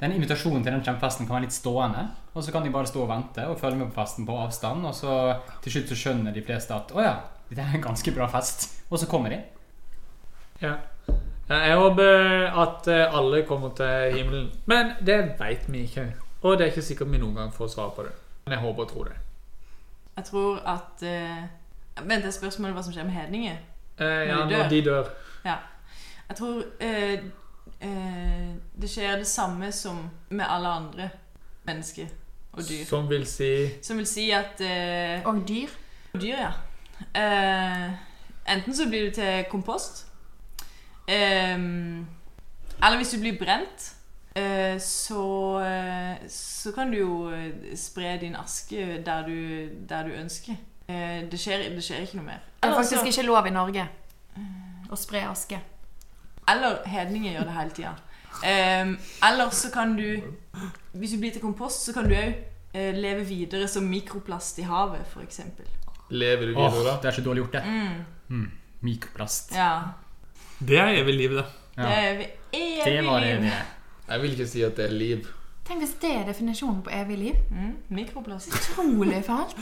[0.00, 2.06] den invitasjonen til den kjempefesten kan være litt stående.
[2.32, 4.86] Og så kan de bare stå og vente og følge med på festen på avstand.
[4.88, 5.18] Og så
[5.64, 7.14] til slutt så skjønner de fleste at å ja,
[7.50, 8.68] dette er en ganske bra fest.
[8.90, 9.40] Og så kommer de.
[10.62, 10.74] Ja.
[11.48, 14.50] Ja, Jeg håper at eh, alle kommer til himmelen.
[14.66, 16.12] Men det veit vi ikke.
[16.42, 18.12] Og det er ikke sikkert vi noen gang får svar på det.
[18.44, 19.16] Men jeg håper og tror det.
[20.16, 23.56] Jeg tror at uh, Vent, det er spørsmålet hva som skjer med hedninger.
[23.98, 24.68] Eh, ja, Når de når dør.
[24.68, 25.10] de dør.
[26.30, 27.24] Jeg tror uh,
[27.82, 31.08] uh, det skjer det samme som med alle andre
[31.66, 32.06] mennesker
[32.52, 32.84] og dyr.
[32.86, 35.68] Som vil si Som vil si at uh, Og dyr.
[36.14, 36.52] Dyr, ja.
[37.14, 37.90] Eh,
[38.54, 40.06] enten så blir du til kompost.
[41.08, 42.06] ehm,
[42.82, 43.94] eller hvis du blir brent,
[44.36, 47.32] eh, så, eh, så kan du jo
[47.76, 50.54] spre din aske der du, der du ønsker.
[50.88, 52.38] Eh, det, skjer, det skjer ikke noe mer.
[52.62, 53.88] Det er faktisk ikke lov i Norge
[54.90, 55.60] å spre aske.
[56.48, 57.92] Eller hedninger gjør det hele tida.
[58.40, 58.94] Um,
[59.26, 60.22] eller så kan du
[60.92, 62.34] Hvis du blir til kompost, så kan du òg
[62.94, 65.40] leve videre som mikroplast i havet, f.eks.
[66.10, 66.96] Lever du Åh, da?
[67.02, 67.62] det er så dårlig gjort, det.
[67.66, 68.50] Mm, Mm,
[68.86, 69.54] mikroplast.
[69.54, 69.70] ja.
[70.60, 71.44] Det er evig liv, det.
[71.76, 72.26] Det er evig,
[72.84, 73.52] det var det evig liv.
[74.10, 75.26] Jeg vil ikke si at det er liv.
[75.66, 77.34] Tenk hvis det er definisjonen på evig liv.
[77.50, 78.48] Mm, mikroplast.
[78.54, 79.56] Utrolig fælt.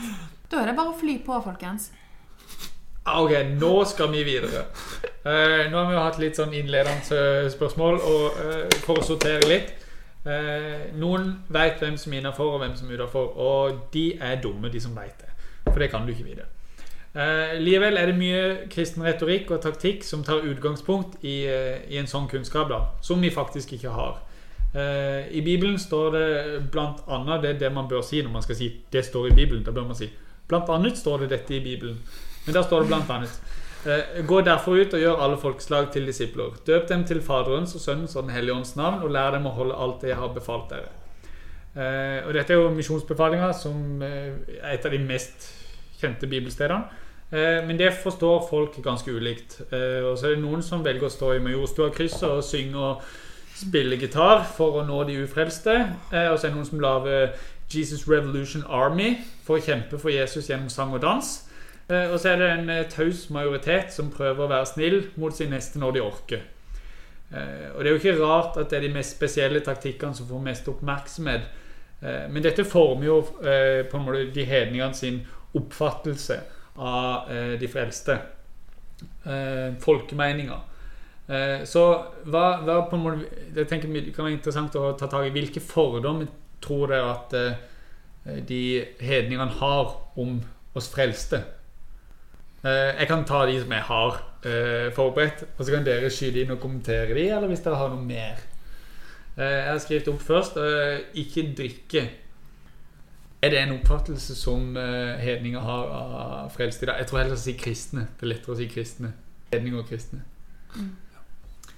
[0.51, 1.91] Da er det bare å fly på, folkens.
[3.05, 4.65] Ok, nå skal vi videre.
[5.25, 9.05] Uh, nå har vi jo hatt litt sånn innledende eh, spørsmål, og uh, for å
[9.05, 9.75] sortere litt
[10.27, 14.41] Uh, Noen vet hvem som er innafor, og hvem som er utafor, og de er
[14.43, 15.28] dumme, de som vet det.
[15.71, 16.47] For det kan du ikke vite.
[17.13, 21.97] Eh, likevel er det mye kristen retorikk og taktikk som tar utgangspunkt i, eh, i
[21.97, 24.19] en sånn kunnskap, da, som vi faktisk ikke har.
[24.75, 26.75] Eh, I Bibelen står det
[27.07, 29.63] annet det, er det man bør si når man skal si 'det står i Bibelen'.
[29.63, 30.09] Da bør man si
[30.47, 31.97] 'blant annet står det dette i Bibelen'.
[32.45, 33.41] Men der står det blant annet
[33.85, 36.53] eh, Gå derfor ut og gjør alle folkeslag til disipler.
[36.67, 39.49] Døp dem til Faderens og Sønnens og Den hellige ånds navn, og lær dem å
[39.49, 40.89] holde alt det jeg har befalt dere.
[41.75, 44.33] Eh, og dette er jo misjonsbefalinga, som er
[44.73, 45.58] et av de mest
[45.99, 47.05] kjente bibelstedene.
[47.31, 49.59] Eh, men det forstår folk ganske ulikt.
[49.71, 53.03] Eh, og så er det noen som velger å stå i Majorstua-krysset og synge og
[53.59, 55.75] spille gitar for å nå de ufrelste.
[56.09, 57.35] Eh, og så er det noen som lager
[57.69, 61.35] Jesus Revolution Army for å kjempe for Jesus gjennom sang og dans.
[61.89, 65.79] Og så er det en taus majoritet som prøver å være snill mot sin neste
[65.81, 66.43] når de orker.
[67.33, 70.43] Og det er jo ikke rart at det er de mest spesielle taktikkene som får
[70.45, 71.47] mest oppmerksomhet.
[72.29, 75.17] Men dette former jo på en måte de hedningene sin
[75.57, 76.39] oppfattelse
[76.79, 78.19] av eh, de frelste.
[79.23, 80.59] Eh, folkemeninger.
[81.29, 81.83] Eh, så
[82.25, 85.33] hva, hva på en måte Jeg tenker Det kan være interessant å ta tak i
[85.35, 86.27] hvilke fordommer
[86.59, 87.35] tror dere at
[88.49, 88.63] de
[88.99, 90.33] hedningene har om
[90.75, 91.39] oss frelste.
[92.61, 94.17] Jeg kan ta de som jeg har
[94.93, 98.03] forberedt, og så kan dere skyte inn og kommentere de, eller hvis dere har noe
[98.03, 98.43] mer.
[99.39, 100.59] Jeg har skrevet opp først
[101.23, 102.03] ikke drikke.
[103.41, 106.97] Er det en oppfattelse som eh, hedninger har av frelste i dag?
[106.99, 108.01] Jeg tror heller å si kristne.
[108.19, 109.13] Det er lettere å si kristne.
[109.53, 110.19] Hedninger og kristne.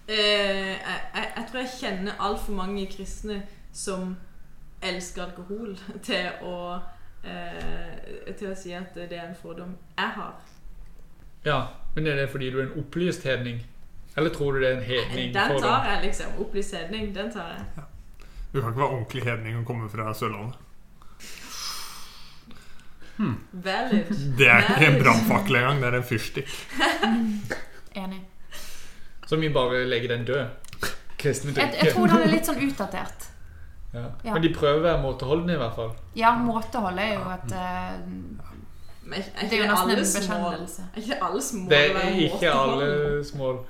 [0.07, 0.79] Eh, jeg,
[1.13, 3.43] jeg, jeg tror jeg kjenner altfor mange kristne
[3.73, 4.15] som
[4.81, 5.75] elsker alkohol,
[6.07, 6.55] til å,
[7.21, 10.41] eh, til å si at det er en fordom jeg har.
[11.45, 11.59] Ja,
[11.93, 13.61] men er det fordi du er en opplyst hedning?
[14.17, 15.29] Eller tror du det er en hedning?
[15.37, 16.33] Den tar jeg, liksom.
[16.41, 17.85] Opplyst hedning, den tar jeg.
[18.51, 20.57] Du kan ikke være ordentlig hedning og komme fra Sørlandet.
[23.51, 24.11] Valid.
[24.37, 26.53] Det er ikke en brannfakkel engang, det er en fyrstikk.
[28.01, 28.21] Enig.
[29.27, 30.45] Så vi bare legger den død?
[31.23, 33.27] Jeg, jeg tror den er litt sånn utdatert.
[33.93, 34.05] Ja.
[34.23, 34.33] Ja.
[34.33, 35.91] Men de prøver å være måteholdne, i hvert fall.
[36.17, 37.97] Ja, måtehold er jo et eh,
[39.03, 40.87] Men er Det er jo det nesten en bekjennelse.
[40.87, 42.89] Er ikke det alles mål Det er ikke alle
[43.41, 43.61] mål.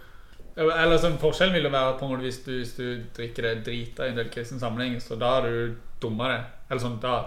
[0.61, 2.85] Eller sånn Forskjellen vil jo være på en måte hvis du, hvis du
[3.17, 6.41] drikker deg drita i en del kristen sammenheng, så da er du dummere.
[6.69, 7.17] Eller sånn, da,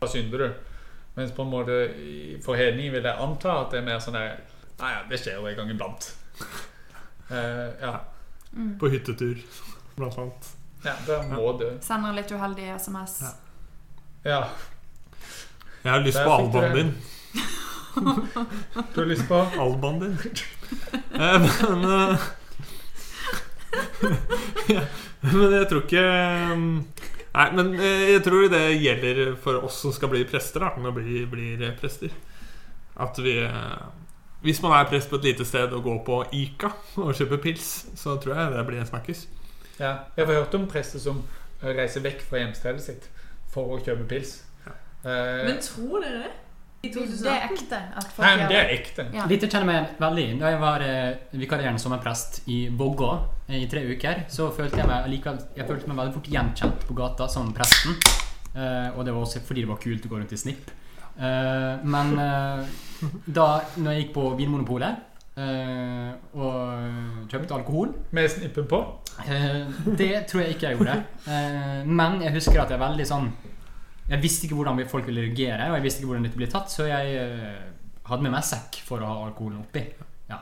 [0.00, 0.72] da synder du.
[1.16, 4.12] Mens på en måte i- for hedning vil jeg anta at det er mer sånn
[4.18, 4.36] der
[4.78, 6.10] Nei, ja, det skjer jo en gang iblant.
[7.30, 7.94] uh, ja.
[8.80, 9.38] På hyttetur,
[9.96, 10.50] blant annet.
[10.84, 11.64] ja, da må du.
[11.80, 13.14] Sender litt uheldig SMS.
[13.24, 13.32] Ja.
[14.24, 14.40] Ja.
[15.82, 16.94] Jeg har lyst Der på albaen din.
[18.94, 20.18] Du har lyst på Albaen din.
[21.16, 22.18] Eh, men eh,
[24.68, 24.80] ja,
[25.20, 26.02] Men jeg tror ikke
[26.52, 26.64] um,
[27.36, 30.94] Nei, men eh, jeg tror det gjelder for oss som skal bli prester, da, når
[31.02, 32.14] vi blir prester.
[32.96, 33.82] At vi eh,
[34.44, 36.70] Hvis man er prest på et lite sted og går på Ica
[37.02, 39.26] og kjøper pils, så tror jeg det blir en smakkis.
[39.80, 41.22] Ja, jeg har hørt om prester som
[41.62, 43.08] eh, reiser vekk fra hjemstedet sitt
[43.52, 44.38] for å kjøpe pils.
[45.04, 46.32] Eh, Men tror dere det?
[46.94, 47.80] Det er ekte.
[47.96, 49.06] At folk nei, men det er ekte.
[49.14, 49.26] Ja.
[49.30, 50.26] Dette kjenner jeg meg veldig.
[50.40, 51.08] Da jeg var eh,
[51.40, 53.10] vikarierende sommerprest i Vågå
[53.48, 56.86] eh, i tre uker, så følte jeg meg likevel Jeg følte meg veldig fort gjenkjent
[56.88, 57.96] på gata som presten.
[58.56, 60.70] Eh, og det var også fordi det var kult å gå rundt i snipp.
[61.16, 62.78] Eh, men eh,
[63.26, 65.02] da når jeg gikk på Vinmonopolet
[65.40, 68.80] eh, og kjøpte alkohol Med snippen på.
[69.24, 69.62] Eh,
[69.96, 70.96] det tror jeg ikke jeg gjorde.
[71.26, 73.30] Eh, men jeg husker at jeg er veldig sånn
[74.06, 76.70] Jeg visste ikke hvordan folk ville reagere, og jeg visste ikke hvordan dette ble tatt,
[76.70, 77.64] så jeg eh,
[78.06, 79.82] hadde med meg sekk for å ha alkoholen oppi.
[80.30, 80.38] Ja.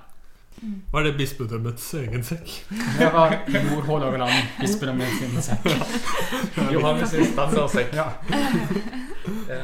[0.93, 2.53] Var det bispedømmets egen sekk?
[2.99, 5.71] Det var Jord Hålogaland, bispedømmet sin sekk.
[6.75, 7.97] Johannes sin standardsekk.
[7.97, 8.11] Ja.
[9.49, 9.63] Ja.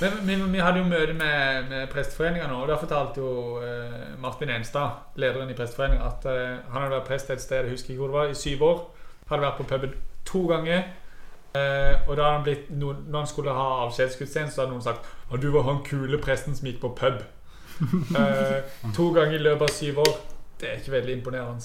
[0.00, 4.16] Men, vi, vi hadde jo møte med, med Presteforeninga nå, og da fortalte jo eh,
[4.20, 7.92] Martin Enstad, lederen i Presteforeninga, at eh, han hadde vært prest et sted, jeg husker
[7.92, 8.82] ikke hvor det var, i syv år.
[9.28, 9.94] Hadde vært på puben
[10.28, 10.88] to ganger.
[11.52, 15.08] Eh, og da han blitt, no, når han skulle ha avskjedsgudstjeneste, så hadde noen sagt
[15.32, 17.22] at du var han kule presten som gikk på pub.
[17.82, 18.58] Eh,
[18.94, 20.12] to ganger i løpet av syv år.
[20.60, 21.64] Det er ikke veldig imponerende.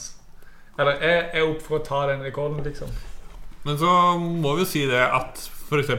[0.80, 2.90] Eller jeg er opp for å ta den rekorden, liksom.
[3.68, 5.92] Men så må vi jo si det at f.eks.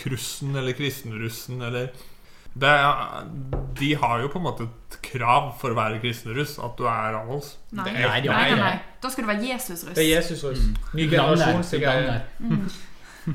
[0.00, 1.90] Krussen eller Kristenrussen eller
[2.58, 3.26] det er,
[3.78, 7.18] De har jo på en måte et krav for å være kristenruss, at du er
[7.20, 7.52] avholds.
[7.70, 7.84] Nei.
[7.84, 8.72] Det Nei, Nei, nei, nei.
[9.02, 9.94] Da skal du være Jesusruss.
[9.94, 10.64] Det er Jesusruss.
[10.64, 10.78] Mm.
[10.98, 12.78] Ny generasjon, sikkert.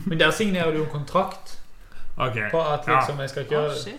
[0.06, 1.60] Men der signerer du jo kontrakt
[2.18, 2.50] okay.
[2.52, 3.00] på at ja.
[3.00, 3.98] liksom, jeg skal ikke gjøre det.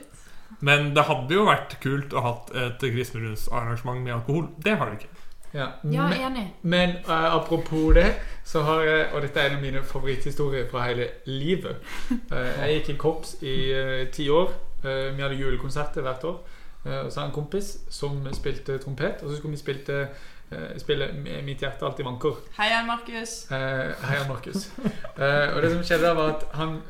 [0.61, 4.49] Men det hadde jo vært kult å hatt et kristenrundsarrangement med alkohol.
[4.65, 5.11] Det har vi ikke.
[5.55, 5.69] Ja.
[5.87, 6.45] Ja, Men, enig.
[6.62, 8.09] men eh, apropos det,
[8.45, 11.77] så har jeg Og dette er en av mine favoritthistorier fra hele livet.
[12.11, 14.51] Uh, jeg gikk i korps i eh, ti år.
[14.85, 16.41] Eh, vi hadde julekonserter hvert år.
[16.85, 20.09] Eh, og så hadde jeg en kompis som spilte trompet, og så skulle vi spilte,
[20.55, 22.37] eh, Mitt hjerte alltid vanker.
[22.59, 23.47] Hei, Markus.
[23.51, 23.61] hei,
[24.09, 24.69] Heia, Markus.
[25.15, 26.81] Eh, og det som skjedde var at han,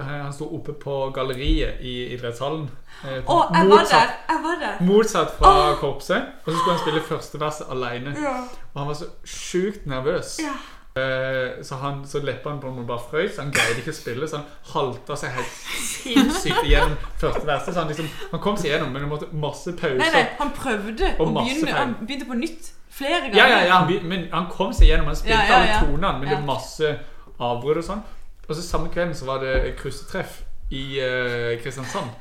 [0.00, 2.68] han sto oppe på galleriet i idrettshallen.
[3.04, 4.14] eh, oh, jeg var der!
[4.28, 4.84] Jeg var der.
[4.84, 6.32] Motsatt fra korpset.
[6.44, 8.16] Og så skulle han spille første verset alene.
[8.20, 8.38] Ja.
[8.74, 10.38] Og han var så sjukt nervøs.
[10.44, 10.56] Ja.
[10.96, 13.36] Eh, så, han, så leppene på ham bare frøys.
[13.36, 15.58] Han greide ikke å spille, så han halta seg helt
[15.90, 17.74] sinnssykt gjennom første verset.
[17.74, 20.00] Så han, liksom, han kom seg gjennom, men det måtte masse pauser.
[20.00, 21.76] Nei, nei, han prøvde å begynne.
[21.76, 23.38] Han begynte på nytt flere ganger.
[23.38, 25.10] Ja, ja, ja, han, men han kom seg gjennom.
[25.10, 25.80] Han spilte Ja, ja, ja.
[25.80, 26.92] alle tonene, men det var masse
[27.38, 28.04] avbrudd og sånn.
[28.46, 30.40] Og så samme kvelden så var det kryssetreff
[30.70, 32.14] i uh, Kristiansand.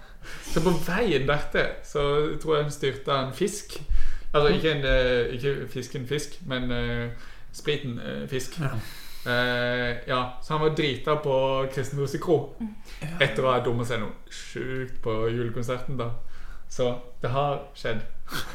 [0.50, 2.04] Så på veien dertil så
[2.42, 3.78] tror jeg han styrta en fisk.
[4.34, 8.00] Altså ikke, en, uh, ikke fisken fisk, men uh, spriten
[8.30, 8.60] fisk.
[8.60, 8.74] Ja.
[9.26, 12.36] Uh, ja, så han var drita på Kristen Rosekro
[13.02, 15.98] etter å ha dumma seg noe sjukt på julekonserten.
[15.98, 16.12] da
[16.70, 16.92] Så
[17.22, 18.04] det har skjedd.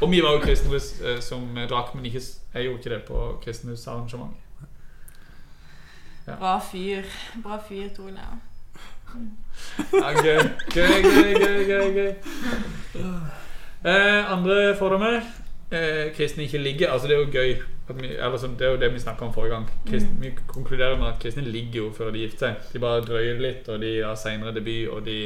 [0.01, 2.23] Og vi var jo kristenhus eh, som drakk, men ikke,
[2.55, 4.47] jeg gjorde ikke det på kristenhusarrangementet.
[6.31, 7.03] Bra fyr.
[7.43, 8.27] Bra fyr, Tone.
[9.93, 10.39] Ja, gøy,
[10.75, 12.11] gøy, gøy, gøy, gøy.
[13.85, 15.21] Eh, andre fordommer?
[15.71, 16.93] Eh, kristne ikke ligger.
[16.93, 17.55] Altså, det er jo gøy.
[17.91, 19.71] Vi, eller sånn, det er jo det vi snakka om forrige gang.
[19.89, 22.69] Kristne, Vi konkluderer med at kristne ligger jo før de gifter seg.
[22.75, 25.23] De bare drøyer litt, og de har seinere debut, og de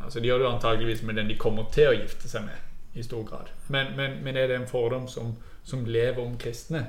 [0.00, 2.56] Altså, de gjør det jo antageligvis med den de kommer til å gifte seg med,
[2.94, 3.50] i stor grad.
[3.68, 6.86] Men, men, men er det en fordom som, som lever om kristne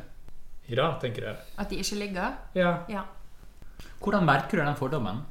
[0.65, 1.43] i dag, tenker dere?
[1.61, 2.37] At de ikke ligger.
[2.57, 2.71] Ja.
[2.89, 3.03] Ja.
[4.01, 5.21] Hvordan merker du den fordommen?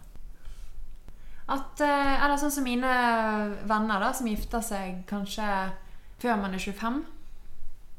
[1.51, 2.91] At, eh, eller sånn som mine
[3.67, 5.47] venner da, som gifter seg kanskje
[6.23, 7.01] før man er 25.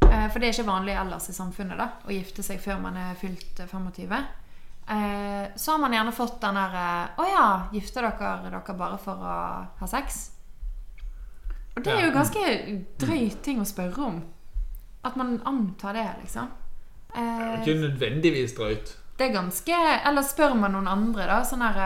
[0.08, 2.96] Eh, For det er ikke vanlig ellers i samfunnet da, å gifte seg før man
[3.00, 4.14] er fylt eh, 25.
[4.92, 6.78] Eh, Så har man gjerne fått den der
[7.20, 9.36] Å ja, gifter dere dere bare for å
[9.82, 10.30] ha sex?
[11.78, 12.42] Og det er jo ganske
[13.00, 14.18] drøy ting å spørre om.
[15.08, 16.50] At man antar det, liksom.
[17.16, 18.98] Eh, Ikke nødvendigvis drøyt.
[19.18, 19.78] det er ganske
[20.08, 21.42] Eller spør man noen andre, da.
[21.44, 21.80] Sånn her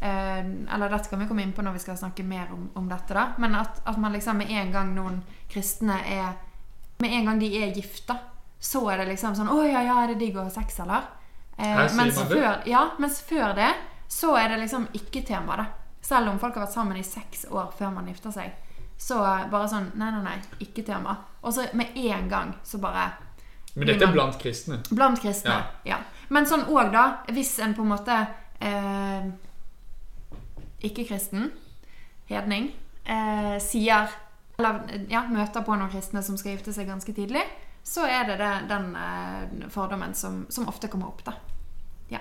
[0.00, 0.42] eh,
[0.74, 3.14] Eller dette kan vi komme inn på når vi skal snakke mer om, om dette,
[3.14, 3.32] da.
[3.38, 6.34] Men at, at man liksom med en gang noen kristne er
[7.00, 8.18] Med en gang de er gifta,
[8.60, 11.08] så er det liksom sånn Å ja, ja, er det digg å ha sex, eller?
[11.56, 12.36] Eh, Her sier mens, man det.
[12.42, 13.72] før, ja, mens før det
[14.08, 15.66] så er det liksom ikke tema, da.
[16.00, 18.52] Selv om folk har vært sammen i seks år før man gifter seg.
[18.98, 21.14] Så bare sånn Nei, nei, nei, ikke tema.
[21.40, 23.12] Og så med en gang så bare
[23.74, 24.80] Men dette er blant kristne.
[24.90, 25.60] Blant kristne.
[25.86, 26.00] Ja.
[26.34, 27.04] Men sånn òg, da.
[27.32, 28.16] Hvis en på en måte
[28.64, 29.28] eh,
[30.84, 31.52] ikke-kristen,
[32.28, 32.72] hedning,
[33.06, 34.10] eh, sier
[34.58, 37.44] Eller ja, møter på noen kristne som skal gifte seg ganske tidlig,
[37.86, 41.36] så er det, det den eh, fordommen som, som ofte kommer opp, da.
[42.10, 42.18] Ja.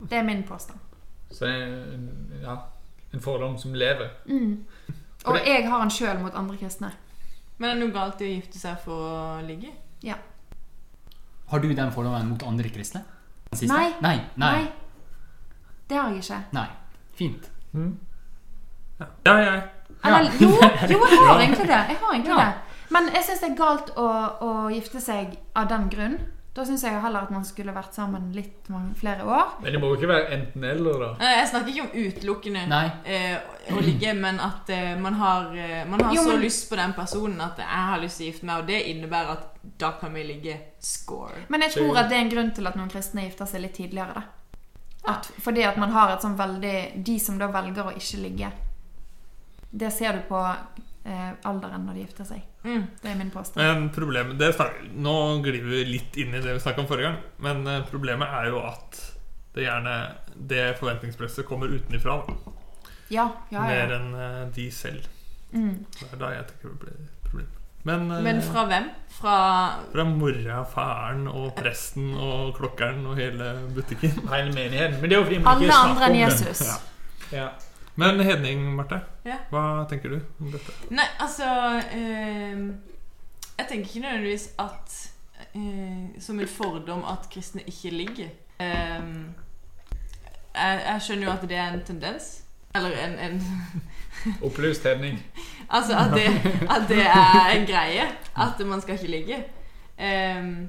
[0.00, 0.80] Det er min påstand.
[1.28, 2.06] Så det er en,
[2.40, 2.56] ja,
[3.12, 4.08] en fordom som lever.
[5.26, 6.92] Og jeg har den sjøl mot andre kristne.
[7.58, 9.70] Men er det noe galt i å gifte seg for å ligge?
[10.04, 10.14] Ja.
[11.50, 13.02] Har du den fordommen mot andre kristne?
[13.62, 13.88] Nei.
[14.02, 14.16] Nei.
[14.36, 14.52] Nei.
[14.52, 14.66] Nei.
[15.88, 16.40] Det har jeg ikke.
[16.52, 16.66] Nei.
[17.16, 17.48] Fint.
[19.24, 19.62] Ja, jeg.
[20.04, 21.80] Eller, jo, jo, jeg har egentlig det.
[21.90, 22.44] Jeg har egentlig Ja.
[22.44, 22.52] det.
[22.90, 24.06] Men jeg syns det er galt å,
[24.46, 26.18] å gifte seg av den grunn.
[26.56, 29.50] Da syns jeg heller at man skulle vært sammen litt mange, flere år.
[29.60, 31.08] Men det må jo ikke være enten-eller, da.
[31.20, 32.62] Nei, Jeg snakker ikke om utelukkende
[33.04, 36.70] eh, å ligge, men at eh, man har, eh, man har Jo, så men- lyst
[36.70, 39.52] på den personen at jeg har lyst til å gifte meg, og det innebærer at
[39.84, 41.44] da kan vi ligge score.
[41.52, 43.76] Men jeg tror at det er en grunn til at noen kristne gifter seg litt
[43.76, 44.14] tidligere.
[44.14, 44.22] Da.
[45.12, 48.48] At, fordi at man har et sånn veldig De som da velger å ikke ligge,
[49.76, 50.40] det ser du på
[51.44, 52.42] alderen når de gifter seg.
[52.64, 52.86] Mm.
[53.02, 53.62] Det er min påstand.
[53.62, 57.10] Men problemet det snak- Nå glir vi litt inn i det vi snakka om forrige
[57.12, 57.18] gang.
[57.38, 59.02] Men eh, problemet er jo at
[59.54, 59.92] det gjerne
[60.36, 62.18] Det forventningspresset kommer utenifra.
[63.08, 65.06] Ja, Ja, ja, Mer enn eh, de selv.
[65.52, 65.84] Mm.
[66.00, 67.46] Det er da jeg tenker det blir et problem.
[67.86, 68.88] Men, eh, Men fra hvem?
[69.20, 69.36] Fra
[69.92, 74.18] fra mora, faren og presten og klokkeren og hele butikken.
[74.28, 75.00] Hele menigheten.
[75.00, 76.48] Men det er jo fordi man Alle ikke andre snakker enn om det.
[76.50, 76.60] Jesus.
[76.66, 77.38] Ja.
[77.38, 77.48] Ja.
[77.96, 79.00] Men Hedning, Marte.
[79.24, 79.38] Ja.
[79.50, 80.72] Hva tenker du om dette?
[80.92, 81.46] Nei, altså
[81.96, 82.58] eh,
[83.56, 84.96] Jeg tenker ikke nødvendigvis at
[85.54, 88.28] eh, Som en fordom at kristne ikke ligger.
[88.60, 89.06] Eh,
[90.56, 92.28] jeg, jeg skjønner jo at det er en tendens.
[92.76, 93.42] Eller en, en
[94.46, 95.18] Opplyst hedning.
[95.70, 96.28] Altså at det,
[96.70, 98.04] at det er en greie.
[98.36, 99.44] At man skal ikke ligge.
[99.98, 100.68] Ehm,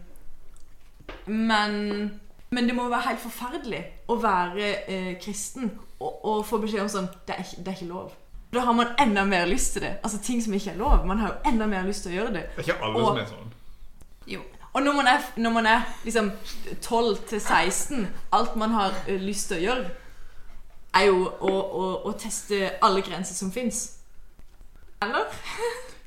[1.26, 6.82] men Men det må være helt forferdelig å være eh, kristen og, og få beskjed
[6.86, 8.11] om sånn det er, ikke, det er ikke lov.
[8.53, 9.94] Da har man enda mer lyst til det.
[10.03, 11.06] Altså ting som ikke er lov.
[11.06, 12.44] Man har jo enda mer lyst til å gjøre det.
[12.56, 13.52] Det er ikke alle Og- som er sånn.
[14.28, 14.41] Jo.
[14.74, 16.32] Og når man er, når man er liksom
[16.82, 19.90] 12 til 16, alt man har ø, lyst til å gjøre,
[20.94, 23.98] er jo å, å, å teste alle grenser som fins.
[25.02, 25.26] Eller?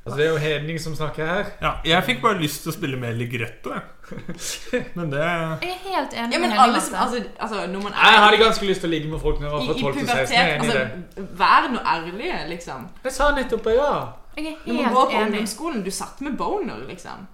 [0.01, 1.49] Altså, det er jo hedning som snakker her.
[1.61, 3.83] Ja, jeg fikk bare lyst til å spille mer ligretto, jeg.
[4.99, 7.93] Men det Jeg er helt enig Ja, men med alle som Altså, altså når man
[7.93, 9.99] Jeg er hadde ganske lyst til å ligge med folk når jeg var fra 12
[9.99, 10.07] til 16.
[10.07, 10.87] pubertet Jeg er enig i det.
[10.87, 12.89] altså, Vær nå ærlige, liksom.
[13.05, 13.93] Jeg sa nettopp ja.
[14.37, 17.27] Jeg er Når man går helt på ungdomsskolen, du satt med boner, liksom.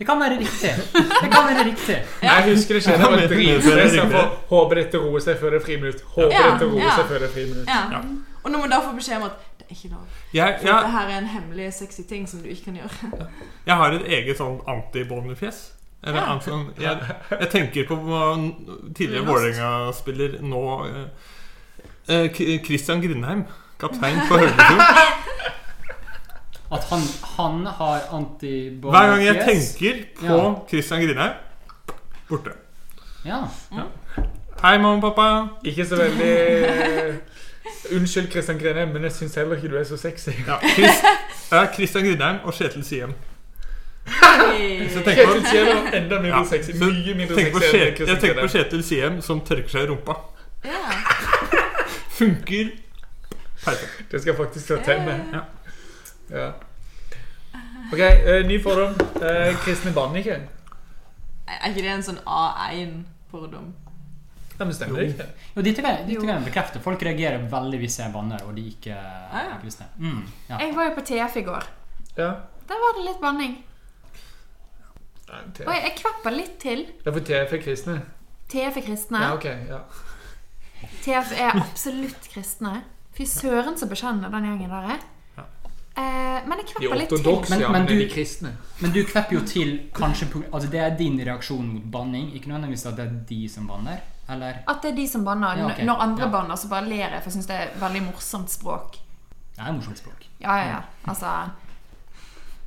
[0.00, 0.70] Det kan være riktig.
[1.22, 1.96] Det kan være riktig.
[2.22, 3.00] Jeg husker det skjedde.
[3.00, 4.70] Jeg var Ja.
[4.70, 6.00] Jeg dette roer seg før det er friminutt.
[6.14, 6.94] Håper Ja, dette roer ja.
[6.96, 7.68] seg før det er friminutt.
[7.68, 7.80] Ja.
[7.92, 8.00] Ja.
[8.42, 11.08] Og når man da får beskjed om at ikke lov jeg, For jeg, det her
[11.08, 13.26] er en hemmelig sexy ting som du ikke kan gjøre.
[13.66, 15.60] jeg har et eget sånn anti-Bonnie-fjes.
[16.02, 16.38] Eller Ja.
[16.40, 16.96] sånn jeg,
[17.40, 17.96] jeg tenker på
[18.96, 19.26] tidligere.
[19.26, 21.04] Vålerenga-spiller nå eh,
[22.08, 23.44] eh, Christian Grindheim.
[23.80, 24.80] Kaptein på Høgefjord.
[26.76, 27.00] At han,
[27.36, 30.50] han har antibody Hver gang jeg tenker på Ja.
[30.70, 31.32] Christian Grindheim
[32.30, 32.52] borte.
[33.26, 33.40] Ja.
[34.62, 35.26] Hei, mamma og pappa.
[35.66, 36.30] Ikke så veldig
[37.96, 40.30] Unnskyld, Kristian Grene, men jeg syns heller ikke du er så sexy.
[40.46, 41.02] Ja, Chris,
[41.52, 43.14] ja, Christian Grindheim og Kjetil Siem.
[44.06, 46.72] Kjetil Siem er enda mindre Ja, sexy.
[46.80, 50.16] Mye mindre sexy Kristian jeg tenker på Kjetil Siem som tørker seg i rumpa.
[50.64, 50.80] Ja.
[52.18, 52.70] Funker
[53.64, 54.12] perfekt.
[54.12, 55.24] Det skal jeg faktisk ta til meg.
[55.32, 55.42] Ja.
[56.30, 56.50] Ja.
[57.92, 58.94] Ok, uh, ny fordom.
[59.16, 60.40] Uh, kristne banner ikke.
[61.50, 63.72] Er ikke det en sånn A1-fordom?
[64.60, 65.26] Nei, men stemmer det ikke?
[65.56, 66.80] Jo, dette kan, dette kan jeg bekrefte.
[66.84, 69.40] Folk reagerer veldig hvis jeg banner og de ikke ja.
[69.40, 69.86] er kristne.
[69.96, 70.18] Mm,
[70.50, 70.58] ja.
[70.60, 71.68] Jeg var jo på TF i går.
[72.18, 72.30] Ja.
[72.68, 73.54] Der var det litt banning.
[75.30, 76.84] Nei, Og jeg, jeg kvapper litt til.
[77.00, 77.96] Det er for TF er kristne.
[78.50, 79.22] TF er kristne.
[79.24, 79.48] Ja, ok.
[79.70, 79.80] Ja.
[81.06, 82.74] TF er absolutt kristne.
[83.16, 85.00] Fy søren så bekjennende den gjengen der er.
[86.00, 87.40] Eh, men jeg kvepper litt til.
[87.50, 88.52] Men- men du- kristne.
[88.80, 92.48] Men du kvepper jo til kanskje på, Altså Det er din reaksjon mot banning, ikke
[92.48, 93.98] nødvendigvis at det er de som banner?
[94.30, 94.60] Eller?
[94.68, 95.58] At det er de som banner.
[95.58, 95.84] Ja, okay.
[95.88, 96.30] Når andre Ja.
[96.30, 98.98] banner, så bare ler jeg, for jeg syns det er veldig morsomt språk.
[99.56, 100.26] Det er morsomt språk.
[100.40, 100.80] Ja, ja, ja.
[101.08, 101.32] Altså,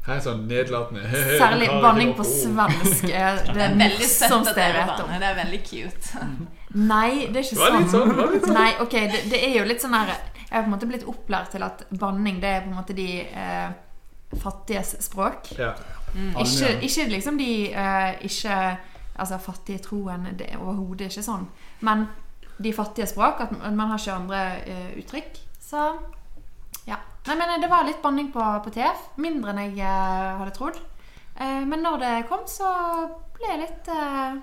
[0.05, 1.03] Her er sånn nedlatende.
[1.43, 5.13] særlig banning på svensk det Det er veldig søtt morsomste jeg vet om.
[5.21, 6.27] Det er veldig cute.
[6.91, 8.53] Nei, det er ikke Det sånn, det sånn.
[8.57, 11.05] Nei, ok, det, det er jo litt sånn her Jeg har på en måte blitt
[11.07, 13.69] opplært til at banning, det er på en måte de eh,
[14.41, 15.53] fattiges språk.
[15.57, 15.71] Ja.
[16.37, 18.57] Ikke, ikke liksom de eh, ikke
[19.19, 21.43] Altså fattige troen, det er overhodet ikke sånn.
[21.85, 22.07] Men
[22.63, 25.37] de fattige språk, at man har ikke andre uh, uttrykk.
[25.61, 25.83] Så
[26.87, 26.97] ja.
[27.27, 29.05] Nei, men det var litt banning på, på TF.
[29.21, 30.79] Mindre enn jeg uh, hadde trodd.
[31.37, 32.69] Uh, men når det kom, så
[33.37, 34.35] ble jeg litt eh,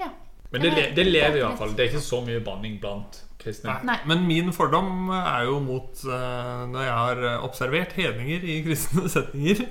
[0.00, 0.08] Ja.
[0.50, 1.74] Men det, le- det lever i hvert fall.
[1.76, 3.76] Det er ikke så mye banning blant kristne.
[3.86, 3.96] Nei.
[4.10, 9.06] Men min fordom er jo mot eh, når jeg har eh, observert hedninger i kristne
[9.14, 9.62] setninger,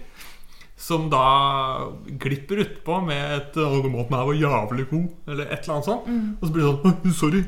[0.77, 1.87] som da
[2.19, 6.07] glipper utpå med et 'Å, måten her var jævlig god', eller et eller annet sånt.
[6.41, 7.45] Og så blir det sånn 'Sorry'.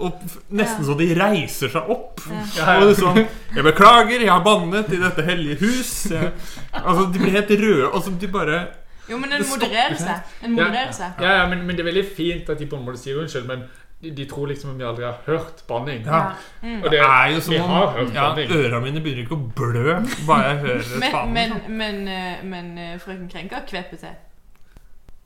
[0.00, 0.12] Og
[0.50, 0.88] nesten ja.
[0.90, 2.20] så de reiser seg opp.
[2.56, 3.16] Ja, Og sånn
[3.54, 6.10] 'Jeg beklager, jeg har bannet i dette hellige hus'.
[6.10, 6.32] Jeg,
[6.72, 7.92] altså, De blir helt røde.
[7.94, 8.68] Og så de bare
[9.08, 10.06] Jo, men modererer seg.
[10.06, 10.22] seg.
[10.42, 10.92] Den Ja.
[10.92, 11.12] seg.
[11.20, 13.46] Ja, ja, men, men det er veldig fint at de på en måte sier unnskyld,
[13.46, 13.64] men
[14.02, 16.04] de, tror liksom at vi aldri har hørt banning.
[16.06, 16.32] Ja.
[16.62, 16.82] Mm.
[16.84, 18.50] Og Det er jo vi som har om hørt ja, banning.
[18.56, 19.94] øra mine begynner ikke å blø
[20.26, 21.32] bare jeg hører Men, faen.
[21.36, 21.52] men,
[21.82, 24.16] men, eh, men eh, frøken Krenka kvepper til.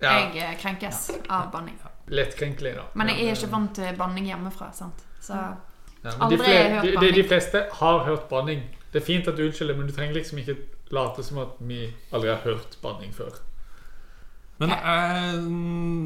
[0.03, 1.79] Ja, Jeg eh, krenkes av banning.
[2.11, 2.83] Lettkrenkelig, da.
[2.99, 4.73] Men jeg er ikke vant til banning hjemmefra.
[4.77, 5.05] sant?
[5.25, 5.39] Så
[6.05, 7.15] Ja, Aldri de, fle- hørt de, de, banning.
[7.15, 8.65] de fleste har hørt banning.
[8.93, 10.57] Det er fint at du unnskylder, men du trenger liksom ikke
[10.93, 13.39] late som at vi aldri har hørt banning før.
[14.59, 15.39] Men eh,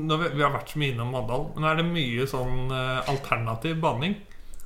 [0.09, 3.11] når vi, vi har vært så mye innom Mandal, men er det mye sånn eh,
[3.13, 4.15] alternativ banning?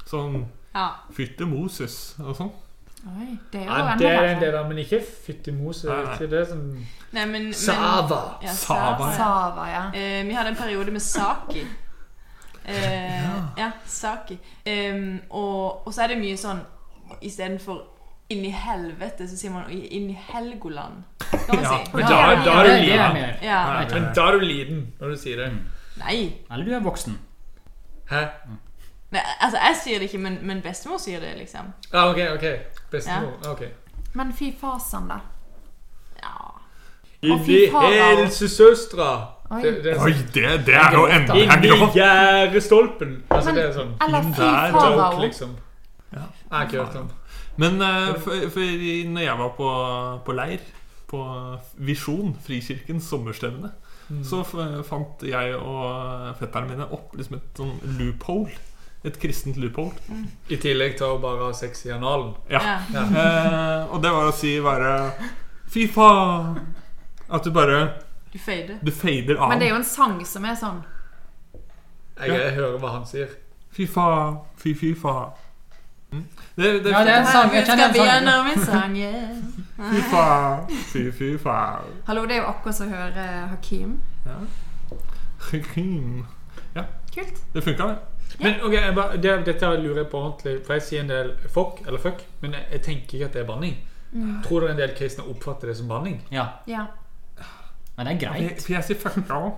[0.07, 0.45] Sånn
[0.75, 0.89] Ja.
[1.13, 2.53] fytte Moses og sånn?
[3.03, 5.89] Oi, det er jo Ja, det er en del av, men ikke fytti mose.
[5.91, 6.15] nei.
[6.15, 6.61] Ikke det som
[7.13, 8.21] Nei, men, men Sava!
[8.41, 9.83] Ja, Sava, ja.
[9.93, 11.65] Eh, vi hadde en periode med Saki.
[12.65, 13.27] Eh,
[13.59, 13.71] ja.
[13.87, 14.39] Saki.
[14.65, 16.63] Em, og, og så er det mye sånn
[17.21, 17.83] istedenfor
[18.33, 21.03] inn i helvete, så sier man inn i Helgoland.
[21.43, 21.91] Skal man Ja, si.
[21.93, 23.45] men Ja, da- ja, da er du liten.
[23.47, 23.61] ja.
[23.93, 25.53] Men da er du liten når du sier det.
[26.03, 26.19] Nei.
[26.51, 27.19] Eller du er voksen.
[28.11, 28.23] Hæ?
[29.13, 29.21] Nei.
[29.41, 31.73] Altså, jeg sier det ikke, men, men bestemor sier det, liksom.
[31.93, 32.47] Ja, ok, ok.
[32.91, 33.35] Bestemor.
[33.53, 33.63] Ok.
[34.15, 35.19] Men fy fasan, da.
[36.23, 36.33] Ja.
[37.23, 37.93] Inni faen.
[38.19, 39.11] helsesøstra.
[39.53, 39.61] Oi.
[39.63, 43.11] Det, det Oi, sånn, det, det er jo enda mer Inni gjerdestolpen.
[43.31, 45.21] Altså, Men- det er sånn Eller fy farao.
[45.21, 45.51] liksom.
[46.13, 46.19] Ja.
[46.19, 47.11] Jeg har ikke hørt om
[47.61, 49.71] Men eh, for, for når jeg var på,
[50.25, 50.63] på leir
[51.13, 51.23] på
[51.85, 53.73] Visjon, Frikirkens sommerstevne,
[54.27, 58.53] så fant jeg og fetterne mine opp liksom et sånn loophole.
[59.03, 59.97] Et kristent loophole.
[60.53, 62.35] I tillegg til å bare ha sex i analen.
[62.53, 62.63] Ja.
[62.95, 63.07] Ja.
[63.23, 64.93] Eh, og det var å si bare
[65.73, 66.61] Fy faen!
[67.33, 67.79] At du bare
[68.33, 68.79] Du fader.
[68.85, 69.51] Du fader av.
[69.51, 70.83] Men det er jo en sang som er sånn.
[72.21, 73.33] Jeg, jeg hører hva han sier.
[73.73, 74.39] Fy faen.
[74.61, 75.33] Fy, fy faen.
[76.13, 76.25] Mm.
[76.57, 77.55] Det, det, Ja, det er en sang.
[77.55, 78.97] Jeg kjenner med sang.
[79.83, 80.71] Fy faen.
[80.93, 81.89] Fy, fy faen.
[82.07, 83.97] Hallo, det er jo akkurat som å høre Hakim.
[85.51, 86.27] Hakim.
[87.13, 87.43] Kult.
[87.55, 87.97] Det funka, det.
[88.41, 91.33] Men ok, jeg bare, det, Dette lurer jeg på ordentlig, for jeg sier en del
[91.53, 93.75] fuck eller fuck, men jeg, jeg tenker ikke at det er banning.
[94.45, 96.23] Tror dere en del kristne oppfatter det som banning?
[96.33, 96.47] Ja.
[96.67, 96.87] Ja.
[97.97, 98.65] Men det er greit.
[98.65, 99.53] for jeg sier fucka òg.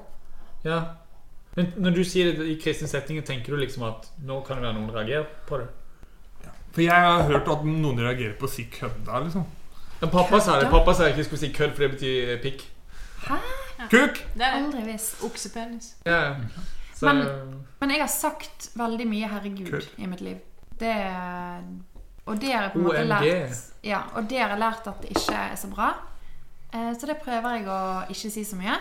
[0.67, 0.81] Ja.
[1.55, 4.67] Men når du sier det i kristne setninger, tenker du liksom at nå kan det
[4.67, 5.69] være noen reagerer på det?
[6.75, 9.45] For jeg har hørt at noen reagerer på å si kødda, liksom.
[10.01, 10.71] Ja, pappa sa det.
[10.73, 12.65] Pappa sa jeg ikke skulle si kødd, for det betyr pikk.
[13.29, 13.37] Hæ?
[13.91, 14.19] Kuk!
[14.35, 15.23] Det er Aldri visst.
[15.25, 15.95] oksepenis.
[16.07, 16.35] Ja, ja.
[16.95, 19.89] Så, Men- Men jeg har sagt veldig mye 'herregud' Kødd.
[19.99, 20.37] i mitt liv.
[20.79, 20.95] Det
[22.27, 25.01] Og det har jeg på en måte lært Ja, og det har jeg lært at
[25.03, 25.95] det ikke er så bra.
[26.73, 28.77] Eh, Så det prøver jeg å ikke si så mye.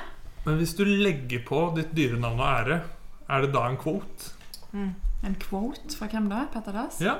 [0.46, 2.82] Men hvis du legger på ditt dyrenavn og ære,
[3.30, 4.32] er det da en quote?
[4.74, 6.46] En quote fra hvem da?
[6.54, 7.00] Petter Dass?
[7.02, 7.16] Ja.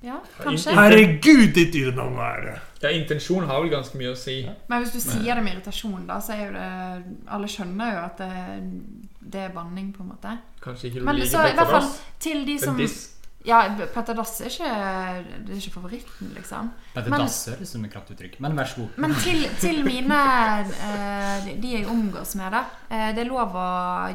[0.00, 0.74] Ja, kanskje.
[0.78, 2.18] Herregud, ditt dyrenavn
[2.80, 4.36] ja, intensjon har vel ganske mye å si.
[4.70, 6.68] Men hvis du sier det med irritasjon, da, så er jo det
[7.34, 8.32] Alle skjønner jo at det,
[9.34, 10.36] det er banning, på en måte.
[10.62, 11.96] Kanskje ikke du Men liker så i Petter Dass.
[12.22, 12.78] til de som.
[13.46, 13.58] Ja,
[13.94, 14.70] Petter Dass er ikke,
[15.46, 16.70] det er ikke favoritten, liksom.
[16.94, 18.38] Petter Men- dasser som et kraftuttrykk.
[18.44, 18.96] Men vær så god.
[19.02, 20.22] Men til, til mine
[20.62, 22.64] eh, de- jeg omgås med, da.
[22.90, 23.68] Eh, det er lov å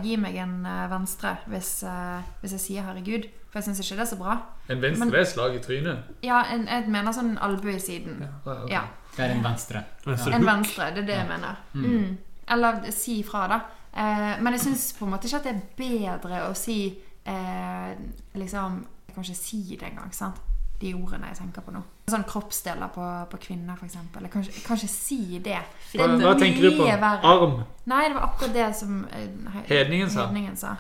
[0.04, 3.32] gi meg en eh, venstre hvis, eh, hvis jeg sier 'herregud'.
[3.54, 4.34] For jeg syns ikke det er så bra.
[4.74, 5.98] En venstre Men- det er slag i trynet.
[6.26, 8.16] Ja, en, jeg mener sånn albue i siden.
[8.26, 8.72] Ja, okay.
[8.74, 8.82] Ja,
[9.16, 9.84] Det er en venstre.
[10.06, 11.56] Venstre En venstre, det er det jeg mener.
[11.76, 12.18] Mm.
[12.50, 13.60] Eller si ifra, da.
[13.96, 17.94] Eh, men jeg syns på en måte ikke at det er bedre å si eh,
[18.36, 20.36] liksom Jeg kan ikke si det engang, sant?
[20.82, 21.84] De ordene jeg tenker på nå.
[22.10, 23.94] Sånn kroppsdeler på, på kvinner, f.eks.
[23.94, 25.60] Jeg, kan ikke- jeg kan ikke si det.
[25.92, 26.84] Det Hva, er hva tenker du på?
[26.90, 27.22] verre.
[27.24, 27.64] Arm?
[27.86, 30.26] Nei, det var akkurat det som eh, he- Hedningen sa.
[30.26, 30.76] hedningen sa.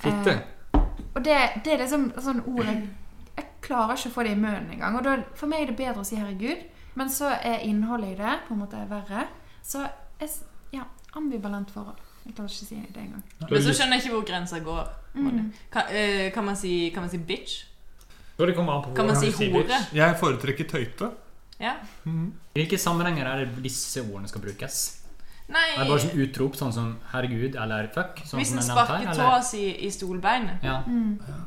[0.00, 0.42] Fitte?
[1.14, 2.88] Og det, det er liksom sånn ord jeg,
[3.36, 4.96] jeg klarer ikke å få det i munnen engang.
[4.98, 6.64] Og da, for meg er det bedre å si 'herregud',
[6.94, 9.26] men så er innholdet i det på en måte verre.
[9.62, 9.82] Så
[10.20, 10.30] jeg,
[10.74, 10.84] ja,
[11.18, 11.98] ambivalent forhold.
[12.24, 13.22] Jeg klarer ikke å si det engang.
[13.50, 14.90] Men så skjønner jeg ikke hvor grensa går.
[15.14, 15.52] Mm.
[15.72, 17.64] Kan, eh, kan, man si, kan man si bitch?
[18.38, 19.66] Ja, det kommer an på Kan man si du hore?
[19.68, 19.92] bitch.
[19.94, 21.10] Jeg foretrekker tøyte.
[21.60, 21.76] Ja.
[22.06, 25.03] I hvilke sammenhenger er det disse ordene skal brukes?
[25.46, 28.22] Nei, Er bare som utrop, sånn som 'herregud' eller 'fuck'?
[28.24, 30.62] Sånn hvis som en er sparker tåa si i stolbeinet.
[30.62, 30.82] Ja.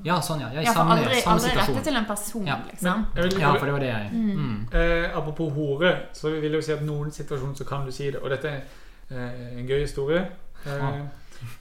[0.05, 0.49] ja, sånn, ja.
[0.53, 1.75] Jeg I Ja, for aldri, samme aldri situasjon.
[1.75, 2.57] rette til en person, Ja.
[2.71, 3.05] liksom.
[3.15, 4.67] Jeg vil, Ja, for det var det jeg mm.
[4.73, 8.05] Eh, apropos hore, så vil jeg jo si at noen situasjoner så kan du si
[8.11, 8.15] det.
[8.21, 8.61] Og dette er
[9.11, 10.27] eh, en gøy historie.
[10.65, 11.01] Eh,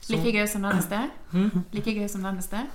[0.01, 1.11] som, Like gøy som den i sted.
[1.33, 1.65] Hm?
[1.73, 2.67] Like gøy som den i sted.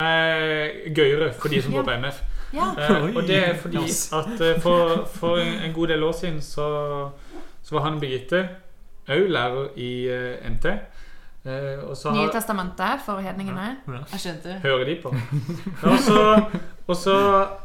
[0.00, 2.22] eh, gøyere for de som går på MF.
[2.54, 2.72] Ja.
[2.78, 3.76] Eh, og det er fordi
[4.12, 7.10] at eh, for, for en god del år siden så,
[7.62, 8.48] så var han Birgitte
[9.08, 10.66] òg lærer i uh, MT.
[11.44, 13.76] Uh, og så Nye har, testamentet for hedningene.
[14.12, 14.54] Jeg skjønte.
[14.62, 15.12] hører de på.
[15.82, 16.44] Og så,
[16.86, 17.16] og så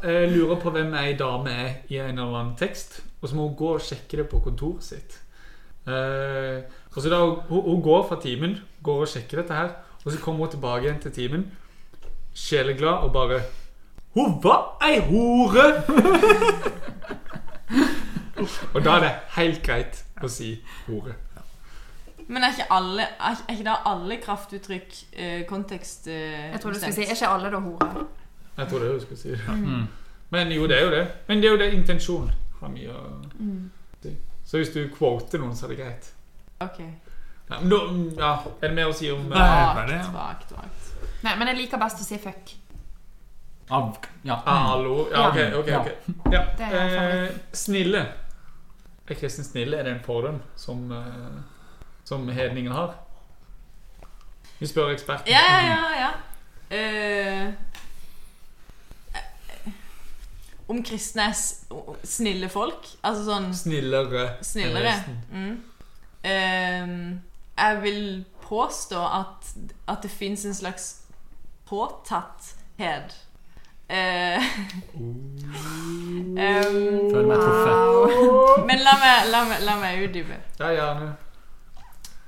[0.04, 3.00] eh, lurer på hvem ei dame er i en eller annen tekst.
[3.22, 5.20] Og så må hun gå og sjekke det på kontoret sitt.
[5.86, 6.60] Uh,
[6.96, 9.72] og så da hun, hun går fra timen, går og sjekker dette her,
[10.04, 11.46] og så kommer hun tilbake igjen til timen,
[12.34, 13.40] sjeleglad og bare
[14.14, 15.66] Hun var ei hore!
[18.74, 20.52] og da er det helt greit å si
[20.88, 21.14] hore.
[22.30, 26.70] Men er ikke alle Er er ikke da alle kraftuttrykk eh, kontekst eh, Jeg tror
[26.76, 27.02] du skulle si?
[27.08, 28.04] Er ikke alle da hore?
[28.60, 29.56] Jeg tror det du skulle si Ja.
[29.56, 29.86] Mm.
[30.30, 31.04] Men jo, det er jo det.
[31.26, 32.30] Men det er jo det intensjonen
[32.60, 33.04] har mye å
[33.40, 33.70] Mm.
[34.02, 34.12] si.
[34.46, 36.10] Så hvis du quoter noen, så er det greit.
[36.60, 36.78] Ok.
[37.50, 38.30] Ja, men da, mm, ja,
[38.62, 39.38] er det mer å si om eh.
[39.38, 40.90] Vagt, vagt, vagt.
[41.24, 42.52] Nei, men jeg liker best å si fuck.
[43.70, 44.36] Av Ja.
[44.46, 45.08] ah, Hallo?
[45.10, 45.36] Ja, ok.
[45.58, 46.44] ok, ok ja.
[46.58, 47.56] Det er eh, favoritt.
[47.56, 48.04] Snille.
[49.08, 49.78] Er Kristin snille?
[49.78, 51.40] Er det en fordom som, eh,
[52.10, 52.96] som hedningen har?
[54.58, 55.30] Vi spør eksperten.
[55.30, 56.00] Ja, ja, ja.
[56.02, 56.10] ja.
[56.76, 57.52] Eh,
[60.70, 61.34] om kristne er
[62.06, 62.86] snille folk?
[63.02, 64.26] Altså sånn Snillere.
[64.46, 64.92] snillere?
[65.32, 65.56] Mm.
[66.22, 66.92] Uh,
[67.60, 68.04] jeg vil
[68.44, 69.48] påstå at,
[69.90, 70.86] at det fins en slags
[71.70, 73.16] påtatthet.
[73.90, 74.38] Eh,
[74.94, 76.76] em,
[77.10, 78.62] Føler meg truffet.
[78.68, 80.38] men la meg, la meg, la meg utdype.
[80.60, 81.10] Ja, gjerne.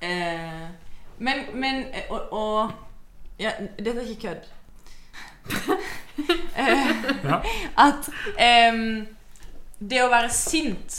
[0.03, 0.69] Eh,
[1.19, 2.73] men, men eh, og, og
[3.39, 4.51] ja, Dette er ikke kødd.
[6.59, 6.91] eh,
[7.25, 7.39] Ja.
[7.79, 8.09] At
[8.39, 9.07] eh,
[9.79, 10.99] det å være sint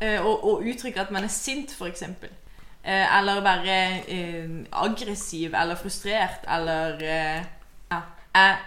[0.00, 3.78] eh, og, og uttrykke at man er sint, f.eks., eh, eller være
[4.08, 7.44] eh, aggressiv eller frustrert eller eh,
[7.92, 8.00] ja,
[8.34, 8.58] er,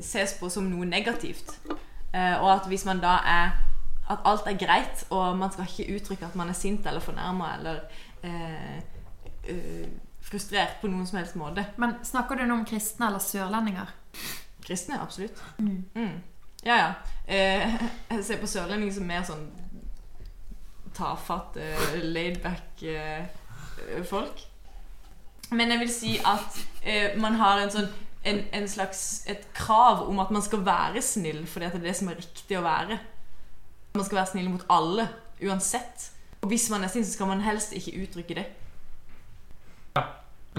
[0.00, 1.56] ses på som noe negativt.
[2.12, 3.52] Eh, og at hvis man da er
[4.10, 7.52] At alt er greit, og man skal ikke uttrykke at man er sint eller fornærma
[7.58, 7.78] eller
[8.22, 8.76] eh,
[9.48, 9.88] eh,
[10.22, 11.64] frustrert på noen som helst måte.
[11.82, 13.90] Men snakker du nå om kristne eller sørlendinger?
[14.62, 15.42] Kristne, absolutt.
[15.58, 16.22] Mm.
[16.62, 16.92] Ja, ja.
[17.26, 17.74] Eh,
[18.10, 19.48] jeg ser på sørlendinger som mer sånn
[20.92, 21.72] tafatte,
[22.04, 23.28] laidback eh,
[24.08, 24.44] folk.
[25.52, 27.90] Men jeg vil si at eh, man har en sånn
[28.22, 31.88] en, en slags et krav om at man skal være snill, fordi at det er
[31.88, 32.98] det som er riktig å være.
[33.96, 35.08] Man skal være snill mot alle,
[35.42, 36.11] uansett.
[36.42, 38.44] Og hvis man er sint, så skal man helst ikke uttrykke det.
[39.96, 40.02] Ja,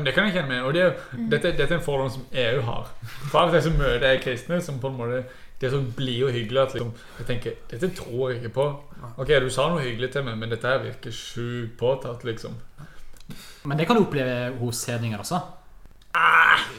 [0.04, 2.26] Det kan jeg kjenne meg og det er, jo- dette, dette er en fordom som
[2.32, 2.88] EU har.
[3.32, 5.24] For av og til så møter jeg kristne som på en måte
[5.62, 8.66] det er så blide og hyggelige at liksom, jeg tenker Dette tror jeg ikke på.
[9.18, 12.56] Ok, du sa noe hyggelig til meg, men dette her virker sjukt påtatt, liksom.
[13.64, 15.40] Men det kan du oppleve hos hedninger også.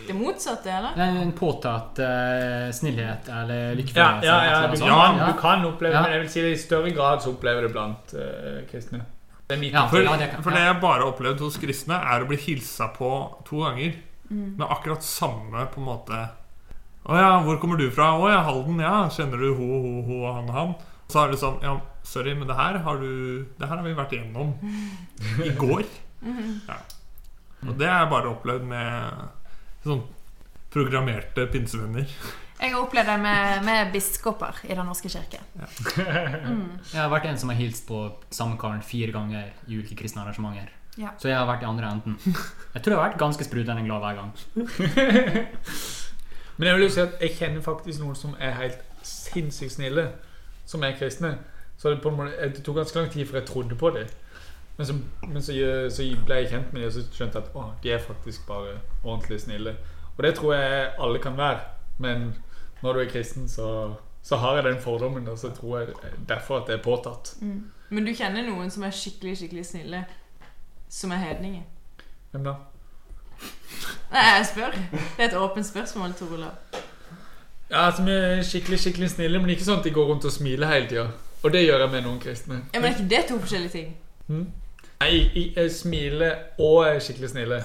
[0.07, 0.95] Det motsatte, eller?
[1.01, 4.27] Er En påtatt uh, snillhet eller Ja, lykkefølelse.
[4.29, 6.03] ja, ja, eller du, kan, du kan oppleve Ja.
[6.05, 9.01] Men jeg vil si det i større grad så opplever det blant uh, kristne.
[9.49, 11.57] Det er mitt Ja, For, ja, det kan- for det jeg bare har opplevd hos
[11.61, 13.11] kristne, er å bli hilsa på
[13.49, 13.97] to ganger.
[14.31, 16.17] Med akkurat samme på en måte
[17.05, 18.13] Å ja, hvor kommer du fra?
[18.17, 18.79] Å ja, Halden.
[18.81, 20.73] Ja, kjenner du ho, ho, ho og han og han?
[21.13, 23.93] Så er det sånn Ja, sorry, men det her har du Det her har vi
[23.99, 24.55] vært igjennom
[25.45, 25.85] i går.
[26.25, 26.79] Ja.
[27.69, 30.03] Og det har jeg bare opplevd med sånn
[30.75, 32.09] programmerte pinsevenner.
[32.61, 35.41] Jeg har opplevd det med, med biskoper i Den norske kirke.
[36.95, 40.23] Jeg har vært en som har hilst på samme karen fire ganger i ulike kristne
[40.23, 40.71] arrangementer.
[40.97, 41.11] Ja.
[41.19, 42.19] Så jeg har vært i andre enden.
[42.23, 44.31] Jeg tror jeg har vært ganske sprudlende glad hver gang.
[46.57, 50.05] Men jeg vil jo si at jeg kjenner faktisk noen som er helt sinnssykt snille,
[50.71, 51.33] som er kristne.
[51.77, 54.07] Så det, på en måte, det tok ganske lang tid før jeg trodde på det.
[54.77, 55.53] Men, så, men så,
[55.91, 58.47] så ble jeg kjent med dem og så skjønte jeg at å, de er faktisk
[58.49, 59.77] bare ordentlig snille.
[60.17, 61.61] Og det tror jeg alle kan være.
[61.99, 62.35] Men
[62.83, 65.89] når du er kristen, så, så har jeg den fordommen, og så tror jeg
[66.29, 67.37] derfor at det er påtatt.
[67.89, 70.05] Men du kjenner noen som er skikkelig, skikkelig snille,
[70.91, 71.63] som er hedninger?
[72.33, 72.57] Hvem da?
[74.11, 74.75] Nei, jeg spør.
[74.95, 76.83] Det er et åpent spørsmål, Tor Olav.
[77.71, 80.71] Ja, som er skikkelig, skikkelig snille, men ikke sånn at de går rundt og smiler
[80.71, 81.07] hele tida.
[81.45, 82.61] Og det gjør jeg med noen kristne.
[82.75, 83.97] Ja, Men er ikke det to forskjellige ting?
[85.05, 87.59] Nei, jeg, jeg smiler og er skikkelig snille.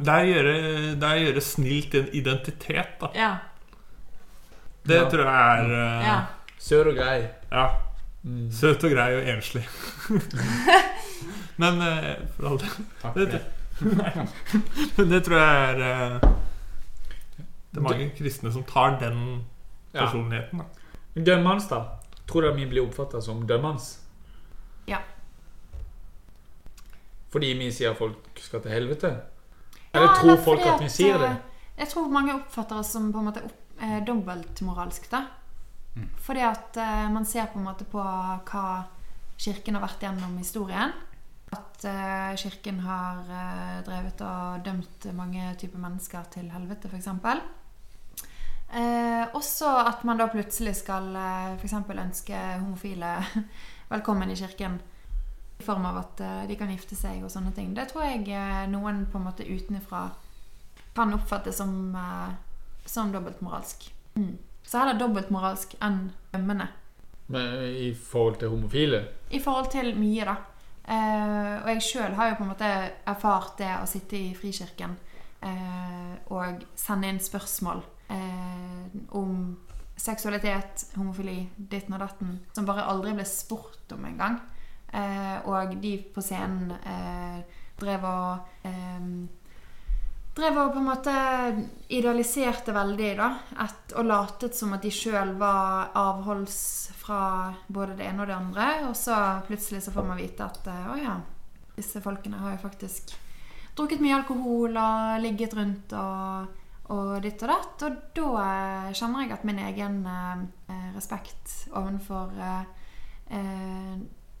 [0.00, 0.52] Det er å gjøre,
[1.00, 3.10] det er å gjøre snill til en identitet, da.
[3.16, 3.30] Ja.
[4.88, 5.08] Det Ja.
[5.12, 6.18] tror jeg er uh, ja.
[6.60, 7.18] Søt og grei.
[7.52, 7.66] Ja.
[8.52, 9.62] Søt og grei og enslig.
[11.60, 13.42] Men uh, for all del Takk Det-
[13.76, 14.28] for det.
[14.96, 16.30] Men det tror jeg er uh,
[17.70, 19.20] Det er mange kristne som tar den
[19.92, 20.58] personligheten.
[20.64, 21.22] Da.
[21.30, 21.82] Dømmende, da?
[22.30, 23.84] Tror dere vi blir oppfatta som dømmende?
[24.88, 24.98] Ja.
[27.30, 29.10] Fordi vi sier folk skal til helvete?
[29.92, 31.28] Ja, Eller tror eller folk at vi sier det?
[31.30, 31.36] eh,
[31.78, 35.10] Jeg tror mange oppfatter oss som på en måte opp, eh, dobbeltmoralsk.
[35.10, 35.24] da.
[36.22, 38.64] Fordi at eh, man ser på en måte på hva
[39.40, 40.92] Kirken har vært gjennom historien.
[41.52, 47.08] At eh, Kirken har eh, drevet og dømt mange typer mennesker til helvete, f.eks.
[48.70, 51.72] Eh, også at man da plutselig skal eh, f.eks.
[51.90, 53.16] ønske homofile
[53.94, 54.78] velkommen i kirken.
[55.60, 57.74] I form av at eh, de kan gifte seg og sånne ting.
[57.76, 60.06] Det tror jeg eh, noen på en måte utenfra
[60.96, 62.30] kan oppfatte som, eh,
[62.88, 63.90] som dobbeltmoralsk.
[64.16, 64.38] Mm.
[64.64, 66.70] Så heller dobbeltmoralsk enn dømmende.
[67.30, 69.04] Men I forhold til homofile?
[69.30, 70.36] I forhold til mye, da.
[70.90, 72.70] Eh, og jeg sjøl har jo på en måte
[73.06, 74.96] erfart det å sitte i Frikirken
[75.46, 79.34] eh, og sende inn spørsmål eh, om
[80.00, 84.40] seksualitet, homofili, ditten og datten, som bare aldri ble spurt om engang.
[84.92, 87.42] Eh, og de på scenen eh,
[87.80, 89.12] drev og eh,
[90.30, 91.12] Drev og på en måte
[91.90, 93.26] idealiserte veldig, da.
[93.64, 96.60] Et, og latet som at de sjøl var avholds
[96.96, 98.68] fra både det ene og det andre.
[98.86, 99.16] Og så
[99.48, 101.16] plutselig så får man vite at å ja,
[101.74, 103.10] disse folkene har jo faktisk
[103.76, 106.62] drukket mye alkohol og ligget rundt og,
[106.94, 107.84] og ditt og datt.
[107.86, 108.46] Og da
[108.96, 112.64] kjenner jeg at min egen eh, respekt overfor eh,
[113.38, 113.94] eh,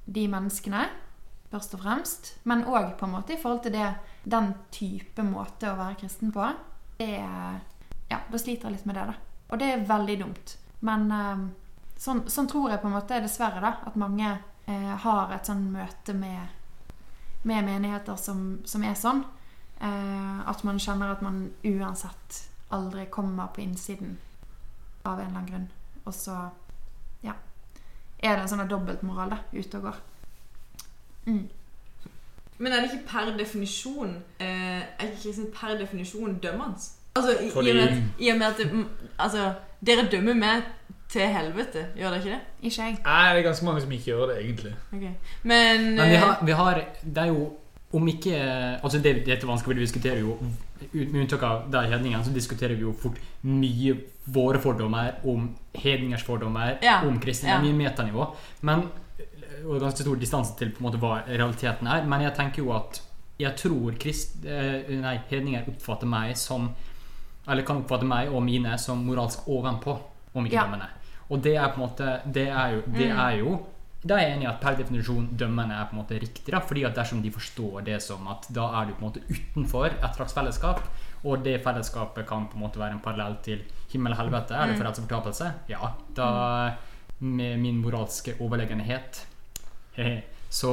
[0.04, 0.86] de menneskene
[1.50, 2.32] først og fremst.
[2.44, 3.88] Men òg på en måte i forhold til det,
[4.24, 6.52] den type måte å være kristen på.
[6.98, 7.14] Det
[8.10, 9.12] Ja, da sliter jeg litt med det, da.
[9.54, 10.54] Og det er veldig dumt.
[10.82, 11.42] Men eh,
[11.94, 14.32] sånn, sånn tror jeg på en måte dessverre da, at mange
[14.66, 16.48] eh, har et sånn møte med,
[17.46, 19.22] med menigheter som, som er sånn.
[19.78, 22.40] Eh, at man kjenner at man uansett
[22.74, 24.18] aldri kommer på innsiden
[25.02, 25.70] av en eller annen grunn.
[26.04, 26.36] Og så
[28.22, 30.00] er det en sånn dobbeltmoral ute og går.
[31.26, 31.48] Mm.
[32.60, 34.10] Men er det ikke per definisjon
[34.40, 36.80] eh, Er ikke kristen per definisjon dømmende?
[37.16, 38.86] Altså, i, i, Fordi- og med, at- i og med at det,
[39.18, 39.52] Altså,
[39.86, 40.62] dere dømmer meg
[41.08, 42.40] til helvete, gjør dere ikke det?
[42.62, 42.98] Ikke jeg.
[43.04, 44.74] Nei, det er ganske mange som ikke gjør det, egentlig.
[44.92, 45.14] Okay.
[45.42, 47.52] Men, Men vi eh, har, vi har Det er jo
[47.92, 48.34] om ikke
[48.82, 50.36] Altså det, Dette er vanskelig, å vi diskuterer jo
[50.92, 53.96] Med unntak av de hedningen, så diskuterer vi jo fort mye
[54.26, 57.48] våre fordommer om hedningers fordommer Ja, om kristne.
[57.48, 57.60] ja.
[57.60, 58.26] Mye metanivå.
[58.62, 58.86] Men,
[59.66, 62.04] og ganske stor distanse til på en måte hva realiteten er.
[62.04, 63.02] Men jeg tenker jo at
[63.40, 66.70] jeg tror krist, eh, nei, hedninger oppfatter meg som
[67.48, 69.98] Eller kan oppfatte meg og mine som moralsk ovenpå,
[70.34, 70.86] om ikke Ja.
[71.30, 73.18] Og det er på en måte Det er jo, det Mm.
[73.18, 73.60] er jo
[74.02, 76.48] da er jeg enig i at per definisjon dømmende er på en måte riktig.
[76.52, 79.24] da, fordi at dersom de forstår det som at da er du på en måte
[79.28, 80.80] utenfor et slags fellesskap,
[81.24, 83.60] og det fellesskapet kan på en måte være en parallell til
[83.92, 86.30] himmel og helvete, eller frelse og fortapelse, ja, da
[87.20, 89.26] med min moralske overlegenhet
[90.50, 90.72] så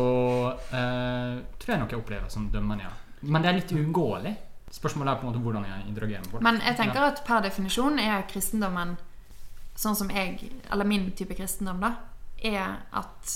[0.72, 2.94] eh, tror jeg nok jeg opplever som dømmende, ja.
[3.28, 4.34] Men det er litt uunngåelig.
[4.72, 6.44] Spørsmålet er på en måte hvordan jeg interagerer med folk.
[6.44, 8.96] Men jeg tenker at per definisjon er kristendommen
[9.78, 11.94] sånn som jeg, eller min type kristendom, da,
[12.44, 13.34] er at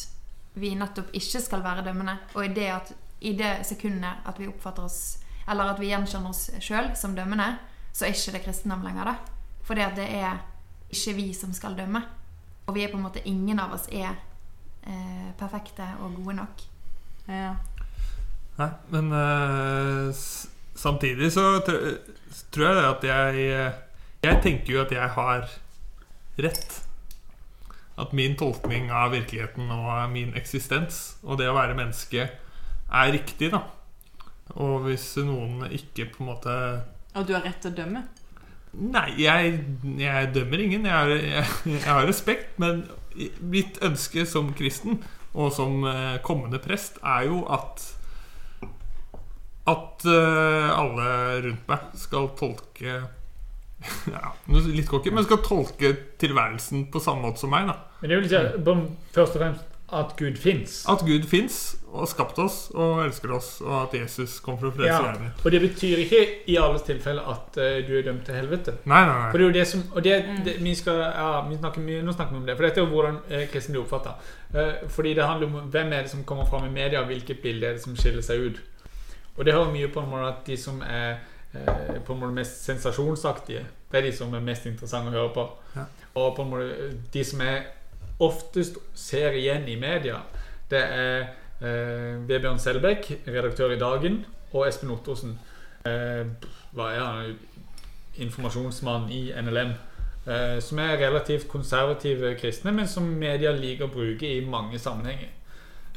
[0.54, 2.18] vi nettopp ikke skal være dømmende.
[2.36, 5.18] Og i det, at, i det sekundet at vi oppfatter oss
[5.50, 7.48] Eller at vi gjenkjenner oss sjøl som dømmende,
[7.92, 9.16] så er ikke det kristendom lenger, da.
[9.66, 10.38] For det er
[10.92, 12.04] ikke vi som skal dømme.
[12.68, 14.14] Og vi er på en måte Ingen av oss er
[14.86, 16.64] eh, perfekte og gode nok.
[17.28, 17.56] ja.
[18.60, 20.22] Nei, men eh,
[20.76, 21.78] samtidig så tr
[22.52, 23.74] tror jeg det at jeg
[24.22, 25.48] Jeg tenker jo at jeg har
[26.38, 26.91] rett.
[28.00, 32.30] At min tolkning av virkeligheten og min eksistens og det å være menneske
[32.92, 33.66] er riktig, da.
[34.60, 36.56] Og hvis noen ikke på en måte
[37.16, 38.04] Og du har rett til å dømme?
[38.72, 39.58] Nei, jeg,
[40.00, 40.86] jeg dømmer ingen.
[40.88, 42.54] Jeg har, jeg, jeg har respekt.
[42.60, 42.86] Men
[43.44, 45.02] mitt ønske som kristen
[45.32, 47.84] og som eh, kommende prest er jo at
[49.72, 51.10] At eh, alle
[51.46, 53.02] rundt meg skal tolke
[54.16, 57.70] ja, Litt cocky, men skal tolke tilværelsen på samme måte som meg.
[57.70, 60.86] da Men det vil si sånn, først og fremst at Gud fins.
[60.88, 61.58] At Gud fins
[61.90, 65.02] og har skapt oss og elsker oss, og at Jesus kom for å frelse Ja,
[65.04, 65.34] verden.
[65.44, 68.78] og det betyr ikke i alles tilfelle at uh, du er dømt til helvete.
[68.88, 69.42] Nei, nei, For nei.
[69.42, 72.16] det er jo det som Og det, det, vi skal, ja, vi snakker mye, nå
[72.16, 72.56] snakker vi om det.
[72.56, 74.16] For dette er jo hvordan uh, kristne blir oppfatta.
[74.56, 77.68] Uh, fordi det handler om hvem er det som kommer fram i media, hvilket bilde
[77.68, 78.64] er det som skiller seg ut.
[79.38, 82.36] Og det har mye på en måte at de som er eh, på en måte
[82.36, 85.46] mest sensasjonsaktige, det er de som er mest interessante å høre på.
[85.76, 85.86] Ja.
[86.22, 87.66] Og på en måte de som jeg
[88.22, 90.22] oftest ser igjen i media,
[90.72, 91.18] det er
[91.60, 94.22] eh, Vebjørn Selbekk, redaktør i Dagen,
[94.52, 95.38] og Espen Ottosen.
[95.88, 96.26] Eh,
[96.76, 97.40] hva er han?
[98.22, 99.74] Informasjonsmann i NLM.
[100.28, 105.32] Eh, som er relativt konservative kristne, men som media liker å bruke i mange sammenhenger.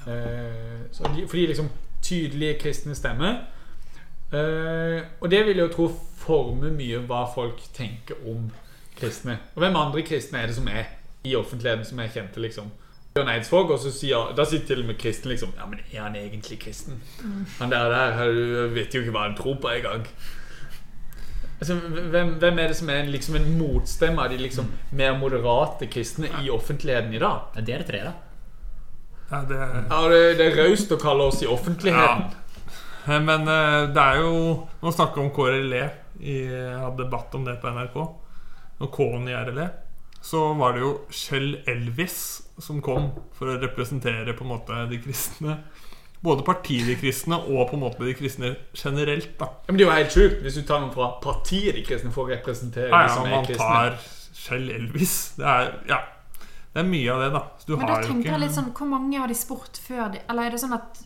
[0.08, 1.68] Eh, så de, fordi liksom
[2.02, 3.42] tydelige kristne stemmer.
[4.34, 5.88] Eh, og det vil jeg jo tro
[6.24, 8.48] former mye hva folk tenker om
[8.98, 9.38] kristne.
[9.54, 10.88] Og hvem andre kristne er det som er
[11.24, 12.70] i offentligheten som er kjente, liksom?
[13.14, 16.00] Bjørn Eidsvåg, og så sier, da sier til og med kristen liksom Ja, men er
[16.02, 16.96] han egentlig kristen?
[17.60, 20.08] Han der der du vet jo ikke hva han tror på engang.
[21.60, 21.76] Altså,
[22.10, 25.86] hvem, hvem er det som er en, liksom en motstemme av de liksom mer moderate
[25.86, 27.46] kristne i offentligheten i dag?
[27.54, 28.12] Det er dere tre, da.
[29.30, 32.26] Ja, det, Ja, det, det er raust å kalle oss i offentligheten.
[32.26, 32.43] Eh,
[33.06, 34.34] Men eh, det er jo
[34.80, 35.84] Nå snakker vi om KRLE.
[36.24, 37.96] I, jeg hadde debatt om det på NRK.
[38.84, 39.66] Og K-en i RLE.
[40.24, 42.18] Så var det jo Kjell Elvis
[42.62, 45.58] som kom for å representere på en måte de kristne.
[46.24, 49.34] Både partiet de kristne og på en måte de kristne generelt.
[49.36, 51.84] da Ja, men det er jo helt sjukt hvis du tar noen fra partiet de
[51.84, 53.98] kristne for å representere Ja, de som er man tar
[54.46, 55.16] Kjell Elvis.
[55.36, 56.00] Det er, ja,
[56.72, 57.42] det er mye av det, da.
[57.60, 60.08] Så du Men da tenker ikke jeg litt sånn Hvor mange har de spurt før
[60.16, 61.03] de Eller er det sånn at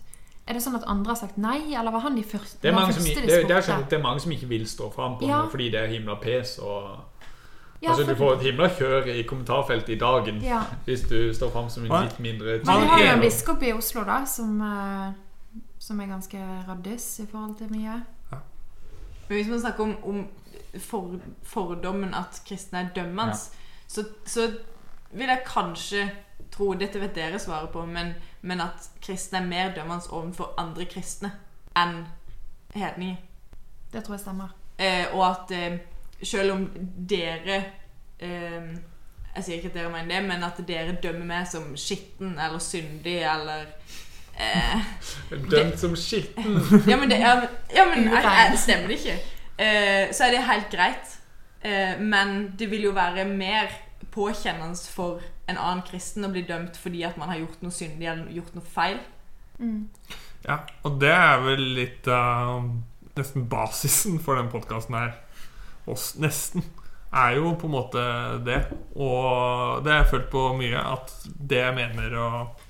[0.49, 2.75] er det sånn at andre har sagt nei, eller var han de første, Det er,
[2.75, 4.89] mange som, første det, de det, er, sånn det er mange som ikke vil stå
[4.95, 5.43] fram på Ja.
[5.43, 6.59] noe fordi det er himla pes.
[6.59, 6.99] Og,
[7.83, 10.63] Ja, altså, du får et himla kjør i kommentarfeltet i dagen Ja.
[10.87, 13.73] hvis du står fram som en litt mindre Men vi har jo en biskop i
[13.73, 15.13] Oslo da som, eh,
[15.79, 16.39] som er ganske
[16.69, 18.03] raddis i forhold til mye.
[19.29, 20.27] Men hvis man snakker om, om
[20.81, 23.35] for, fordommen at kristne er dømmende,
[23.87, 24.49] så, så
[25.13, 26.11] vil jeg kanskje
[26.59, 28.13] tro Dette vet dere svaret på, men,
[28.43, 31.31] men at kristne er mer dømmende overfor andre kristne
[31.79, 32.03] enn
[32.75, 33.17] hedninger.
[33.93, 34.55] Det tror jeg stemmer.
[34.79, 35.79] Eh, og at eh,
[36.23, 36.69] selv om
[37.11, 37.57] dere
[38.19, 38.69] eh,
[39.37, 42.59] Jeg sier ikke at dere mener det, men at dere dømmer meg som skitten eller
[42.63, 43.65] syndig eller
[44.35, 44.87] eh,
[45.53, 46.59] Dømt som skitten.
[46.89, 49.19] Ja, men det, ja, men, ja, men jeg, jeg, stemmer det ikke.
[49.59, 51.19] Eh, så er det helt greit.
[51.63, 53.71] Eh, men det vil jo være mer
[54.11, 58.11] påkjennende for en annen kristen å bli dømt fordi at man har gjort noe syndig
[58.11, 58.99] eller gjort noe feil.
[59.59, 59.89] Mm.
[60.45, 62.69] Ja, og det er vel litt av
[63.19, 65.17] nesten basisen for den podkasten her.
[65.89, 66.67] Oss, nesten.
[67.09, 68.03] Er jo på en måte
[68.45, 68.61] det.
[68.95, 70.83] Og det har jeg følt på mye.
[70.83, 72.67] At det jeg mener og,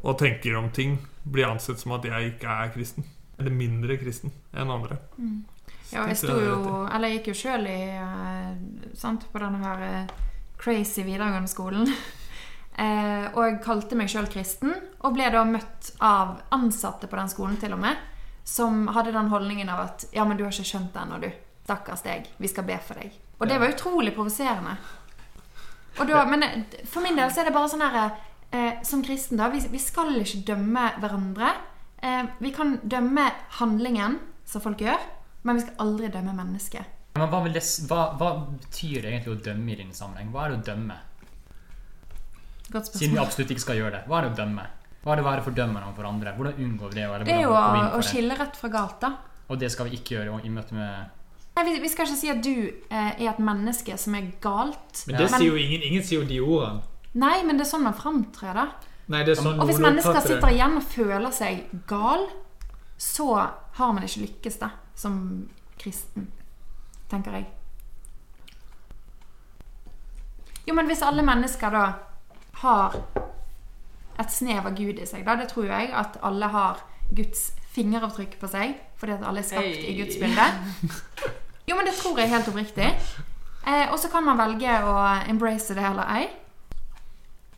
[0.00, 0.96] og tenker om ting,
[1.28, 3.06] blir ansett som at jeg ikke er kristen.
[3.38, 4.96] Eller mindre kristen enn andre.
[5.92, 6.56] Ja, jeg sto jo
[6.90, 8.50] Eller jeg gikk jo sjøl i uh,
[8.98, 10.16] sant, på denne her eh,
[10.58, 11.90] crazy videregående skolen.
[12.78, 14.70] Eh, og jeg kalte meg sjøl kristen,
[15.02, 17.98] og ble da møtt av ansatte på den skolen til og med,
[18.46, 21.26] som hadde den holdningen av at Ja, men du har ikke skjønt det ennå, du.
[21.66, 22.28] Stakkars deg.
[22.38, 23.16] Vi skal be for deg.
[23.42, 24.76] Og det var utrolig provoserende.
[25.98, 27.98] Da, men eh, for min del så er det bare sånn her
[28.54, 29.50] eh, Som kristen, da.
[29.50, 31.50] Vi, vi skal ikke dømme hverandre.
[31.98, 33.26] Eh, vi kan dømme
[33.58, 35.02] handlingen som folk gjør,
[35.42, 36.97] men vi skal aldri dømme mennesket.
[37.18, 40.32] Men hva, vil det, hva, hva betyr det egentlig å dømme i din sammenheng?
[40.34, 40.98] Hva er det å dømme?
[42.68, 44.02] Godt Siden vi absolutt ikke skal gjøre det.
[44.08, 44.66] Hva er det å dømme?
[45.04, 46.34] Hva er det å være fordømmende overfor andre?
[46.36, 47.04] Hvordan unngår vi det?
[47.06, 47.62] Eller Det er jo å,
[47.96, 49.14] å skille rett fra galt, da.
[49.48, 51.14] Og det skal vi ikke gjøre i møte med
[51.58, 55.00] Nei, vi, vi skal ikke si at du eh, er et menneske som er galt.
[55.08, 55.82] Men det Men- sier jo ingen.
[55.88, 56.84] Ingen sier jo de ordene.
[57.18, 58.68] Nei, men det er sånn man framtrer, da.
[59.08, 62.28] Nei, det er sånn Og hvis mennesker sitter igjen og føler seg gal,
[63.00, 63.30] så
[63.78, 65.16] har man ikke lykkes, da, som
[65.80, 66.28] kristen.
[67.08, 67.46] Tenker jeg.
[70.68, 71.84] Jo, men hvis alle mennesker da
[72.60, 72.96] har
[74.18, 76.82] et snev av Gud i seg, da, det tror jeg at alle har
[77.14, 80.48] Guds fingeravtrykk på seg, fordi at alle er skapt i Guds bilde.
[81.68, 82.90] Jo, men det tror jeg helt oppriktig.
[83.68, 84.94] Eh, og så kan man velge å
[85.28, 86.28] embrace det eller ei.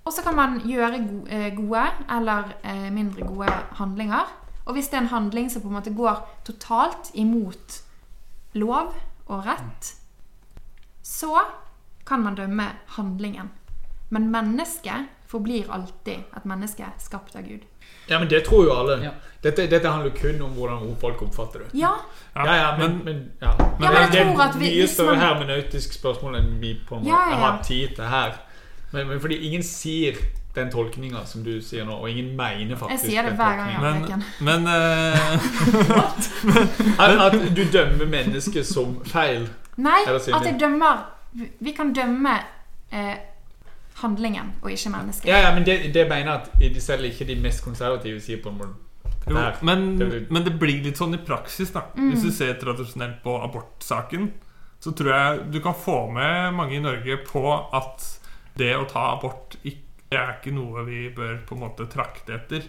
[0.05, 0.99] Og så kan man gjøre
[1.31, 4.33] eh, gode eller eh, mindre gode handlinger.
[4.67, 7.81] Og hvis det er en handling som på en måte går totalt imot
[8.59, 8.95] lov
[9.31, 9.93] og rett,
[11.07, 11.39] så
[12.07, 12.67] kan man dømme
[12.97, 13.51] handlingen.
[14.11, 17.63] Men mennesket forblir alltid et menneske skapt av Gud.
[18.11, 18.97] Ja, men det tror jo alle.
[19.05, 19.13] Ja.
[19.43, 21.69] Dette, dette handler kun om hvordan folk oppfatter det.
[21.79, 21.93] Ja,
[22.35, 23.53] Ja, ja, men, men ja.
[23.59, 27.05] Ja, men jeg det tror at vi- mye større hermenautisk spørsmål enn vi på en
[27.05, 27.37] måte Ja, ja, ja.
[27.45, 28.35] har tid til her.
[28.93, 30.19] Men, men fordi ingen sier
[30.55, 33.71] den tolkninga som du sier nå, og ingen mener faktisk jeg sier det hver gang
[33.71, 33.93] jeg har
[34.43, 35.27] Men, men eh,
[37.05, 39.47] At, at du dømmer mennesket som feil.
[39.81, 41.05] Nei, at jeg dømmer
[41.63, 42.35] Vi kan dømme
[42.91, 43.17] eh,
[44.03, 45.29] handlingen og ikke mennesket.
[45.31, 48.43] Ja, ja, men det, det mener jeg at de selv ikke de mest konservative sier
[48.43, 48.75] på en måte.
[49.31, 49.99] jo, men,
[50.31, 51.85] men det blir litt sånn i praksis, da.
[51.95, 54.31] Hvis du ser tradisjonelt på abortsaken,
[54.81, 57.45] så tror jeg du kan få med mange i Norge på
[57.77, 58.07] at
[58.59, 62.35] det å ta abort ikke det er ikke noe vi bør på en måte trakte
[62.35, 62.65] etter.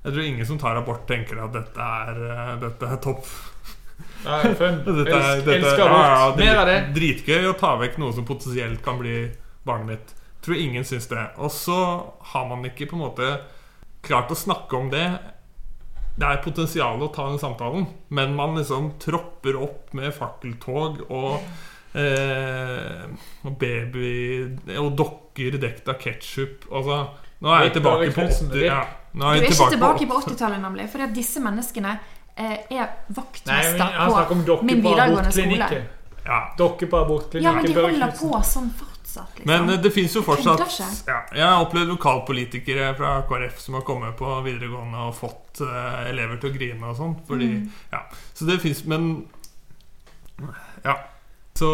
[0.00, 3.26] Jeg tror ingen som tar abort, tenker at dette er, eh, dette er topp.
[4.24, 4.78] Nei, fun.
[4.86, 6.30] Dette er, dette, elsker ja, ja.
[6.38, 6.78] Mer av det.
[6.96, 9.26] Dritgøy å ta vekk noe som potensielt kan bli
[9.68, 10.14] barnet mitt.
[10.44, 11.24] Tror ingen syns det.
[11.40, 11.80] Og så
[12.32, 13.28] har man ikke på en måte
[14.06, 15.06] klart å snakke om det.
[16.20, 21.40] Det er potensial å ta den samtalen, men man liksom tropper opp med fakkeltog og
[21.90, 24.10] og baby
[24.78, 26.68] Og dokker dekt av ketsjup.
[26.70, 27.02] Altså,
[27.40, 28.64] nå er jeg tilbake på 80 rip.
[28.68, 28.80] ja,
[29.12, 30.88] Du er ikke tilbake på på 80-tallet, nemlig.
[30.94, 31.96] At disse menneskene
[32.36, 35.82] eh, er vaktmester på min videregående skole.
[36.24, 36.40] ja.
[36.58, 39.46] Dokker på Ja, men de holder på sånn fortsatt, liksom.
[39.46, 40.62] Men eh, det fins jo fortsatt
[41.06, 46.04] ja, Jeg har opplevd lokalpolitikere fra KrF som har kommet på videregående og fått uh,
[46.10, 47.16] elever til å grine og sånn.
[47.30, 47.70] Mm.
[47.92, 48.04] Ja.
[48.34, 49.12] Så det fins Men
[50.84, 50.98] Ja.
[51.60, 51.70] Så,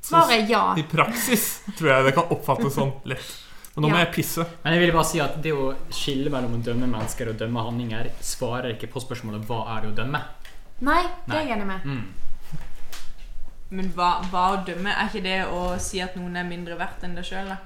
[0.00, 0.60] så Svaret er ja.
[0.78, 1.46] I praksis
[1.78, 3.32] tror jeg det kan oppfattes sånn lett.
[3.74, 4.04] Men nå må Ja.
[4.04, 4.44] jeg pisse.
[4.62, 7.62] Men jeg vil bare si at det å skille mellom å dømme mennesker og dømme
[7.66, 10.20] handlinger svarer ikke på spørsmålet hva er det å dømme.
[10.84, 11.86] Nei, det er jeg enig med.
[11.88, 12.02] Mm.
[13.72, 14.92] Men hva, hva å dømme?
[14.92, 17.56] Er ikke det å si at noen er mindre verdt enn deg sjøl, da?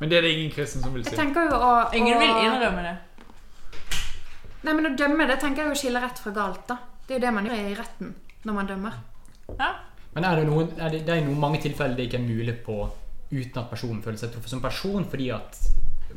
[0.00, 1.18] Men det er det ingen kristen som vil Jeg si.
[1.18, 2.96] tenker jo å, Ingen vil innrømme det.
[4.64, 6.78] Nei, men å dømme, det tenker jeg å skille rett fra galt, da.
[7.06, 8.14] Det er jo det man gjør i retten
[8.48, 8.96] når man dømmer.
[9.58, 9.72] Ja.
[10.14, 12.54] Men er det, noen, er det, det er noen mange tilfeller det ikke er mulig
[12.64, 12.76] på
[13.30, 15.04] uten at personen føler seg truffet som person
[15.34, 15.58] at,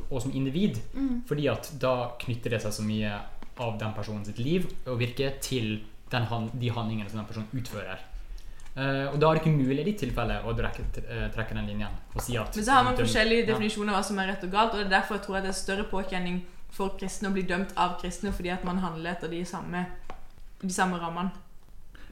[0.09, 0.79] og som individ.
[1.27, 3.11] Fordi at da knytter det seg så mye
[3.59, 5.81] av den personen sitt liv og virke til
[6.11, 7.99] den, han- de handlingene som den personen utfører.
[8.77, 11.65] Uh, og da er det ikke mulig i ditt tilfelle å trekke, eh, trekke den
[11.67, 14.43] linjen og si at Men så har man forskjellige definisjoner av hva som er rett
[14.45, 16.37] og galt, og det er derfor jeg tror at det er større påkjenning
[16.71, 19.85] for kristne å bli dømt av kristne fordi at man handler etter de samme,
[20.61, 21.31] de samme rammene.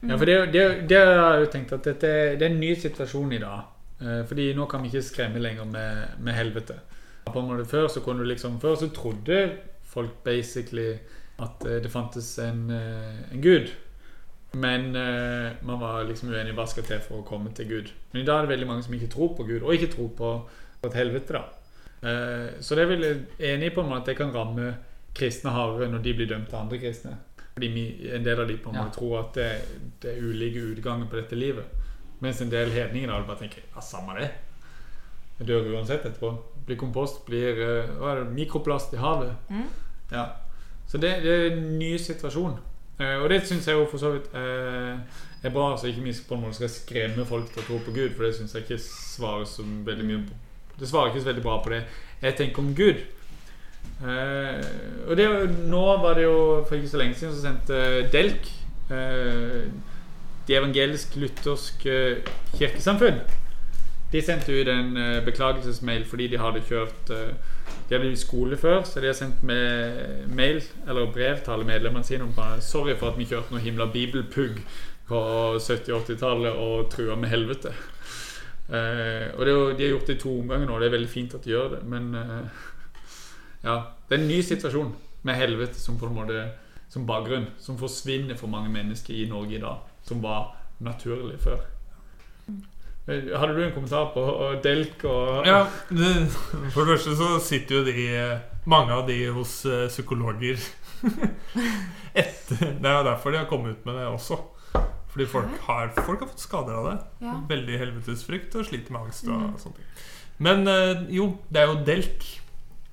[0.06, 2.70] Ja, for det, det, det har jeg jo tenkt at dette, det er en ny
[2.78, 3.66] situasjon i dag.
[4.00, 6.78] Eh, fordi nå kan vi ikke skremme lenger med, med helvete.
[7.28, 9.50] På en måte Før så kunne du liksom Før så trodde
[9.84, 10.94] folk basically
[11.38, 13.74] at eh, det fantes en, eh, en gud.
[14.52, 14.92] Men
[15.62, 17.90] man var liksom uenig i hva skal til for å komme til Gud.
[18.12, 20.08] Men i dag er det veldig mange som ikke tror på Gud, og ikke tror
[20.16, 20.30] på,
[20.88, 21.36] et helvete.
[21.36, 23.04] da Så det er vel
[23.38, 24.70] enig på måte at det kan ramme
[25.14, 27.18] kristne hardere når de blir dømt av andre kristne.
[27.58, 28.84] Fordi en del av de på en Ja.
[28.94, 29.48] tror at det,
[30.02, 31.64] det er ulike utganger på dette livet.
[32.20, 34.30] Mens en del hedninger da bare tenker ja, samme det.
[35.40, 36.30] Jeg dør uansett etterpå.
[36.66, 39.34] Blir kompost, blir eh, hva er det, mikroplast i havet.
[39.50, 39.66] Mm.
[40.12, 40.24] Ja.
[40.86, 42.58] Så det, det er en ny situasjon.
[43.00, 44.98] Eh, og det syns jeg jo for så vidt eh,
[45.42, 45.76] er bra.
[45.76, 48.26] Så ikke minst på en måte skal skremme folk til å tro på Gud, for
[48.26, 50.38] det syns jeg ikke svarer så veldig mye på.
[50.78, 51.84] Det svarer ikke så veldig bra på det
[52.22, 53.02] jeg tenker om Gud.
[53.98, 54.66] Eh,
[55.08, 55.26] og det,
[55.66, 57.78] nå var det jo for ikke så lenge siden så sendte
[58.12, 58.46] Delk
[58.94, 59.64] eh,
[60.46, 61.96] De evangelisk-lutherske
[62.52, 63.18] kirkesamfunn
[64.12, 67.34] De sendte ut en eh, beklagelsesmail fordi de hadde kjørt eh,
[67.88, 71.66] De hadde i skole før, så de har sendt med mail eller brev til alle
[71.66, 74.62] medlemmene sine om bare, Sorry for at vi kjørte noe himla bibelpugg
[75.08, 75.20] på
[75.58, 77.72] 70-80-tallet og trua med helvete.
[78.68, 81.08] Eh, og det de har gjort det i to omganger nå, og det er veldig
[81.08, 82.66] fint at de gjør det, men eh,
[83.68, 83.76] ja,
[84.08, 84.94] det er en ny situasjon
[85.28, 86.46] med helvete som på en måte
[86.88, 91.60] som bakgrunn, som forsvinner for mange mennesker i Norge i dag, som var naturlig før.
[93.08, 96.10] Eh, Hadde du en kommentar på og Delk og Ja, det,
[96.72, 98.06] For det første så sitter jo de
[98.68, 100.60] mange av de hos eh, psykologer
[102.18, 104.38] etter Det er jo derfor de har kommet ut med det også.
[105.08, 106.96] Fordi folk har, folk har fått skader av det.
[107.24, 107.36] Ja.
[107.48, 109.88] Veldig helvetesfrykt og sliter med angst og sånne ting.
[110.44, 112.28] Men eh, jo, det er jo Delk.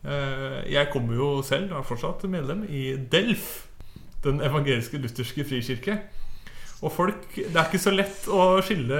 [0.05, 3.65] Eh, jeg kommer jo selv, og er fortsatt medlem, i Delf.
[4.25, 5.99] Den evangeliske lutherske frikirke.
[6.81, 8.97] Og folk Det er ikke så lett å skille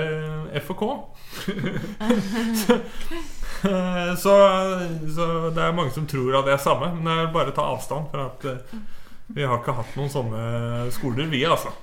[0.61, 0.87] F og K.
[2.61, 2.77] så,
[4.23, 4.35] så,
[5.17, 7.67] så det er mange som tror at det er samme, men jeg vil bare ta
[7.73, 8.77] avstand for at eh,
[9.35, 10.41] vi har ikke hatt noen sånne
[10.93, 11.73] skoler, vi, altså.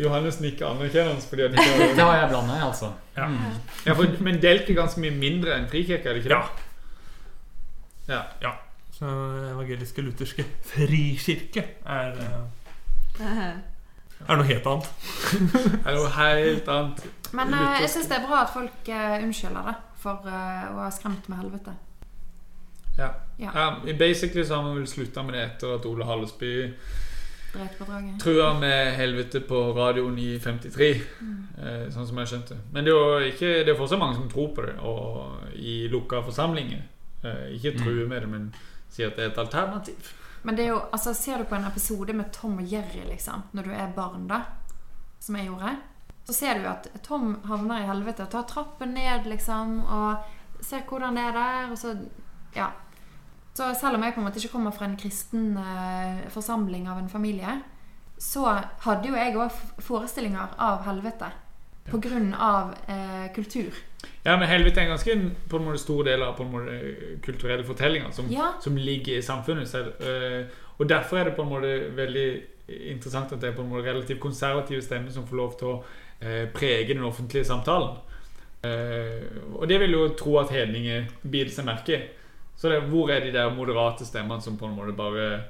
[0.00, 2.92] Johannes nikker anerkjennende fordi han ikke Det har jeg blanda i, altså.
[3.16, 3.28] Ja.
[3.28, 3.60] Mm.
[3.84, 6.40] ja, for, Men Delk er ganske mye mindre enn Frikirke, er det ikke det?
[6.40, 6.69] Ja.
[8.08, 8.52] Ja.
[8.92, 9.10] Så
[9.52, 12.16] evangeliske lutherske frikirke er,
[13.20, 13.20] uh,
[14.28, 14.90] er noe helt annet.
[15.86, 17.04] Er noe helt annet.
[17.32, 20.82] Men uh, jeg syns det er bra at folk uh, unnskylder det for uh, å
[20.82, 21.76] ha skremt med helvete.
[22.98, 23.12] Ja.
[23.40, 23.52] Ja.
[23.54, 26.50] Um, basically så har vi vel slutta med det etter at Ole Hallesby
[28.22, 30.90] trua med helvete på radioen i 53.
[31.58, 32.58] Eh, sånn som jeg skjønte.
[32.72, 35.88] Men det er jo ikke, det er fortsatt mange som tror på det, og i
[35.90, 36.84] lukka forsamlinger.
[37.22, 38.48] Eh, ikke true med det, men
[38.90, 40.10] si at det er et alternativ.
[40.42, 43.42] Men det er jo, altså ser du på en episode med Tom og Jerry, liksom,
[43.52, 44.42] når du er barn, da,
[45.20, 45.74] som jeg gjorde,
[46.24, 50.86] så ser du at Tom havner i helvete og tar trappen ned, liksom, og ser
[50.88, 51.98] hvordan det er der, og så
[52.56, 52.70] Ja.
[53.54, 56.98] Så selv om jeg på en måte ikke kommer fra en kristen eh, forsamling av
[56.98, 57.62] en familie,
[58.18, 58.44] så
[58.84, 61.30] hadde jo jeg òg forestillinger av helvete
[62.38, 63.74] av eh, kultur.
[64.24, 65.14] Ja, men helvete er en ganske
[65.48, 68.50] på en måte stor del av på en måte kulturelle fortellinger som, Ja.
[68.60, 69.94] som ligger i samfunnet selv.
[70.00, 70.44] Eh,
[70.78, 72.26] og derfor er det på en måte veldig
[72.90, 75.84] interessant at det er på en måte relativt konservative stemmer som får lov til å
[76.20, 77.96] eh, prege den offentlige samtalen.
[78.62, 79.24] Eh,
[79.56, 82.02] og det vil jo tro at hedninger biter seg merke i.
[82.60, 85.44] Så det, hvor er de der moderate stemmene som på en måte bare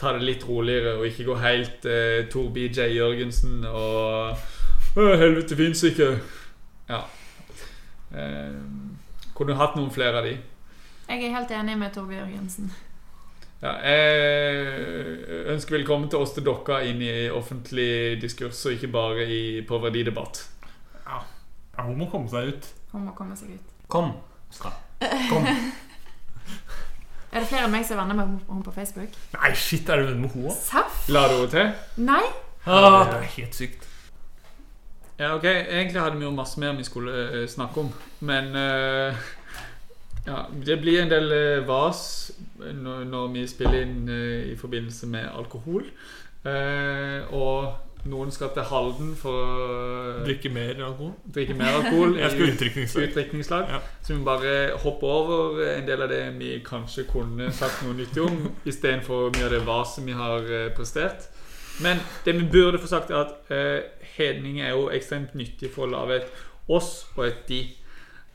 [0.00, 4.36] tar det litt roligere og ikke går helt eh, Tor BJ Jørgensen og
[4.96, 6.10] Helvete fins ikke.
[6.90, 7.00] Ja.
[8.10, 8.54] Eh,
[9.36, 10.36] kunne hatt noen flere av de.
[11.10, 12.70] Jeg er helt enig med Torbjørn Jensen.
[13.60, 19.26] Ja, jeg ønsker velkommen til oss til dere inn i offentlig diskurs, og ikke bare
[19.28, 20.46] i, på verdidebatt.
[21.04, 21.20] Ja,
[21.84, 22.70] hun må komme seg ut.
[22.94, 23.74] Hun må komme seg ut.
[23.92, 24.14] Kom.
[24.54, 24.74] Skal.
[25.28, 25.46] Kom.
[27.30, 29.12] Er det flere enn meg som er venner med henne på Facebook?
[29.36, 30.96] Nei, shit, er du venn med henne òg?
[31.14, 31.68] La du henne til?
[32.08, 32.24] Nei?
[32.66, 33.86] Ah, det er helt sykt.
[35.20, 35.44] Ja, ok.
[35.44, 37.92] Egentlig hadde vi jo masse mer vi skulle uh, snakke om,
[38.24, 39.12] men uh,
[40.26, 45.28] ja, det blir en del uh, vas når, når vi spiller inn i forbindelse med
[45.36, 45.84] alkohol.
[47.36, 51.10] Og noen skal til Halden for å Drikke mer alkohol.
[51.34, 52.14] drikke mer alkohol.
[52.20, 53.08] Jeg skal utdrikningslag.
[53.08, 53.74] utdrikningslag.
[53.74, 53.80] Ja.
[54.00, 58.24] Så vi bare hopper over en del av det vi kanskje kunne sagt noe nyttig
[58.24, 61.28] om, istedenfor mye av det vaset vi har prestert.
[61.82, 63.82] Men det vi burde få sagt, er at eh,
[64.16, 67.60] hedning er jo ekstremt nyttig for å lage et oss og et de.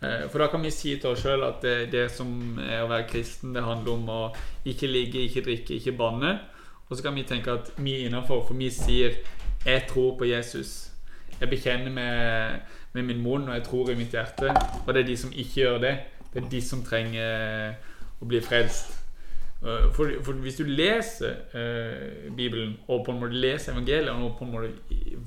[0.02, 2.90] Eh, for da kan vi si til oss sjøl at det, det som er å
[2.90, 4.20] være kristen, det handler om å
[4.66, 6.38] ikke ligge, ikke drikke, ikke banne.
[6.90, 9.18] Og så kan vi tenke at vi er innafor, for vi sier
[9.66, 10.92] 'Jeg tror på Jesus'.
[11.42, 12.60] Jeg bekjenner med,
[12.94, 14.54] med min munn, og jeg tror i mitt hjerte.
[14.88, 15.98] Og det er de som ikke gjør det,
[16.34, 17.74] det er de som trenger
[18.22, 19.05] å bli frelst.
[19.66, 24.38] Eh, For, for hvis du leser eh, Bibelen, og på en måte leser evangeliet, og
[24.38, 24.72] på en måte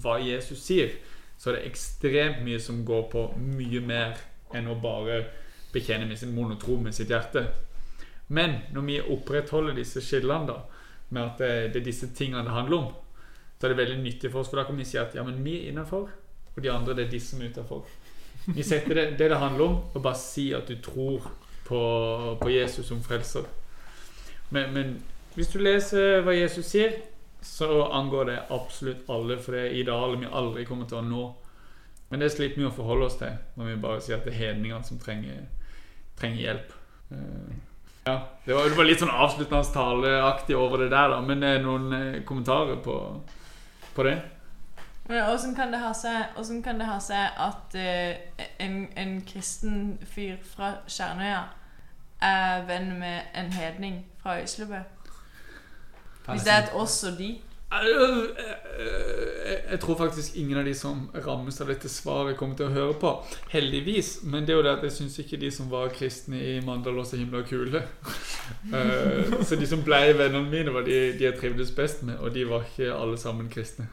[0.03, 0.95] hva Jesus sier,
[1.39, 4.19] så er det ekstremt mye som går på mye mer
[4.55, 5.25] enn å bare
[5.73, 7.45] bekjenne med sin monotro med sitt hjerte.
[8.29, 10.57] Men når vi opprettholder disse skillene, da,
[11.11, 12.89] med at det, det er disse tingene det handler om,
[13.59, 15.43] så er det veldig nyttig for oss, for da kan vi si at ja, men
[15.45, 16.11] vi er innafor,
[16.55, 17.87] og de andre det er de som er utafor.
[18.47, 21.27] Vi setter det, det det handler om, og bare si at du tror
[21.67, 21.81] på,
[22.41, 23.49] på Jesus som frelser.
[24.51, 24.97] Men, men
[25.37, 26.97] hvis du leser hva Jesus sier,
[27.45, 31.27] så angår det absolutt alle, for det er idealet vi aldri kommer til å nå.
[32.09, 34.41] Men det sliter vi å forholde oss til når vi bare sier at det er
[34.41, 35.45] hedningene som trenger,
[36.19, 36.73] trenger hjelp.
[37.13, 37.53] Eh,
[38.09, 41.21] ja, det var, det var litt sånn avsluttende taleaktig over det der, da.
[41.25, 42.97] Men det er noen eh, kommentarer på,
[43.95, 44.17] på det?
[45.09, 51.47] Åssen kan, kan det ha seg at uh, en, en kristen fyr fra Skjernøya
[52.21, 54.81] er venn med en hedning fra Øyslebø?
[56.29, 57.39] Hvis det er et oss og de?
[57.73, 58.29] Jeg,
[59.71, 62.95] jeg tror faktisk ingen av de som rammes av dette svaret, kommer til å høre
[63.01, 63.11] på.
[63.53, 64.23] Heldigvis.
[64.25, 66.99] Men det er jo det at jeg syns ikke de som var kristne i Mandal,
[66.99, 67.83] også så himla kule.
[69.49, 72.47] Så de som ble vennene mine, var de, de jeg trivdes best med, og de
[72.49, 73.89] var ikke alle sammen kristne.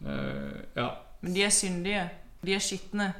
[0.00, 0.88] Ja.
[1.20, 2.06] Men de er syndige.
[2.46, 3.12] De er skitne.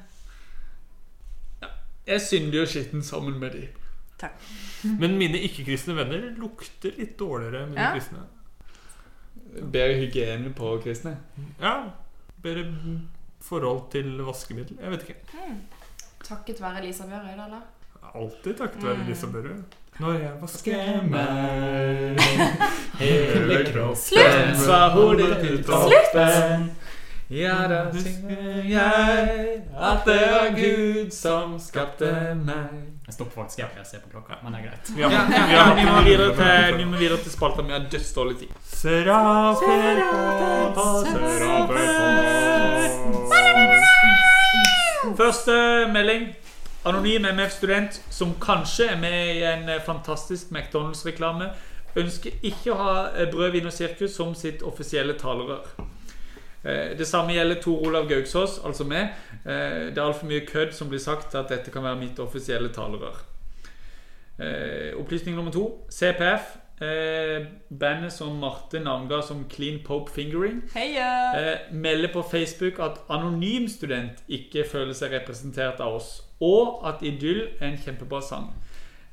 [2.07, 3.67] Jeg er syndig og skitten sammen med de.
[4.99, 7.93] Men mine ikke-kristne venner lukter litt dårligere enn mine Ja.
[7.95, 8.25] kristne.
[9.73, 11.17] Bedre hygiene på kristne.
[11.61, 11.75] Ja,
[12.43, 12.67] bedre
[13.41, 14.77] forhold til vaskemiddel.
[14.83, 15.17] Jeg vet ikke.
[16.25, 17.63] Takket være Lisa Bjørøy, da, eller?
[18.15, 19.07] Alltid takket være Mm.
[19.09, 19.57] Lisa Børre.
[20.01, 22.21] Når jeg vasker meg
[22.99, 24.67] Hele kroppen Slutt!
[24.67, 26.71] fra hodet til toppen.
[27.31, 32.98] Ja, da synger jeg at det var Gud som skapte meg.
[33.09, 34.91] Jeg stopper faktisk her, for jeg ser på klokka, men det er greit.
[35.01, 37.63] Ja, Ja, ja, ja, vi må videre til, vi må videre til spalta.
[37.65, 38.49] Vi har dødsdårlig tid.
[38.69, 40.03] Serafer
[40.77, 41.87] på, serafer.
[45.17, 45.53] Første
[45.93, 46.29] melding.
[46.87, 51.49] Anonym MF-student som kanskje er med i en eh, fantastisk McDonald's-reklame,
[51.99, 55.65] ønsker ikke å ha eh, Brød, vin og sirkus som sitt offisielle talerør.
[56.65, 59.11] Eh, Det samme gjelder Tor Olav Gauksås, altså meg.
[59.49, 62.19] Eh, Det er altfor mye kødd som blir sagt til at dette kan være mitt
[62.21, 63.17] offisielle talerør.
[64.39, 65.87] Eh, Opplysning nummer to.
[65.91, 66.57] CPF.
[66.81, 67.47] eh,
[67.81, 70.61] Bandet som Marte navnga som Clean Pope Fingering.
[70.75, 71.09] Heia!
[71.53, 77.03] Eh, melder på Facebook at anonym student ikke føler seg representert av oss, og at
[77.03, 78.53] Idyll er en kjempebra sang.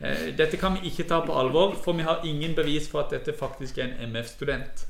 [0.02, 3.10] Eh, dette kan vi ikke ta på alvor, for vi har ingen bevis for at
[3.10, 4.86] dette faktisk er en MF-student.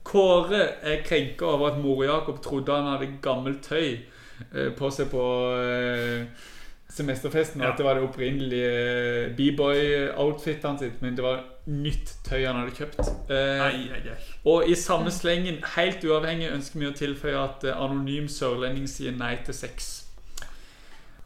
[0.00, 3.98] Eh, Kåre er krenka over at mor Jakob trodde han hadde gammelt tøy
[4.54, 5.24] eh, på seg på
[5.60, 6.24] eh,
[6.90, 7.72] semesterfesten, og Ja.
[7.72, 12.98] at det var det opprinnelige B-boy-outfitet sitt, men det var nytt tøy han hadde kjøpt.
[13.30, 14.16] Eh, Ai, ai, ai.
[14.44, 19.12] og i samme slengen, helt uavhengig, ønsker vi å tilføye at eh, anonym sørlending sier
[19.12, 20.06] nei til sex.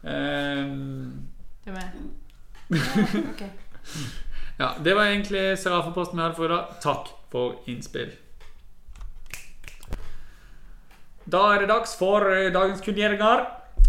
[0.05, 1.25] Ehm,
[1.65, 1.91] Det er.
[3.31, 3.41] Ok.
[4.59, 6.77] ja, det var egentlig Seraferposten vi hadde for i dag.
[6.81, 8.11] Takk for innspill.
[11.25, 13.45] Da er det dags for eh, dagens kunngjøringer.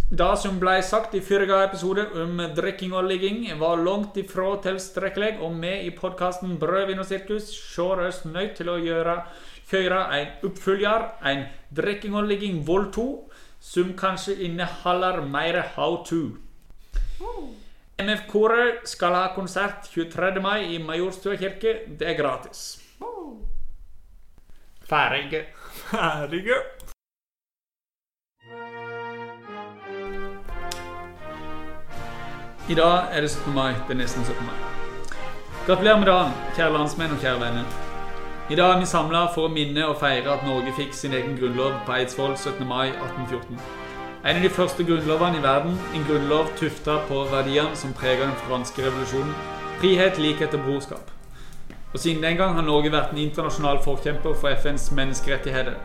[0.06, 5.40] Det som ble sagt i forrige episode om drikking og ligging, var langt ifra tilstrekkelig,
[5.42, 9.18] og vi i podkasten Brødvin og sirkus ser oss nødt til å gjøre
[9.66, 11.44] kjøre en oppfølger, en
[11.74, 13.06] drikking og ligging vol 2,
[13.60, 16.38] som kanskje inneholder mer how to.
[17.98, 20.40] MF Koret skal ha konsert 23.
[20.40, 21.80] mai i Majorstua kirke.
[21.98, 22.78] Det er gratis.
[24.86, 25.46] Ferdige.
[25.90, 26.75] Herregud.
[32.68, 33.55] I dag er det 17.
[33.55, 33.72] mai.
[33.88, 34.44] Det er nesten 17.
[34.44, 34.55] mai.
[35.66, 37.64] Gratulerer med dagen, kjære landsmenn og kjære venner.
[38.51, 41.36] I dag er vi samla for å minne og feire at Norge fikk sin egen
[41.38, 42.66] grunnlov på Eidsvoll 17.
[42.66, 43.60] mai 1814.
[44.24, 48.38] En av de første grunnlovene i verden, en grunnlov tufta på verdiene som prega den
[48.48, 49.34] franske revolusjonen.
[49.78, 51.10] Frihet, likhet og brorskap.
[51.93, 55.78] Og Siden den gang har Norge vært en internasjonal forkjemper for FNs menneskerettigheter.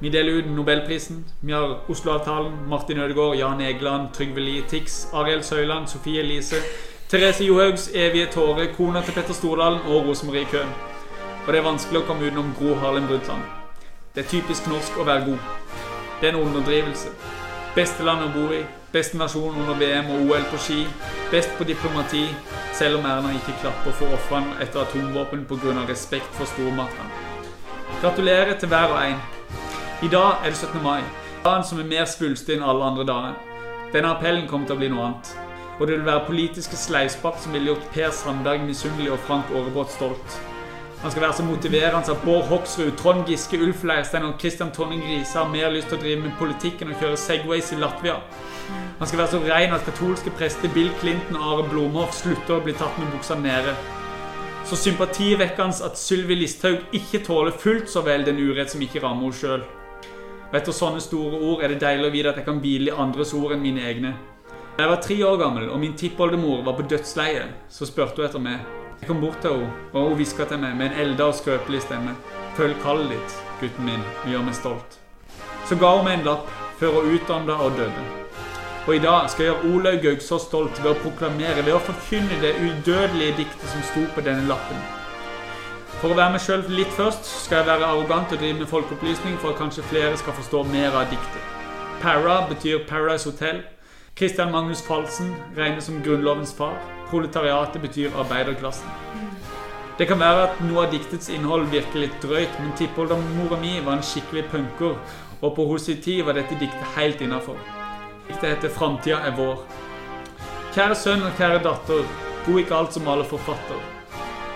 [0.00, 1.24] Vi deler ut Nobelprisen.
[1.40, 6.56] Vi har Oslo-avtalen, Martin Ødegaard, Jan Egeland, Trygve Lie, Tix, Arild Søyland, Sofie Elise,
[7.08, 10.72] Therese Johaugs evige tåre, kona til Petter Stordalen og Rosemarie Køhn.
[11.46, 13.42] Og det er vanskelig å komme utenom Gro Harlem Brundtland.
[14.14, 15.38] Det er typisk norsk å være god.
[16.20, 17.12] Det er en underdrivelse.
[17.76, 20.82] Beste land å bo i, beste nasjon under VM og OL på ski,
[21.30, 22.26] best på diplomati,
[22.74, 25.86] selv om Erna ikke klapper for ofrene etter atomvåpen pga.
[25.88, 27.10] respekt for stormaktene.
[28.02, 29.35] Gratulerer til hver og en.
[30.02, 30.82] I dag er det 17.
[30.82, 31.00] mai.
[31.44, 33.36] Dagen som er mer svulstig enn alle andre dager.
[33.94, 35.30] Denne appellen kommer til å bli noe annet.
[35.78, 39.94] Og det vil være politiske sleivspark som ville gjort Per Sandberg misunnelig og Frank Aarebrot
[39.94, 40.36] stolt.
[41.00, 45.00] Han skal være så motiverende at Bård Hoksrud, Trond Giske, Ulf Leirstein og Christian Tonning
[45.04, 48.18] Riise har mer lyst til å drive med politikk enn å kjøre Segways i Latvia.
[48.98, 52.60] Han skal være så ren at katolske prester Bill Clinton og Are Blomhoff slutter å
[52.68, 53.72] bli tatt med buksa nede.
[54.68, 59.30] Så sympativekkende at Sylvi Listhaug ikke tåler fullt så vel den urett som ikke rammer
[59.30, 59.66] henne sjøl.
[60.46, 62.98] Og etter sånne store ord er det deilig å vite at jeg kan hvile i
[63.04, 64.12] andres ord enn mine egne.
[64.76, 68.28] Da jeg var tre år gammel og min tippoldemor var på dødsleiet, så spurte hun
[68.28, 68.60] etter meg.
[69.00, 71.82] Jeg kom bort til henne, og hun hviska til meg med en elda og skrøpelig
[71.84, 72.14] stemme.
[72.56, 74.98] Følg kallet ditt, gutten min, og gjør meg stolt.
[75.68, 78.06] Så ga hun meg en lapp før hun utdanna og døde.
[78.86, 82.38] Og i dag skal jeg gjøre Olaug Gaugsås stolt ved å proklamere, ved å forkynne
[82.44, 84.78] det udødelige diktet som sto på denne lappen.
[86.00, 89.38] For å være meg sjøl litt først, skal jeg være arrogant og drive med folkeopplysning
[89.40, 91.46] for at kanskje flere skal forstå mer av diktet.
[92.02, 93.62] Para betyr Paradise Hotel.
[94.16, 96.76] Christian Magnus Falsen regnes som Grunnlovens far.
[97.08, 98.92] Proletariatet betyr arbeiderklassen.
[99.96, 103.96] Det kan være at noe av diktets innhold virker litt drøyt, men tippoldemora mi var
[103.96, 105.00] en skikkelig punker,
[105.40, 107.56] og på hennes tid var dette diktet helt innafor.
[108.28, 109.64] Diktet heter 'Framtida er vår'.
[110.74, 112.04] Kjære sønn og kjære datter,
[112.46, 113.95] bo ikke alt som alle forfatter.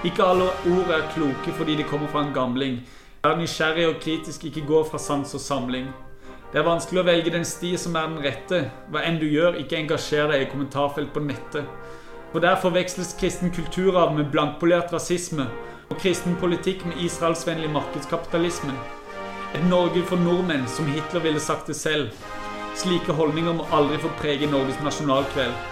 [0.04, 2.78] Ikke alle ord er kloke fordi de kommer fra en gamling.
[3.20, 5.90] Vær nysgjerrig og kritisk, ikke gå fra sans og samling.
[6.52, 8.62] Det er vanskelig å velge den sti som er den rette.
[8.88, 11.68] Hva enn du gjør, ikke engasjer deg i kommentarfelt på nettet.
[12.32, 15.50] For der forveksles kristen kulturarv med blankpolert rasisme,
[15.90, 18.72] og kristen politikk med israelsvennlig markedskapitalisme.
[19.52, 22.08] Et Norge for nordmenn, som Hitler ville sagt det selv.
[22.74, 25.66] Slike holdninger må aldri få prege Norges nasjonalkveld.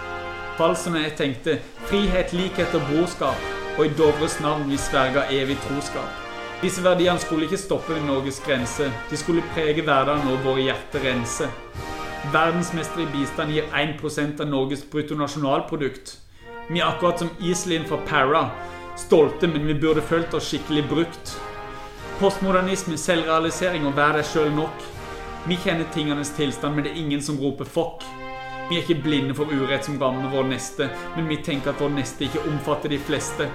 [0.59, 5.55] Fall som jeg tenkte frihet, likhet og brorskap, og i Dovres navn vi sverga evig
[5.63, 6.25] troskap.
[6.59, 8.89] Disse verdiene skulle ikke stoppe ved Norges grense.
[9.07, 11.47] De skulle prege hverdagen og våre hjerter rense.
[12.33, 16.17] Verdensmester i bistand gir 1% av Norges bruttonasjonalprodukt.
[16.67, 18.49] Vi er akkurat som Iselin fra Para.
[18.99, 21.37] Stolte, men vi burde følt oss skikkelig brukt.
[22.19, 24.87] Postmodernisme, selvrealisering og vær deg sjøl nok.
[25.47, 28.03] Vi kjenner tingenes tilstand, men det er ingen som roper fokk.
[28.69, 31.89] Vi er ikke blinde for urett som rammer vår neste, men vi tenker at vår
[31.95, 33.47] neste ikke omfatter de fleste.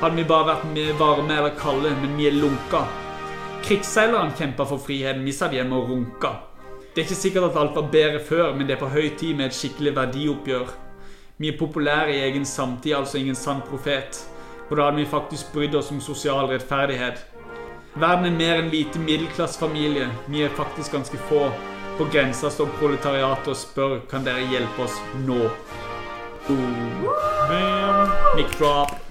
[0.00, 2.86] Hadde vi bare vært varme eller kalde, men vi er lunka.
[3.62, 6.32] Krigsseilerne kjempa for friheten, vi satt hjemme og runka.
[6.94, 9.36] Det er ikke sikkert at alt var bedre før, men det er på høy tid
[9.36, 10.72] med et skikkelig verdioppgjør.
[11.38, 14.18] Vi er populære i egen samtid, altså ingen sann profet.
[14.70, 17.20] Og da hadde vi faktisk brydd oss om sosial rettferdighet.
[17.94, 20.08] Verden er mer enn hvite middelklassefamilie.
[20.28, 21.50] Vi er faktisk ganske få.
[21.98, 25.40] På grensa står proletariatet og spør kan dere hjelpe oss nå.
[26.50, 28.36] Oh.
[28.36, 29.01] Mic drop.